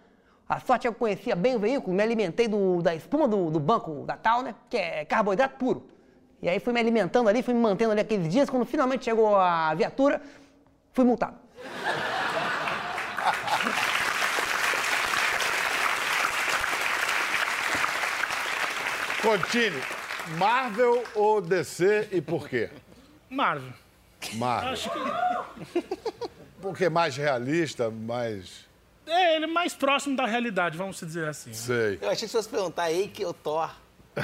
A 0.49 0.61
sorte 0.61 0.87
é 0.87 0.91
que 0.91 0.95
eu 0.95 0.99
conhecia 0.99 1.35
bem 1.35 1.57
o 1.57 1.59
veículo, 1.59 1.97
me 1.97 2.03
alimentei 2.03 2.47
do- 2.49 2.83
da 2.83 2.95
espuma 2.95 3.27
do, 3.27 3.51
do 3.51 3.59
banco 3.61 4.05
da 4.07 4.17
Tal, 4.17 4.43
né? 4.43 4.55
Que 4.69 4.77
é 4.77 5.05
carboidrato 5.05 5.57
puro. 5.57 5.87
E 6.43 6.49
aí 6.49 6.59
fui 6.61 6.73
me 6.73 6.81
alimentando 6.81 7.29
ali, 7.29 7.43
fui 7.43 7.55
me 7.55 7.61
mantendo 7.61 7.93
ali 7.93 8.01
aqueles 8.01 8.29
dias. 8.29 8.51
Quando 8.51 8.67
finalmente 8.67 9.05
chegou 9.05 9.37
a 9.37 9.73
viatura, 9.75 10.21
fui 10.93 11.05
multado. 11.05 11.37
Continue. 19.23 19.83
Marvel 20.39 21.03
ou 21.15 21.41
DC 21.41 22.09
e 22.13 22.21
por 22.21 22.49
quê? 22.49 22.71
Marvel. 23.29 23.73
Marvel. 24.35 24.71
Acho 24.73 24.91
que 24.91 25.85
Porque 26.61 26.85
é 26.85 26.91
mais 26.91 27.17
realista, 27.17 27.91
mais. 27.91 28.67
É 29.13 29.37
ele 29.37 29.47
mais 29.47 29.75
próximo 29.75 30.17
da 30.17 30.27
realidade, 30.27 30.77
vamos 30.77 30.99
dizer 30.99 31.29
assim. 31.29 31.53
Sei. 31.53 31.99
Eu 32.01 32.09
achei 32.11 32.27
que 32.27 32.33
você 32.33 32.39
fosse 32.39 32.49
perguntar 32.49 32.85
aí 32.85 33.09
que 33.09 33.23
eu 33.23 33.33
Thor. 33.33 33.71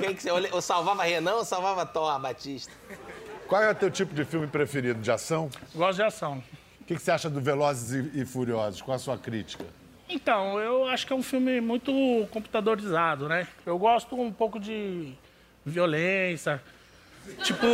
Quem 0.00 0.14
que 0.14 0.22
você 0.22 0.30
olha- 0.30 0.48
Eu 0.48 0.60
salvava 0.62 1.02
Renan 1.04 1.34
ou 1.34 1.44
salvava 1.44 1.84
Thor 1.84 2.18
Batista? 2.18 2.72
Qual 3.46 3.62
é 3.62 3.70
o 3.70 3.74
teu 3.74 3.90
tipo 3.90 4.14
de 4.14 4.24
filme 4.24 4.46
preferido? 4.46 5.00
De 5.00 5.10
ação? 5.10 5.50
Gosto 5.74 5.96
de 5.96 6.02
ação. 6.02 6.42
O 6.80 6.84
que, 6.84 6.94
que 6.96 7.02
você 7.02 7.10
acha 7.10 7.28
do 7.30 7.40
Velozes 7.40 8.10
e, 8.14 8.20
e 8.22 8.24
Furiosos? 8.24 8.80
Qual 8.82 8.94
a 8.94 8.98
sua 8.98 9.18
crítica? 9.18 9.64
Então, 10.08 10.58
eu 10.60 10.86
acho 10.86 11.06
que 11.06 11.12
é 11.12 11.16
um 11.16 11.22
filme 11.22 11.60
muito 11.60 11.90
computadorizado, 12.30 13.28
né? 13.28 13.46
Eu 13.64 13.78
gosto 13.78 14.18
um 14.20 14.32
pouco 14.32 14.58
de 14.60 15.12
violência. 15.64 16.60
Tipo, 17.42 17.66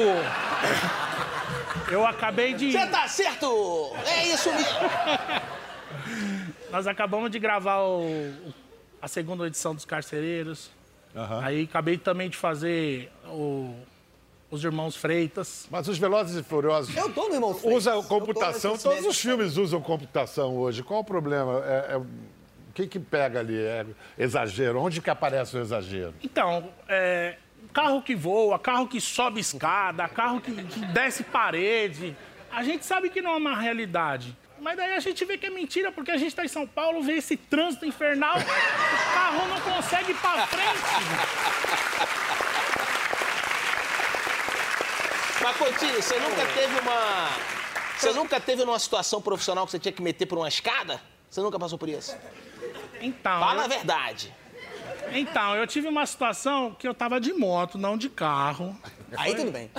eu 1.91 2.07
acabei 2.07 2.55
de. 2.55 2.73
Você 2.73 2.87
tá 2.87 3.07
certo! 3.09 3.93
É 4.07 4.27
isso 4.29 4.51
mesmo! 4.53 4.79
Nós 6.71 6.87
acabamos 6.87 7.31
de 7.31 7.39
gravar 7.39 7.81
o- 7.83 8.53
a 9.03 9.09
segunda 9.09 9.47
edição 9.47 9.75
dos 9.75 9.85
Carcereiros. 9.85 10.71
Aí 11.43 11.65
acabei 11.65 11.99
também 11.99 12.29
de 12.31 12.37
fazer 12.37 13.11
o- 13.27 13.75
os 14.51 14.63
Irmãos 14.63 14.95
Freitas. 14.97 15.67
Mas 15.71 15.89
os 15.89 15.99
Velozes 15.99 16.37
e 16.37 16.43
Furiosos. 16.43 16.97
Eu 16.97 17.13
tô 17.13 17.29
no 17.29 17.35
Irmão 17.35 17.55
Freitas. 17.55 17.87
Usa 17.87 18.03
computação, 18.09 18.77
todos 18.79 19.05
os 19.07 19.19
filmes 19.19 19.57
usam 19.57 19.81
computação 19.81 20.57
hoje. 20.57 20.83
Qual 20.83 21.01
o 21.01 21.05
problema? 21.05 21.63
É- 21.65 21.95
é- 21.95 21.97
o 21.97 22.07
que, 22.73 22.87
que 22.87 23.01
pega 23.01 23.41
ali? 23.41 23.59
É 23.59 23.85
exagero? 24.17 24.81
Onde 24.81 25.01
que 25.01 25.11
aparece 25.11 25.57
o 25.57 25.61
exagero? 25.61 26.15
Então, 26.23 26.71
é, 26.89 27.37
carro 27.73 28.03
que 28.03 28.15
voa, 28.15 28.59
carro 28.59 28.87
que 28.89 29.01
sobe 29.01 29.41
escada, 29.41 30.09
carro 30.09 30.41
que, 30.41 30.51
que 30.53 30.81
desce 30.87 31.23
parede. 31.23 32.17
A 32.51 32.63
gente 32.65 32.85
sabe 32.85 33.09
que 33.11 33.23
não 33.23 33.33
é 33.33 33.37
uma 33.37 33.57
realidade. 33.57 34.37
Mas 34.61 34.77
daí 34.77 34.93
a 34.95 35.01
gente 35.01 35.25
vê 35.25 35.39
que 35.39 35.47
é 35.47 35.51
mentira, 35.51 35.91
porque 35.91 36.11
a 36.11 36.17
gente 36.19 36.35
tá 36.35 36.45
em 36.45 36.49
São 36.49 36.67
Paulo, 36.67 37.03
vê 37.03 37.15
esse 37.15 37.37
trânsito 37.37 37.87
infernal, 37.87 38.37
o 38.39 39.15
carro 39.15 39.49
não 39.49 39.61
consegue 39.61 40.11
ir 40.13 40.17
pra 40.17 40.47
frente. 40.47 40.81
Mas, 45.43 45.57
Coutinho, 45.57 46.03
você 46.03 46.19
nunca 46.19 46.47
teve 46.55 46.81
uma. 46.81 47.29
Você 47.97 48.13
nunca 48.13 48.41
teve 48.41 48.65
numa 48.65 48.79
situação 48.79 49.21
profissional 49.23 49.65
que 49.65 49.71
você 49.73 49.79
tinha 49.79 49.93
que 49.93 50.03
meter 50.03 50.27
por 50.27 50.39
uma 50.39 50.49
escada? 50.49 51.01
Você 51.31 51.41
nunca 51.41 51.59
passou 51.59 51.79
por 51.79 51.89
isso? 51.89 52.15
Então. 53.01 53.41
Fala 53.41 53.63
eu- 53.63 53.65
a 53.65 53.69
verdade. 53.69 54.35
Então, 55.13 55.57
eu 55.57 55.67
tive 55.67 55.89
uma 55.89 56.05
situação 56.07 56.75
que 56.75 56.87
eu 56.87 56.95
tava 56.95 57.21
de 57.21 57.33
moto, 57.33 57.77
não 57.79 57.97
de 57.97 58.09
carro. 58.09 58.77
Aí 59.17 59.35
tudo 59.35 59.51
bem. 59.51 59.71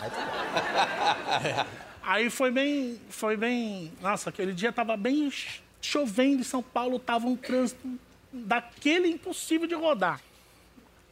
Aí 2.03 2.29
foi 2.29 2.51
bem, 2.51 2.99
foi 3.09 3.37
bem, 3.37 3.91
nossa, 4.01 4.29
aquele 4.29 4.53
dia 4.53 4.71
tava 4.71 4.97
bem 4.97 5.29
ch- 5.29 5.61
chovendo 5.81 6.41
em 6.41 6.43
São 6.43 6.61
Paulo, 6.63 6.97
tava 6.99 7.27
um 7.27 7.35
trânsito 7.35 7.79
daquele 8.33 9.07
impossível 9.07 9.67
de 9.67 9.75
rodar. 9.75 10.19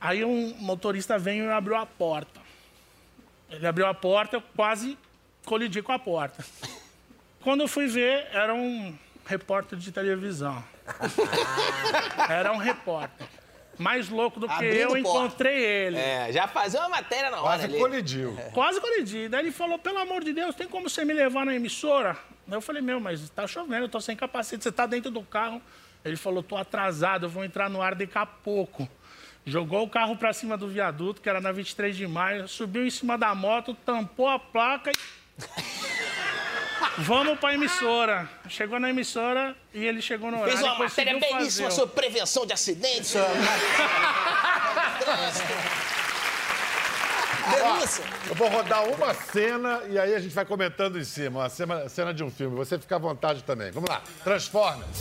Aí 0.02 0.24
um 0.26 0.56
motorista 0.60 1.18
veio 1.20 1.46
e 1.46 1.52
abriu 1.52 1.76
a 1.76 1.86
porta. 1.86 2.40
Ele 3.50 3.66
abriu 3.68 3.86
a 3.86 3.94
porta, 3.94 4.38
eu 4.38 4.44
quase 4.56 4.98
colidi 5.46 5.82
com 5.82 5.92
a 5.92 6.00
porta. 6.00 6.44
Quando 7.42 7.62
eu 7.62 7.68
fui 7.68 7.88
ver, 7.88 8.28
era 8.32 8.54
um 8.54 8.96
repórter 9.26 9.78
de 9.78 9.92
televisão. 9.92 10.64
Era 12.30 12.52
um 12.52 12.58
repórter. 12.58 13.28
Mais 13.80 14.10
louco 14.10 14.42
do 14.42 14.48
que 14.48 14.54
Abrindo 14.54 14.76
eu, 14.76 14.88
porta. 14.90 15.00
encontrei 15.00 15.64
ele. 15.64 15.98
É, 15.98 16.32
já 16.34 16.48
fazer 16.48 16.78
uma 16.80 16.90
matéria 16.90 17.32
na 17.32 17.38
hora 17.38 17.48
ali. 17.64 17.80
Quase 18.52 18.82
colidi. 18.82 19.30
Daí 19.30 19.46
ele 19.46 19.52
falou, 19.52 19.80
pelo 19.80 19.98
amor 20.00 20.22
de 20.22 20.34
Deus, 20.34 20.54
tem 20.54 20.68
como 20.68 20.90
você 20.90 21.06
me 21.06 21.14
levar 21.14 21.46
na 21.46 21.56
emissora? 21.56 22.18
Daí 22.46 22.58
eu 22.58 22.62
falei, 22.62 22.82
meu, 22.82 23.00
mas 23.00 23.30
tá 23.30 23.48
chovendo, 23.48 23.86
eu 23.86 23.90
tô 23.90 24.02
sem 24.02 24.18
capacete, 24.18 24.64
você 24.64 24.72
tá 24.72 24.86
dentro 24.86 25.10
do 25.10 25.22
carro. 25.24 25.62
Ele 26.04 26.18
falou, 26.18 26.44
tô 26.44 26.58
atrasado, 26.58 27.26
eu 27.26 27.30
vou 27.30 27.44
entrar 27.44 27.70
no 27.70 27.82
ar 27.82 27.96
daqui 27.96 28.18
a 28.18 28.26
pouco. 28.26 28.88
Jogou 29.46 29.84
o 29.84 29.90
carro 29.90 30.18
pra 30.18 30.34
cima 30.34 30.58
do 30.58 30.68
viaduto, 30.68 31.22
que 31.22 31.30
era 31.30 31.40
na 31.40 31.52
23 31.52 31.96
de 31.96 32.06
maio, 32.06 32.48
subiu 32.48 32.86
em 32.86 32.90
cima 32.90 33.18
da 33.18 33.34
moto, 33.34 33.74
tampou 33.74 34.28
a 34.28 34.38
placa 34.38 34.92
e... 34.92 35.19
Vamos 37.02 37.40
pra 37.40 37.54
emissora. 37.54 38.30
Chegou 38.48 38.80
na 38.80 38.90
emissora 38.90 39.56
e 39.74 39.86
ele 39.86 40.02
chegou 40.02 40.30
no 40.32 40.38
horário. 40.38 40.58
Fez 40.58 40.66
uma 40.66 40.80
matéria 40.80 41.14
belíssima 41.20 41.70
fazer. 41.70 41.72
sobre 41.82 41.96
prevenção 41.96 42.46
de 42.46 42.54
acidentes. 42.54 43.14
Eu 48.28 48.36
vou 48.36 48.48
rodar 48.48 48.84
uma 48.88 49.14
cena 49.14 49.82
e 49.90 49.98
aí 49.98 50.14
a 50.14 50.20
gente 50.20 50.34
vai 50.36 50.46
comentando 50.46 51.00
em 51.00 51.04
cima. 51.04 51.40
Uma 51.42 51.50
cena, 51.50 51.90
cena 51.90 52.14
de 52.14 52.24
um 52.24 52.30
filme. 52.30 52.56
Você 52.56 52.78
fica 52.78 52.96
à 52.96 53.00
vontade 53.00 53.44
também. 53.44 53.72
Vamos 53.72 53.90
lá. 53.90 54.02
Transformers. 54.24 55.00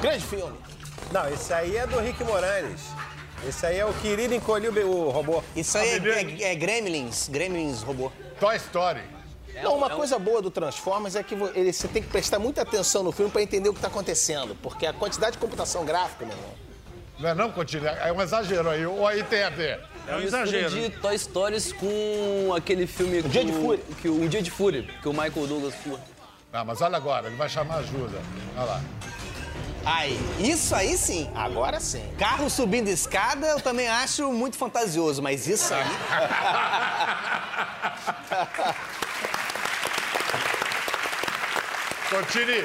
Grande 0.00 0.24
filme. 0.24 0.56
Não, 1.12 1.28
esse 1.32 1.52
aí 1.52 1.76
é 1.76 1.86
do 1.86 1.98
Rick 1.98 2.22
Moranis. 2.24 2.82
Esse 3.48 3.64
aí 3.66 3.78
é 3.78 3.86
o 3.86 3.92
querido 3.94 4.34
encolheu 4.34 4.72
o 4.90 5.10
robô. 5.10 5.42
Isso 5.54 5.78
aí 5.78 5.88
é, 5.88 6.42
é- 6.42 6.52
é 6.52 6.54
Gremlins, 6.54 7.28
Gremlins 7.28 7.82
robô. 7.82 8.10
Toy 8.40 8.56
Story. 8.56 9.15
Não, 9.62 9.76
uma 9.76 9.90
coisa 9.90 10.18
boa 10.18 10.42
do 10.42 10.50
Transformers 10.50 11.16
é 11.16 11.22
que 11.22 11.34
você 11.34 11.88
tem 11.88 12.02
que 12.02 12.08
prestar 12.08 12.38
muita 12.38 12.62
atenção 12.62 13.02
no 13.02 13.12
filme 13.12 13.30
para 13.30 13.42
entender 13.42 13.68
o 13.68 13.72
que 13.72 13.78
está 13.78 13.88
acontecendo. 13.88 14.56
Porque 14.62 14.86
a 14.86 14.92
quantidade 14.92 15.32
de 15.32 15.38
computação 15.38 15.84
gráfica, 15.84 16.24
meu 16.26 16.36
irmão. 16.36 16.50
Não 17.18 17.28
é 17.30 17.34
não, 17.34 17.50
Continua? 17.50 17.90
É 17.90 18.12
um 18.12 18.20
exagero 18.20 18.68
aí. 18.68 18.84
Ou 18.84 19.06
aí 19.06 19.22
tem 19.24 19.42
a 19.42 19.50
ver? 19.50 19.80
É 20.06 20.16
um 20.16 20.20
mistura 20.20 20.68
de 20.70 20.90
Toy 20.90 21.18
Stories 21.18 21.72
com 21.72 22.52
aquele 22.54 22.86
filme... 22.86 23.20
Um 23.20 23.28
Dia 23.28 23.44
de 23.44 23.52
Fúria. 23.52 23.84
Que, 24.02 24.08
o- 24.08 24.22
um 24.22 24.28
Dia 24.28 24.42
de 24.42 24.50
Fúria, 24.50 24.82
que 25.02 25.08
o 25.08 25.12
Michael 25.12 25.46
Douglas 25.46 25.74
atua. 25.74 25.98
Ah, 26.52 26.64
mas 26.64 26.80
olha 26.80 26.96
agora, 26.96 27.26
ele 27.26 27.36
vai 27.36 27.48
chamar 27.48 27.78
ajuda. 27.78 28.18
Olha 28.56 28.64
lá. 28.66 28.80
Ai, 29.84 30.18
isso 30.40 30.74
aí 30.74 30.96
sim. 30.98 31.30
Agora 31.34 31.78
sim. 31.80 32.04
Carro 32.18 32.50
subindo 32.50 32.88
escada 32.88 33.46
eu 33.46 33.60
também 33.60 33.88
acho 33.88 34.30
muito 34.32 34.56
fantasioso, 34.56 35.22
mas 35.22 35.46
isso 35.46 35.72
aí. 35.72 35.84
Continue. 42.10 42.64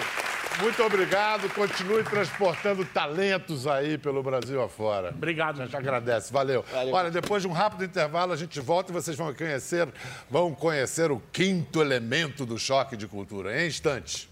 Muito 0.62 0.84
obrigado. 0.84 1.50
Continue 1.50 2.04
transportando 2.04 2.86
talentos 2.86 3.66
aí 3.66 3.98
pelo 3.98 4.22
Brasil 4.22 4.62
afora. 4.62 5.10
Obrigado. 5.10 5.62
A 5.62 5.66
gente 5.66 5.76
agradece. 5.76 6.32
Valeu. 6.32 6.64
Olha, 6.92 7.10
depois 7.10 7.42
de 7.42 7.48
um 7.48 7.52
rápido 7.52 7.84
intervalo, 7.84 8.34
a 8.34 8.36
gente 8.36 8.60
volta 8.60 8.92
e 8.92 8.94
vocês 8.94 9.18
vão 9.18 9.34
conhecer, 9.34 9.88
vão 10.30 10.54
conhecer 10.54 11.12
o 11.12 11.22
quinto 11.32 11.82
elemento 11.82 12.46
do 12.46 12.60
choque 12.60 12.96
de 12.96 13.08
cultura. 13.08 13.62
Em 13.62 13.68
instantes. 13.68 14.30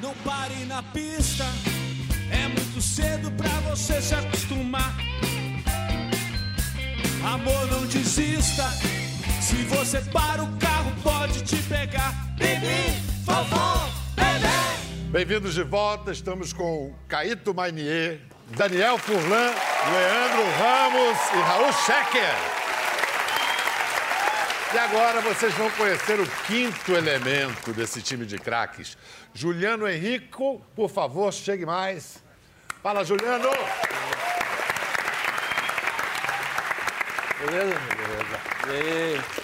Não 0.00 0.14
pare 0.16 0.64
na 0.64 0.82
pista, 0.82 1.44
é 2.30 2.48
muito 2.48 2.80
cedo 2.82 3.30
pra 3.32 3.70
você 3.70 4.02
se 4.02 4.14
acostumar. 4.14 4.96
Amor, 7.24 7.66
não 7.68 7.86
desista. 7.86 8.64
Se 9.40 9.54
você 9.64 10.00
para, 10.00 10.42
o 10.42 10.56
carro 10.56 10.92
pode 11.02 11.42
te 11.42 11.56
pegar. 11.62 12.12
Bibi, 12.36 13.00
vovó. 13.24 13.91
Bem-vindos 15.12 15.52
de 15.52 15.62
volta. 15.62 16.10
Estamos 16.10 16.54
com 16.54 16.94
Caíto 17.06 17.52
Mainier, 17.52 18.18
Daniel 18.56 18.96
Furlan, 18.96 19.52
Leandro 19.92 20.42
Ramos 20.58 21.18
e 21.34 21.36
Raul 21.36 21.70
Schecker. 21.70 22.34
E 24.72 24.78
agora 24.78 25.20
vocês 25.20 25.52
vão 25.52 25.70
conhecer 25.72 26.18
o 26.18 26.26
quinto 26.46 26.92
elemento 26.92 27.74
desse 27.74 28.00
time 28.00 28.24
de 28.24 28.38
craques. 28.38 28.96
Juliano 29.34 29.86
Henrico, 29.86 30.64
por 30.74 30.88
favor, 30.88 31.30
chegue 31.30 31.66
mais. 31.66 32.24
Fala, 32.82 33.04
Juliano! 33.04 33.50
Beleza? 37.38 37.78
Beleza. 37.98 38.40
E 38.66 38.70
aí? 38.70 39.41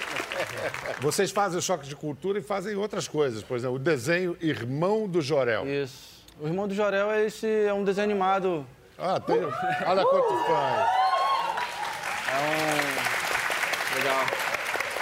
Vocês 1.01 1.30
fazem 1.30 1.59
o 1.59 1.62
choque 1.62 1.86
de 1.86 1.95
cultura 1.97 2.39
e 2.39 2.43
fazem 2.43 2.76
outras 2.76 3.07
coisas. 3.09 3.43
Por 3.43 3.57
exemplo, 3.57 3.76
o 3.76 3.78
desenho 3.78 4.36
Irmão 4.41 5.09
do 5.09 5.20
Jorel. 5.20 5.66
Isso. 5.66 6.24
O 6.41 6.47
Irmão 6.47 6.68
do 6.68 6.74
Jorel 6.74 7.11
é, 7.11 7.24
esse, 7.24 7.47
é 7.47 7.72
um 7.72 7.84
desenho 7.84 8.05
animado. 8.05 8.66
Ah, 8.99 9.18
tem... 9.20 9.36
olha 9.86 10.05
quanto 10.05 10.45
fã 10.45 10.59
aí. 10.59 11.09
É 12.30 12.39
um... 12.45 13.97
Legal. 13.97 14.24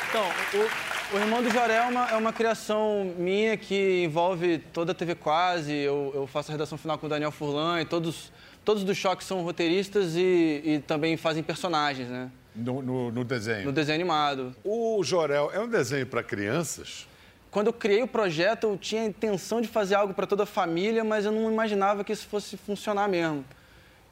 Então, 0.08 0.26
o, 0.54 1.16
o 1.16 1.18
Irmão 1.18 1.42
do 1.42 1.50
Jorel 1.50 1.82
é 1.82 1.88
uma, 1.88 2.10
é 2.10 2.16
uma 2.16 2.32
criação 2.32 3.12
minha 3.18 3.56
que 3.56 4.04
envolve 4.04 4.58
toda 4.72 4.92
a 4.92 4.94
TV 4.94 5.14
Quase. 5.14 5.72
Eu, 5.72 6.12
eu 6.14 6.26
faço 6.26 6.50
a 6.50 6.52
redação 6.52 6.78
final 6.78 6.98
com 6.98 7.06
o 7.06 7.08
Daniel 7.08 7.30
Furlan 7.30 7.80
e 7.80 7.84
todos, 7.84 8.32
todos 8.64 8.84
dos 8.84 8.96
choques 8.96 9.26
são 9.26 9.42
roteiristas 9.42 10.14
e, 10.16 10.62
e 10.64 10.82
também 10.86 11.16
fazem 11.16 11.42
personagens, 11.42 12.08
né? 12.08 12.30
No, 12.56 12.80
no- 12.82 13.10
no 13.12 13.24
desenho. 13.24 13.66
No 13.66 13.72
desenho 13.72 13.96
animado. 13.96 14.54
O 14.64 15.02
Jorel 15.04 15.50
é 15.52 15.60
um 15.60 15.68
desenho 15.68 16.06
para 16.06 16.22
crianças? 16.22 17.06
Quando 17.50 17.68
eu 17.68 17.72
criei 17.72 18.02
o 18.02 18.08
projeto, 18.08 18.64
eu 18.64 18.76
tinha 18.76 19.02
a 19.02 19.04
intenção 19.04 19.60
de 19.60 19.68
fazer 19.68 19.94
algo 19.94 20.12
para 20.14 20.26
toda 20.26 20.42
a 20.42 20.46
família, 20.46 21.02
mas 21.04 21.24
eu 21.24 21.32
não 21.32 21.50
imaginava 21.50 22.02
que 22.04 22.12
isso 22.12 22.26
fosse 22.26 22.56
funcionar 22.56 23.08
mesmo. 23.08 23.44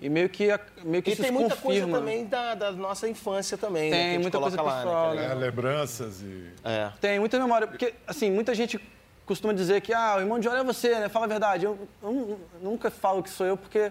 E 0.01 0.09
meio 0.09 0.29
que, 0.29 0.49
meio 0.85 1.03
que 1.03 1.11
E 1.11 1.13
isso 1.13 1.23
tem 1.23 1.31
muita 1.31 1.57
confirma. 1.57 1.89
coisa 1.89 1.99
também 1.99 2.27
da, 2.27 2.55
da 2.55 2.73
nossa 2.73 3.09
infância 3.09 3.57
também, 3.57 3.91
né? 3.91 3.97
Tem 3.97 4.11
gente 4.13 4.23
muita 4.23 4.39
coisa 4.39 4.61
lá, 4.61 4.77
pessoal, 4.79 5.15
né? 5.15 5.23
né? 5.29 5.33
É, 5.33 5.35
lembranças 5.35 6.21
e. 6.21 6.49
É. 6.65 6.91
Tem 7.01 7.19
muita 7.19 7.39
memória. 7.39 7.67
Porque, 7.67 7.95
assim, 8.07 8.31
muita 8.31 8.55
gente 8.55 8.79
costuma 9.25 9.53
dizer 9.55 9.81
que, 9.81 9.93
ah, 9.95 10.17
o 10.19 10.21
irmão 10.21 10.39
de 10.39 10.45
Jorel 10.45 10.63
é 10.63 10.65
você, 10.65 10.99
né? 10.99 11.09
Fala 11.09 11.25
a 11.27 11.29
verdade. 11.29 11.65
Eu, 11.65 11.79
eu 12.03 12.13
nu- 12.13 12.41
nunca 12.63 12.91
falo 12.91 13.23
que 13.23 13.31
sou 13.31 13.47
eu, 13.47 13.57
porque 13.57 13.91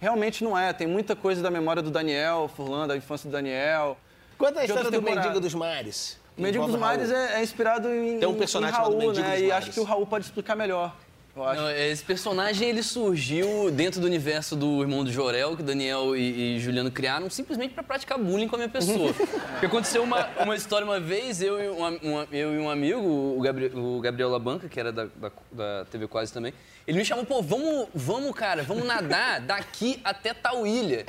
realmente 0.00 0.42
não 0.44 0.56
é. 0.58 0.72
Tem 0.72 0.86
muita 0.86 1.14
coisa 1.16 1.42
da 1.42 1.50
memória 1.50 1.82
do 1.82 1.90
Daniel, 1.90 2.50
Furlan, 2.56 2.86
da 2.86 2.96
infância 2.96 3.28
do 3.28 3.32
Daniel. 3.32 3.96
Conta 4.38 4.60
a 4.60 4.64
história 4.64 4.90
do. 4.90 5.00
Mendigo 5.02 5.40
dos 5.40 5.54
Mares. 5.54 6.18
O 6.36 6.42
Mendigo 6.42 6.66
dos 6.66 6.76
Mares 6.76 7.10
é, 7.10 7.38
é 7.38 7.42
inspirado 7.42 7.88
em, 7.88 8.18
Tem 8.18 8.28
um 8.28 8.32
em- 8.32 8.38
personagem 8.38 8.74
em 8.74 8.78
Raul, 8.80 8.92
chamado 8.92 9.06
Mendigo 9.06 9.26
né? 9.26 9.32
dos 9.34 9.40
E 9.44 9.46
Mares. 9.48 9.64
acho 9.64 9.72
que 9.74 9.80
o 9.80 9.84
Raul 9.84 10.06
pode 10.06 10.24
explicar 10.24 10.56
melhor. 10.56 10.94
Não, 11.36 11.68
esse 11.70 12.04
personagem 12.04 12.68
ele 12.68 12.82
surgiu 12.82 13.68
dentro 13.70 14.00
do 14.00 14.06
universo 14.06 14.54
do 14.54 14.80
irmão 14.82 15.02
do 15.02 15.10
Jorel, 15.10 15.56
que 15.56 15.62
o 15.62 15.64
Daniel 15.64 16.16
e, 16.16 16.56
e 16.56 16.60
Juliano 16.60 16.90
criaram, 16.92 17.28
simplesmente 17.28 17.74
para 17.74 17.82
praticar 17.82 18.16
bullying 18.18 18.46
com 18.46 18.54
a 18.54 18.58
minha 18.58 18.68
pessoa. 18.68 19.12
Porque 19.52 19.66
aconteceu 19.66 20.04
uma, 20.04 20.28
uma 20.40 20.54
história 20.54 20.84
uma 20.86 21.00
vez, 21.00 21.42
eu 21.42 21.58
e 21.60 21.68
um, 21.68 21.84
um- 21.86 22.26
eu 22.30 22.54
e 22.54 22.58
um 22.58 22.70
amigo, 22.70 23.00
o 23.36 23.40
Gabriel, 23.42 23.76
o 23.76 24.00
Gabriel 24.00 24.28
Labanca, 24.30 24.68
que 24.68 24.78
era 24.78 24.92
da, 24.92 25.06
da, 25.06 25.32
da 25.50 25.84
TV 25.90 26.06
Quase 26.06 26.32
também, 26.32 26.54
ele 26.86 26.98
me 26.98 27.04
chamou, 27.04 27.24
pô, 27.24 27.42
vamos, 27.42 27.88
vamos, 27.92 28.32
cara, 28.36 28.62
vamos 28.62 28.84
nadar 28.86 29.40
daqui 29.40 30.00
até 30.04 30.32
tal 30.34 30.64
ilha. 30.64 31.04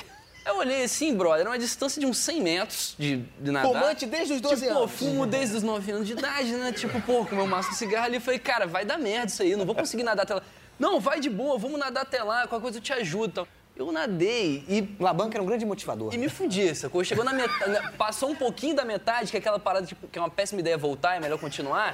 Eu 0.45 0.57
olhei 0.57 0.83
assim, 0.83 1.15
brother, 1.15 1.41
era 1.41 1.49
uma 1.49 1.57
distância 1.57 1.99
de 1.99 2.05
uns 2.05 2.17
100 2.19 2.41
metros 2.41 2.95
de, 2.99 3.17
de 3.39 3.51
nadar. 3.51 3.67
Fumante 3.67 4.05
desde 4.05 4.33
os 4.33 4.41
12 4.41 4.61
tipo, 4.61 4.73
Pô, 4.73 4.79
anos. 4.79 4.91
fumo 4.91 5.25
desde 5.25 5.57
os 5.57 5.63
9 5.63 5.91
anos 5.91 6.07
de 6.07 6.13
idade, 6.13 6.51
né? 6.51 6.71
Tipo, 6.71 7.01
pô, 7.01 7.25
com 7.25 7.35
meu 7.35 7.47
maço 7.47 7.71
de 7.71 7.75
cigarro 7.77 8.05
ali, 8.05 8.17
eu 8.17 8.21
falei, 8.21 8.39
cara, 8.39 8.67
vai 8.67 8.85
dar 8.85 8.97
merda 8.99 9.27
isso 9.27 9.41
aí, 9.41 9.55
não 9.55 9.65
vou 9.65 9.73
conseguir 9.73 10.03
nadar 10.03 10.23
até 10.23 10.35
lá. 10.35 10.43
Não, 10.77 10.99
vai 10.99 11.19
de 11.19 11.29
boa, 11.29 11.57
vamos 11.57 11.79
nadar 11.79 12.03
até 12.03 12.21
lá, 12.21 12.47
qualquer 12.47 12.61
coisa 12.61 12.77
eu 12.77 12.81
te 12.81 12.93
ajudo 12.93 13.27
e 13.27 13.33
tal. 13.33 13.47
Eu 13.75 13.91
nadei 13.91 14.63
e. 14.69 14.87
Labanca 14.99 15.35
era 15.35 15.43
um 15.43 15.45
grande 15.45 15.65
motivador. 15.65 16.13
E 16.13 16.17
me 16.17 16.29
fudi, 16.29 16.73
sacou? 16.73 17.03
Chegou 17.03 17.25
na 17.25 17.33
metade. 17.33 17.91
Passou 17.97 18.29
um 18.29 18.35
pouquinho 18.35 18.73
da 18.73 18.85
metade, 18.85 19.29
que 19.29 19.35
é 19.35 19.39
aquela 19.39 19.59
parada, 19.59 19.85
tipo, 19.85 20.07
que 20.07 20.17
é 20.17 20.21
uma 20.21 20.29
péssima 20.29 20.61
ideia 20.61 20.77
voltar, 20.77 21.17
é 21.17 21.19
melhor 21.19 21.37
continuar. 21.37 21.93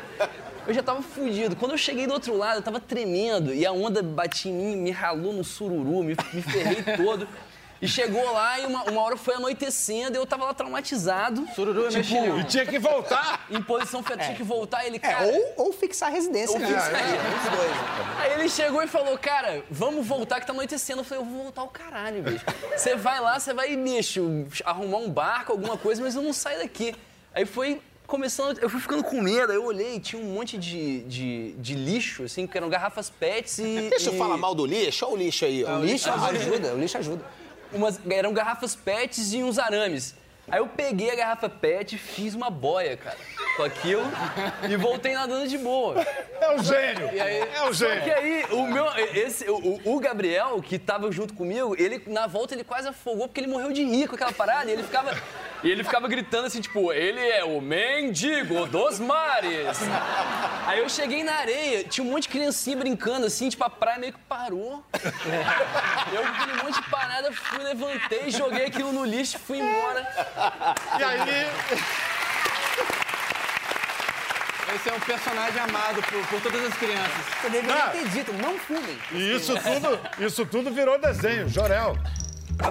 Eu 0.67 0.73
já 0.75 0.83
tava 0.83 1.01
fudido. 1.01 1.55
Quando 1.55 1.71
eu 1.71 1.77
cheguei 1.79 2.05
do 2.05 2.13
outro 2.13 2.37
lado, 2.37 2.57
eu 2.57 2.61
tava 2.61 2.79
tremendo. 2.79 3.51
E 3.51 3.65
a 3.65 3.71
onda 3.71 4.03
batia 4.03 4.51
em 4.51 4.55
mim, 4.55 4.75
me 4.75 4.91
ralou 4.91 5.33
no 5.33 5.43
sururu, 5.43 6.03
me, 6.03 6.15
me 6.33 6.41
ferrei 6.43 6.83
todo. 6.95 7.27
E 7.81 7.87
chegou 7.87 8.23
lá 8.31 8.59
e 8.59 8.65
uma, 8.67 8.83
uma 8.83 9.01
hora 9.01 9.17
foi 9.17 9.33
anoitecendo 9.35 10.15
e 10.15 10.19
eu 10.19 10.25
tava 10.25 10.45
lá 10.45 10.53
traumatizado. 10.53 11.47
Sururu 11.55 11.87
é 11.87 11.91
mexilhão. 11.91 12.39
E 12.39 12.43
tinha 12.43 12.65
que 12.65 12.77
voltar. 12.77 13.45
Em 13.49 13.61
posição 13.61 14.03
fetal, 14.03 14.25
tinha 14.25 14.37
que 14.37 14.43
voltar. 14.43 14.85
Ele, 14.85 14.97
É, 14.97 14.99
cara... 14.99 15.25
ou, 15.25 15.53
ou 15.65 15.73
fixar 15.73 16.09
a 16.09 16.11
residência. 16.11 16.53
Ou 16.53 16.59
né? 16.59 16.67
fixar. 16.67 16.93
É, 16.93 17.55
dois. 17.55 18.19
Aí 18.19 18.33
ele 18.39 18.49
chegou 18.49 18.83
e 18.83 18.87
falou, 18.87 19.17
cara, 19.17 19.63
vamos 19.69 20.05
voltar 20.05 20.39
que 20.39 20.45
tá 20.45 20.53
anoitecendo. 20.53 20.99
Eu 21.01 21.03
falei, 21.05 21.23
eu 21.23 21.27
vou 21.27 21.43
voltar 21.43 21.63
o 21.63 21.67
caralho, 21.69 22.21
bicho. 22.21 22.45
Você 22.77 22.95
vai 22.95 23.19
lá, 23.19 23.39
você 23.39 23.51
vai, 23.53 23.75
bicho, 23.75 24.45
arrumar 24.63 24.97
um 24.99 25.09
barco, 25.09 25.51
alguma 25.51 25.75
coisa, 25.75 26.03
mas 26.03 26.13
eu 26.15 26.21
não 26.21 26.33
saio 26.33 26.59
daqui. 26.59 26.93
Aí 27.33 27.45
foi 27.45 27.81
começando, 28.05 28.59
eu 28.59 28.69
fui 28.69 28.79
ficando 28.81 29.03
com 29.05 29.21
medo, 29.21 29.51
aí 29.53 29.57
eu 29.57 29.63
olhei, 29.63 29.97
tinha 29.97 30.21
um 30.21 30.25
monte 30.33 30.57
de, 30.57 30.99
de, 31.03 31.53
de 31.53 31.73
lixo, 31.75 32.23
assim, 32.23 32.45
que 32.45 32.57
eram 32.57 32.67
garrafas 32.69 33.09
pets 33.09 33.57
e... 33.59 33.87
Deixa 33.89 34.09
eu 34.09 34.15
e- 34.15 34.17
falar 34.17 34.35
mal 34.35 34.53
do 34.53 34.65
lixo, 34.65 35.05
olha 35.05 35.13
o 35.13 35.17
lixo 35.17 35.45
aí. 35.45 35.63
ó. 35.63 35.69
Ah, 35.69 35.79
O 35.79 35.85
lixo 35.85 36.09
ajuda, 36.11 36.73
o 36.73 36.77
lixo 36.77 36.97
ajuda. 36.97 37.23
Umas, 37.73 37.99
eram 38.09 38.33
garrafas 38.33 38.75
pets 38.75 39.33
e 39.33 39.43
uns 39.43 39.57
arames. 39.57 40.15
Aí 40.49 40.59
eu 40.59 40.67
peguei 40.67 41.11
a 41.11 41.15
garrafa 41.15 41.47
pet 41.47 41.95
e 41.95 41.97
fiz 41.97 42.33
uma 42.33 42.49
boia, 42.49 42.97
cara. 42.97 43.17
Com 43.55 43.63
aquilo 43.63 44.03
e 44.69 44.75
voltei 44.75 45.13
nadando 45.13 45.47
de 45.47 45.57
boa. 45.57 46.05
É 46.39 46.55
um 46.55 46.63
gênio! 46.63 47.09
Aí, 47.09 47.39
É 47.55 47.63
um 47.63 47.73
gênio. 47.73 48.03
que 48.03 48.11
aí, 48.11 48.45
o 48.51 48.65
meu, 48.67 48.85
esse, 49.13 49.49
o, 49.49 49.79
o 49.85 49.99
Gabriel, 49.99 50.61
que 50.61 50.79
tava 50.79 51.11
junto 51.11 51.33
comigo, 51.33 51.75
ele, 51.77 52.01
na 52.07 52.27
volta, 52.27 52.53
ele 52.53 52.63
quase 52.63 52.87
afogou 52.87 53.27
porque 53.27 53.39
ele 53.39 53.47
morreu 53.51 53.71
de 53.71 53.83
rir 53.83 54.07
com 54.07 54.15
aquela 54.15 54.33
parada 54.33 54.69
e 54.69 54.73
ele 54.73 54.83
ficava... 54.83 55.15
E 55.63 55.69
ele 55.69 55.83
ficava 55.83 56.07
gritando 56.07 56.47
assim, 56.47 56.59
tipo, 56.59 56.91
ele 56.91 57.19
é 57.19 57.43
o 57.43 57.61
mendigo 57.61 58.65
dos 58.65 58.99
mares. 58.99 59.77
Aí 60.65 60.79
eu 60.79 60.89
cheguei 60.89 61.23
na 61.23 61.33
areia, 61.35 61.83
tinha 61.83 62.03
um 62.03 62.09
monte 62.09 62.23
de 62.23 62.29
criancinha 62.29 62.75
brincando 62.75 63.27
assim, 63.27 63.47
tipo, 63.47 63.63
a 63.63 63.69
praia 63.69 63.99
meio 63.99 64.13
que 64.13 64.19
parou. 64.27 64.83
Eu 66.11 66.21
com 66.23 66.27
aquele 66.27 66.63
monte 66.63 66.81
de 66.81 66.89
parada, 66.89 67.31
fui, 67.31 67.63
levantei, 67.63 68.31
joguei 68.31 68.65
aquilo 68.65 68.91
no 68.91 69.05
lixo 69.05 69.37
e 69.37 69.39
fui 69.39 69.59
embora. 69.59 70.07
E 70.97 71.03
aí... 71.03 72.10
Esse 74.75 74.89
é 74.89 74.93
um 74.93 74.99
personagem 74.99 75.59
amado 75.61 76.01
por, 76.03 76.27
por 76.27 76.41
todas 76.41 76.65
as 76.65 76.73
crianças. 76.75 77.25
Você 77.41 77.49
deveria 77.49 77.75
Ah. 77.85 77.89
ter 77.89 78.07
dito, 78.09 78.33
não 78.33 78.57
fumem. 78.57 78.97
E 79.11 79.35
isso 79.35 79.53
tudo, 79.55 80.25
isso 80.25 80.45
tudo 80.45 80.71
virou 80.71 80.99
desenho, 80.99 81.49
Jorel. 81.49 81.97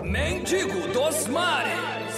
Mendigo 0.03 0.89
dos 0.89 1.27
mares. 1.27 2.15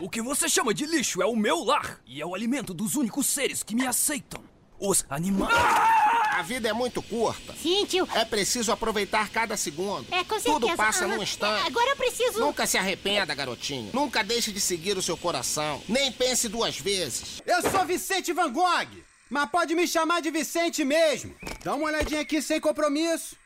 O 0.00 0.08
que 0.08 0.22
você 0.22 0.48
chama 0.48 0.72
de 0.74 0.86
lixo 0.86 1.22
é 1.22 1.26
o 1.26 1.36
meu 1.36 1.62
lar 1.62 2.00
e 2.06 2.20
é 2.20 2.26
o 2.26 2.34
alimento 2.34 2.72
dos 2.72 2.96
únicos 2.96 3.26
seres 3.26 3.62
que 3.62 3.74
me 3.74 3.86
aceitam. 3.86 4.42
Os 4.78 5.04
animais. 5.10 5.54
A 5.54 6.42
vida 6.42 6.68
é 6.68 6.72
muito 6.72 7.02
curta. 7.02 7.52
Sim, 7.62 7.84
tio. 7.84 8.08
É 8.14 8.24
preciso 8.24 8.72
aproveitar 8.72 9.28
cada 9.28 9.54
segundo. 9.58 10.06
É, 10.10 10.24
com 10.24 10.36
certeza. 10.40 10.58
Tudo 10.60 10.74
passa 10.74 11.06
num 11.06 11.22
instante. 11.22 11.66
Agora 11.66 11.90
eu 11.90 11.96
preciso... 11.96 12.40
Nunca 12.40 12.66
se 12.66 12.78
arrependa, 12.78 13.34
garotinho. 13.34 13.90
Nunca 13.92 14.24
deixe 14.24 14.50
de 14.50 14.58
seguir 14.58 14.96
o 14.96 15.02
seu 15.02 15.18
coração. 15.18 15.82
Nem 15.86 16.10
pense 16.10 16.48
duas 16.48 16.78
vezes. 16.78 17.42
Eu 17.44 17.60
sou 17.70 17.84
Vicente 17.84 18.32
Van 18.32 18.50
Gogh, 18.50 18.88
mas 19.30 19.48
pode 19.48 19.74
me 19.74 19.86
chamar 19.86 20.20
de 20.20 20.30
Vicente 20.30 20.84
mesmo. 20.84 21.34
Dá 21.62 21.74
uma 21.74 21.86
olhadinha 21.86 22.20
aqui 22.20 22.42
sem 22.42 22.60
compromisso. 22.60 23.36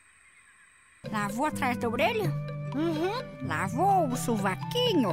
Lavou 1.13 1.45
atrás 1.47 1.77
da 1.77 1.89
orelha? 1.89 2.33
Uhum. 2.75 3.47
Lavou 3.47 4.09
o 4.09 4.17
sovaquinho? 4.17 5.11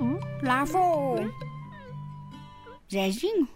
Uhum. 0.00 0.20
Lavou... 0.42 1.18
Zezinho? 2.90 3.48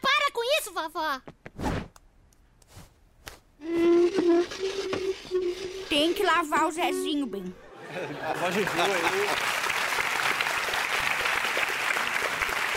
para 0.00 0.30
com 0.32 0.42
isso, 0.58 0.72
vovó! 0.72 1.20
Tem 5.88 6.12
que 6.12 6.22
lavar 6.22 6.66
o 6.66 6.72
Zezinho 6.72 7.26
bem. 7.26 7.54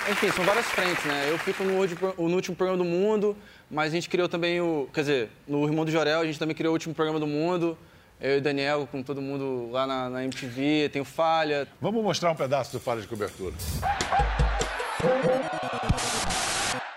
Enfim, 0.09 0.31
são 0.31 0.45
várias 0.45 0.65
frentes, 0.67 1.03
né? 1.03 1.29
Eu 1.29 1.37
fico 1.37 1.65
no 1.65 1.73
último, 1.73 2.13
no 2.17 2.35
último 2.35 2.55
programa 2.55 2.81
do 2.81 2.89
mundo, 2.89 3.35
mas 3.69 3.91
a 3.91 3.95
gente 3.95 4.07
criou 4.07 4.29
também 4.29 4.61
o. 4.61 4.87
Quer 4.93 5.01
dizer, 5.01 5.29
no 5.45 5.65
Irmão 5.65 5.83
do 5.83 5.91
Jorel, 5.91 6.21
a 6.21 6.25
gente 6.25 6.39
também 6.39 6.55
criou 6.55 6.71
o 6.71 6.75
último 6.75 6.95
programa 6.95 7.19
do 7.19 7.27
mundo. 7.27 7.77
Eu 8.19 8.35
e 8.35 8.37
o 8.37 8.41
Daniel, 8.41 8.87
com 8.89 9.03
todo 9.03 9.21
mundo 9.21 9.69
lá 9.69 9.85
na, 9.85 10.09
na 10.09 10.23
MTV, 10.23 10.89
tem 10.93 11.01
o 11.01 11.05
Falha. 11.05 11.67
Vamos 11.81 12.01
mostrar 12.01 12.31
um 12.31 12.35
pedaço 12.35 12.71
do 12.71 12.79
Falha 12.79 13.01
de 13.01 13.07
Cobertura. 13.07 13.53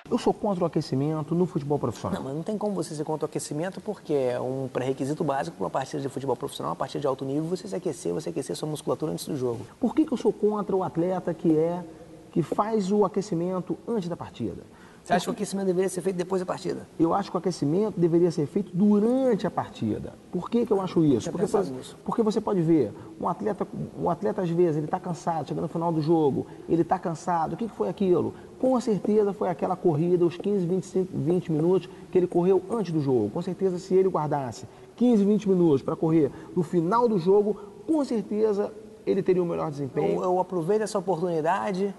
Eu 0.09 0.19
sou 0.19 0.33
contra 0.33 0.65
o 0.65 0.67
aquecimento 0.67 1.35
no 1.35 1.47
futebol 1.47 1.79
profissional. 1.79 2.21
Não, 2.21 2.29
mas 2.29 2.37
não 2.37 2.43
tem 2.43 2.57
como 2.57 2.75
você 2.75 2.95
ser 2.95 3.05
contra 3.05 3.27
o 3.27 3.29
aquecimento, 3.29 3.81
porque 3.81 4.13
é 4.13 4.41
um 4.41 4.69
pré-requisito 4.73 5.23
básico 5.23 5.57
para 5.57 5.65
uma 5.65 5.71
partida 5.71 6.01
de 6.01 6.09
futebol 6.09 6.37
profissional, 6.37 6.71
uma 6.71 6.77
partida 6.77 7.01
de 7.01 7.07
alto 7.07 7.25
nível, 7.25 7.45
você 7.45 7.69
se 7.69 7.77
aquecer, 7.77 8.13
você 8.13 8.31
aquecer 8.31 8.57
sua 8.57 8.69
musculatura 8.69 9.13
antes 9.13 9.27
do 9.27 9.37
jogo. 9.37 9.67
Por 9.79 9.95
que, 9.95 10.05
que 10.05 10.13
eu 10.13 10.17
sou 10.17 10.33
contra 10.33 10.75
o 10.75 10.83
atleta 10.83 11.35
que 11.35 11.57
é 11.57 11.85
que 12.31 12.43
faz 12.43 12.91
o 12.93 13.05
aquecimento 13.05 13.77
antes 13.87 14.09
da 14.09 14.17
partida? 14.17 14.63
Você 15.03 15.15
acha 15.15 15.25
que 15.25 15.31
o 15.31 15.33
aquecimento 15.33 15.67
deveria 15.67 15.89
ser 15.89 16.03
feito 16.03 16.17
depois 16.17 16.41
da 16.43 16.47
partida? 16.47 16.87
Eu 16.99 17.15
acho 17.15 17.31
que 17.31 17.37
o 17.37 17.39
aquecimento 17.39 17.99
deveria 17.99 18.31
ser 18.31 18.47
feito 18.47 18.71
durante 18.75 19.47
a 19.47 19.51
partida. 19.51 20.13
Por 20.31 20.49
que, 20.51 20.65
que 20.67 20.73
eu 20.73 20.81
acho 20.81 21.03
isso? 21.05 21.31
Porque, 21.33 21.47
por- 21.47 21.65
porque 22.05 22.23
você 22.23 22.41
pode 22.41 22.61
ver, 22.61 22.93
um 23.21 23.27
atleta, 23.27 23.67
um 23.99 24.11
atleta 24.11 24.43
às 24.43 24.51
vezes, 24.51 24.77
ele 24.77 24.85
está 24.85 25.01
cansado, 25.01 25.49
chega 25.49 25.61
no 25.61 25.69
final 25.69 25.91
do 25.91 26.03
jogo, 26.03 26.47
ele 26.69 26.83
está 26.83 26.99
cansado. 26.99 27.55
O 27.55 27.57
que, 27.57 27.67
que 27.67 27.75
foi 27.75 27.89
aquilo? 27.89 28.35
Com 28.61 28.79
certeza 28.79 29.33
foi 29.33 29.49
aquela 29.49 29.75
corrida, 29.75 30.25
os 30.25 30.37
15, 30.37 30.67
25, 30.67 31.09
20 31.17 31.51
minutos 31.51 31.89
que 32.13 32.19
ele 32.19 32.27
correu 32.27 32.63
antes 32.71 32.93
do 32.93 33.01
jogo. 33.01 33.31
Com 33.31 33.41
certeza, 33.43 33.79
se 33.79 33.95
ele 33.95 34.09
guardasse 34.09 34.67
15, 34.97 35.25
20 35.25 35.49
minutos 35.49 35.83
para 35.83 35.97
correr 35.97 36.31
no 36.55 36.63
final 36.63 37.09
do 37.09 37.19
jogo, 37.19 37.57
com 37.87 38.05
certeza 38.05 38.71
ele 39.07 39.23
teria 39.23 39.43
um 39.43 39.47
melhor 39.47 39.71
desempenho. 39.71 40.19
Eu, 40.19 40.23
eu 40.25 40.39
aproveito 40.39 40.83
essa 40.83 40.99
oportunidade 40.99 41.93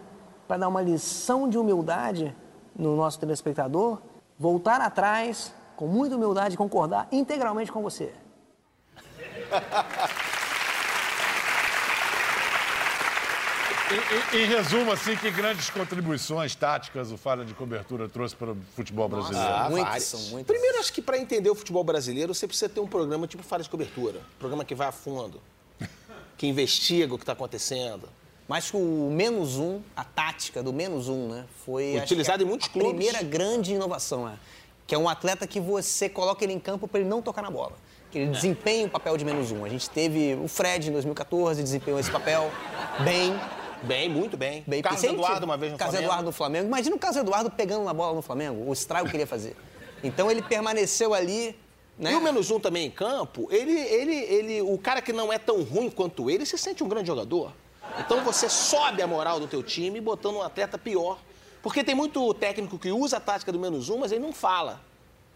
para 0.52 0.58
dar 0.58 0.68
uma 0.68 0.82
lição 0.82 1.48
de 1.48 1.58
humildade 1.58 2.36
no 2.76 2.94
nosso 2.94 3.18
telespectador, 3.18 4.02
voltar 4.38 4.82
atrás, 4.82 5.54
com 5.78 5.88
muita 5.88 6.18
humildade, 6.18 6.56
e 6.56 6.58
concordar 6.58 7.08
integralmente 7.10 7.72
com 7.72 7.82
você. 7.82 8.12
Em, 13.92 14.40
em- 14.40 14.44
em 14.44 14.46
resumo, 14.48 14.92
assim, 14.92 15.16
que 15.18 15.30
grandes 15.32 15.70
contribuições 15.70 16.56
táticas 16.56 17.12
o 17.12 17.18
Falha 17.18 17.44
de 17.44 17.54
Cobertura 17.54 18.08
trouxe 18.08 18.36
para 18.36 18.52
o 18.52 18.58
futebol 18.76 19.08
brasileiro? 19.10 19.48
Ah, 19.54 19.70
várias. 19.70 20.34
Primeiro, 20.46 20.80
acho 20.80 20.94
que 20.94 21.02
para 21.02 21.18
entender 21.18 21.50
o 21.50 21.56
futebol 21.56 21.84
brasileiro, 21.84 22.34
você 22.34 22.48
precisa 22.48 22.70
ter 22.70 22.80
um 22.80 22.88
programa 22.88 23.28
tipo 23.28 23.44
Falha 23.44 23.64
de 23.64 23.70
Cobertura. 23.70 24.22
Programa 24.40 24.64
que 24.64 24.74
vai 24.76 24.88
a 24.88 24.92
fundo, 24.94 25.42
que 26.38 26.48
investiga 26.48 27.14
o 27.14 27.18
que 27.18 27.24
está 27.24 27.34
acontecendo. 27.34 28.08
Mas 28.52 28.70
o 28.74 29.10
menos 29.10 29.58
um, 29.58 29.80
a 29.96 30.04
tática 30.04 30.62
do 30.62 30.74
menos 30.74 31.08
um, 31.08 31.30
né? 31.30 31.46
Foi 31.66 31.94
acho 31.96 32.04
Utilizado 32.04 32.40
que 32.40 32.44
a- 32.44 32.46
em 32.46 32.50
muitos 32.50 32.68
a 32.68 32.72
clubes. 32.74 32.90
primeira 32.92 33.24
grande 33.24 33.74
inovação, 33.74 34.28
é. 34.28 34.34
Que 34.86 34.94
é 34.94 34.98
um 34.98 35.08
atleta 35.08 35.48
que 35.48 35.58
você 35.58 36.10
coloca 36.10 36.44
ele 36.44 36.52
em 36.52 36.60
campo 36.60 36.86
para 36.86 37.00
ele 37.00 37.08
não 37.08 37.22
tocar 37.22 37.42
na 37.42 37.50
bola. 37.50 37.72
Que 38.12 38.20
ele 38.20 38.32
desempenha 38.32 38.88
o 38.88 38.90
papel 38.90 39.16
de 39.16 39.24
menos 39.24 39.54
um. 39.54 39.64
A 39.64 39.70
gente 39.70 39.90
teve 39.90 40.36
o 40.36 40.50
Fred 40.50 40.90
em 40.90 40.92
2014, 40.92 41.64
desempenhou 41.64 41.98
esse 41.98 42.12
papel 42.12 42.52
bem. 43.06 43.40
Bem, 43.84 44.10
muito 44.10 44.36
bem. 44.36 44.66
bem 44.68 44.82
Carlos 44.82 45.02
Eduardo 45.02 45.46
uma 45.46 45.56
vez 45.56 45.72
no 45.72 45.78
Carlos 45.78 45.94
Flamengo. 45.96 46.12
Eduardo 46.12 46.26
no 46.26 46.32
Flamengo. 46.34 46.68
Imagina 46.68 46.94
o 46.98 47.00
Carlos 47.00 47.22
Eduardo 47.22 47.50
pegando 47.52 47.86
na 47.86 47.94
bola 47.94 48.14
no 48.14 48.22
Flamengo, 48.22 48.70
o 48.70 48.74
estrago 48.74 49.08
que 49.10 49.16
ele 49.16 49.24
ia 49.24 49.28
fazer. 49.28 49.56
Então 50.04 50.30
ele 50.30 50.42
permaneceu 50.42 51.14
ali, 51.14 51.58
né? 51.98 52.12
E 52.12 52.16
o 52.16 52.22
menos 52.22 52.52
um 52.52 52.60
também 52.60 52.88
em 52.88 52.92
campo, 52.92 53.48
ele, 53.50 53.72
ele, 53.80 54.14
ele, 54.14 54.62
o 54.62 54.78
cara 54.78 55.02
que 55.02 55.14
não 55.14 55.32
é 55.32 55.38
tão 55.40 55.64
ruim 55.64 55.90
quanto 55.90 56.30
ele, 56.30 56.46
se 56.46 56.58
sente 56.58 56.84
um 56.84 56.90
grande 56.90 57.08
jogador. 57.08 57.54
Então 58.00 58.24
você 58.24 58.48
sobe 58.50 59.02
a 59.02 59.08
moral 59.08 59.40
do 59.40 59.48
teu 59.48 59.62
time 59.64 60.00
botando 60.00 60.36
um 60.36 60.42
atleta 60.42 60.78
pior. 60.78 61.18
Porque 61.62 61.84
tem 61.84 61.94
muito 61.94 62.34
técnico 62.34 62.80
que 62.80 62.92
usa 62.92 63.18
a 63.18 63.20
tática 63.20 63.52
do 63.52 63.60
menos 63.60 63.90
um, 63.90 63.98
mas 64.00 64.12
ele 64.12 64.22
não 64.22 64.34
fala. 64.34 64.80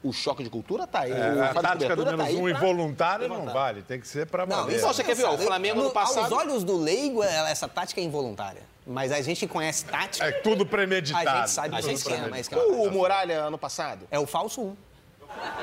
O 0.03 0.11
choque 0.13 0.43
de 0.43 0.49
cultura 0.49 0.85
tá 0.85 0.99
aí. 1.01 1.11
É, 1.11 1.41
a 1.41 1.53
tática 1.53 1.95
do 1.95 2.05
menos 2.05 2.25
tá 2.27 2.31
um 2.31 2.41
pra 2.41 2.51
involuntário 2.51 3.27
não 3.27 3.45
vale, 3.45 3.81
tem 3.81 3.99
que 3.99 4.07
ser 4.07 4.27
para 4.27 4.45
Não, 4.45 4.69
isso 4.69 4.85
você 4.85 5.03
quer 5.03 5.15
ver, 5.15 5.23
ó, 5.25 5.33
o 5.33 5.37
Flamengo 5.37 5.77
no 5.79 5.83
No- 5.85 5.91
passado- 5.91 6.31
Aos 6.31 6.31
olhos 6.31 6.63
do 6.63 6.77
leigo, 6.77 7.23
ela- 7.23 7.49
essa 7.49 7.67
tática 7.67 7.99
é 7.99 8.03
involuntária. 8.03 8.61
Mas 8.85 9.11
a 9.11 9.19
gente 9.21 9.39
que 9.39 9.47
conhece 9.51 9.83
tática. 9.85 10.23
É 10.25 10.31
tudo 10.31 10.63
premeditado. 10.63 11.27
A 11.27 11.37
gente 11.37 11.49
sabe 11.49 11.75
A 11.75 11.79
que 11.79 11.83
gente 11.87 11.97
esquema, 11.97 12.23
sabe. 12.25 12.39
esquema. 12.39 12.61
O 12.63 12.91
Muralha 12.91 13.39
ano 13.41 13.57
passado? 13.57 14.07
É 14.11 14.19
o 14.19 14.27
falso 14.27 14.61
1. 14.61 14.75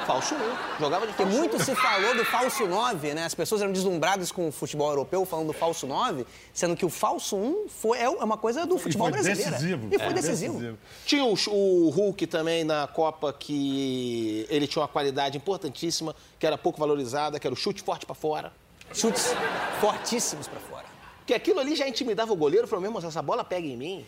Falso 0.07 0.35
1. 0.35 0.39
Jogava 0.81 1.07
de 1.07 1.13
Porque 1.13 1.23
falso 1.25 1.39
muito 1.39 1.57
um. 1.57 1.61
se 1.61 1.75
falou 1.75 2.15
do 2.17 2.25
falso 2.25 2.67
9, 2.67 3.15
né? 3.15 3.25
As 3.25 3.35
pessoas 3.35 3.63
eram 3.63 3.73
deslumbradas 3.73 4.33
com 4.33 4.49
o 4.49 4.53
futebol 4.53 4.89
europeu 4.91 5.25
falando 5.25 5.47
do 5.49 5.53
falso 5.53 5.87
9, 5.87 6.27
sendo 6.53 6.75
que 6.77 6.85
o 6.85 6.89
falso 6.91 7.37
1 7.37 7.69
foi, 7.69 7.99
é 7.99 8.09
uma 8.09 8.37
coisa 8.37 8.67
do 8.67 8.79
futebol 8.79 9.09
foi 9.09 9.13
brasileiro. 9.21 9.51
decisivo. 9.53 9.89
E 9.93 9.99
foi 9.99 10.07
É. 10.09 10.13
decisivo. 10.13 10.79
Tinha 11.07 11.25
o, 11.25 11.35
o 11.51 11.91
Hulk 11.91 12.27
também 12.27 12.65
na 12.65 12.87
Copa 12.89 13.33
que 13.33 14.47
ele 14.51 14.67
tinha 14.67 14.83
uma 14.83 14.89
qualidade 14.89 15.37
importantíssima, 15.37 16.15
que 16.39 16.47
era 16.47 16.59
pouco 16.59 16.79
valorizada, 16.81 17.39
que 17.39 17.47
era 17.47 17.55
o 17.55 17.57
chute 17.57 17.83
forte 17.83 18.05
pra 18.05 18.15
fora. 18.15 18.53
Chutes 18.93 19.33
fortíssimos 19.81 20.49
pra 20.49 20.61
fora. 20.61 20.82
Porque 21.23 21.35
aquilo 21.35 21.61
ali 21.61 21.77
já 21.77 21.87
intimidava 21.87 22.33
o 22.33 22.37
goleiro, 22.37 22.67
falou, 22.67 22.81
meu 22.81 22.89
irmão, 22.89 23.01
se 23.01 23.07
essa 23.07 23.23
bola 23.23 23.45
pega 23.45 23.65
em 23.65 23.77
mim. 23.77 24.05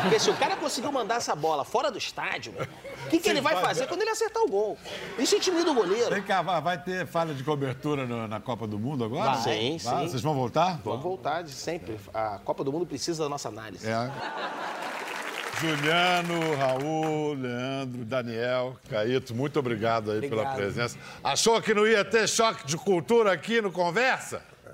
Porque 0.00 0.18
se 0.18 0.30
o 0.30 0.34
cara 0.36 0.56
conseguiu 0.56 0.90
mandar 0.90 1.16
essa 1.16 1.36
bola 1.36 1.66
fora 1.66 1.90
do 1.90 1.98
estádio, 1.98 2.54
o 3.06 3.10
que, 3.10 3.18
que 3.18 3.24
Sim, 3.24 3.30
ele 3.30 3.40
vai 3.42 3.52
vai- 3.54 3.62
fazer 3.62 3.86
quando 3.86 4.00
ele 4.00 4.10
acertar 4.10 4.42
o 4.42 4.48
gol? 4.48 4.78
Isso 5.18 5.36
intimida 5.36 5.70
o 5.70 5.74
goleiro. 5.74 6.08
Vem 6.14 6.22
cá, 6.22 6.40
vai, 6.40 6.58
vai 6.62 6.78
ter 6.82 7.06
falha 7.06 7.34
de 7.34 7.44
cobertura 7.44 8.06
no- 8.06 8.26
na 8.26 8.40
Copa 8.40 8.66
do 8.66 8.78
Mundo 8.78 9.04
agora? 9.04 9.32
Vai. 9.32 9.42
Sim, 9.42 9.78
Vai? 9.82 10.04
sim. 10.04 10.08
Vocês 10.08 10.22
vão 10.22 10.32
voltar? 10.34 10.80
Vamos 10.82 11.02
voltar 11.02 11.42
de 11.42 11.50
sempre. 11.52 11.98
A 12.14 12.38
Copa 12.42 12.64
do 12.64 12.72
Mundo 12.72 12.86
precisa 12.86 13.22
da 13.24 13.28
nossa 13.28 13.48
análise. 13.50 13.86
É. 13.86 14.10
Juliano, 15.60 16.56
Raul, 16.56 17.34
Leandro, 17.34 18.04
Daniel, 18.06 18.76
Caíto, 18.88 19.34
muito 19.34 19.58
obrigado 19.58 20.10
aí 20.10 20.20
pela 20.20 20.36
Obrigado. 20.42 20.56
presença. 20.56 20.96
Achou 21.22 21.60
que 21.60 21.74
não 21.74 21.86
ia 21.86 22.02
ter 22.02 22.26
choque 22.26 22.66
de 22.66 22.78
cultura 22.78 23.30
aqui 23.30 23.60
no 23.60 23.70
Conversa? 23.70 24.42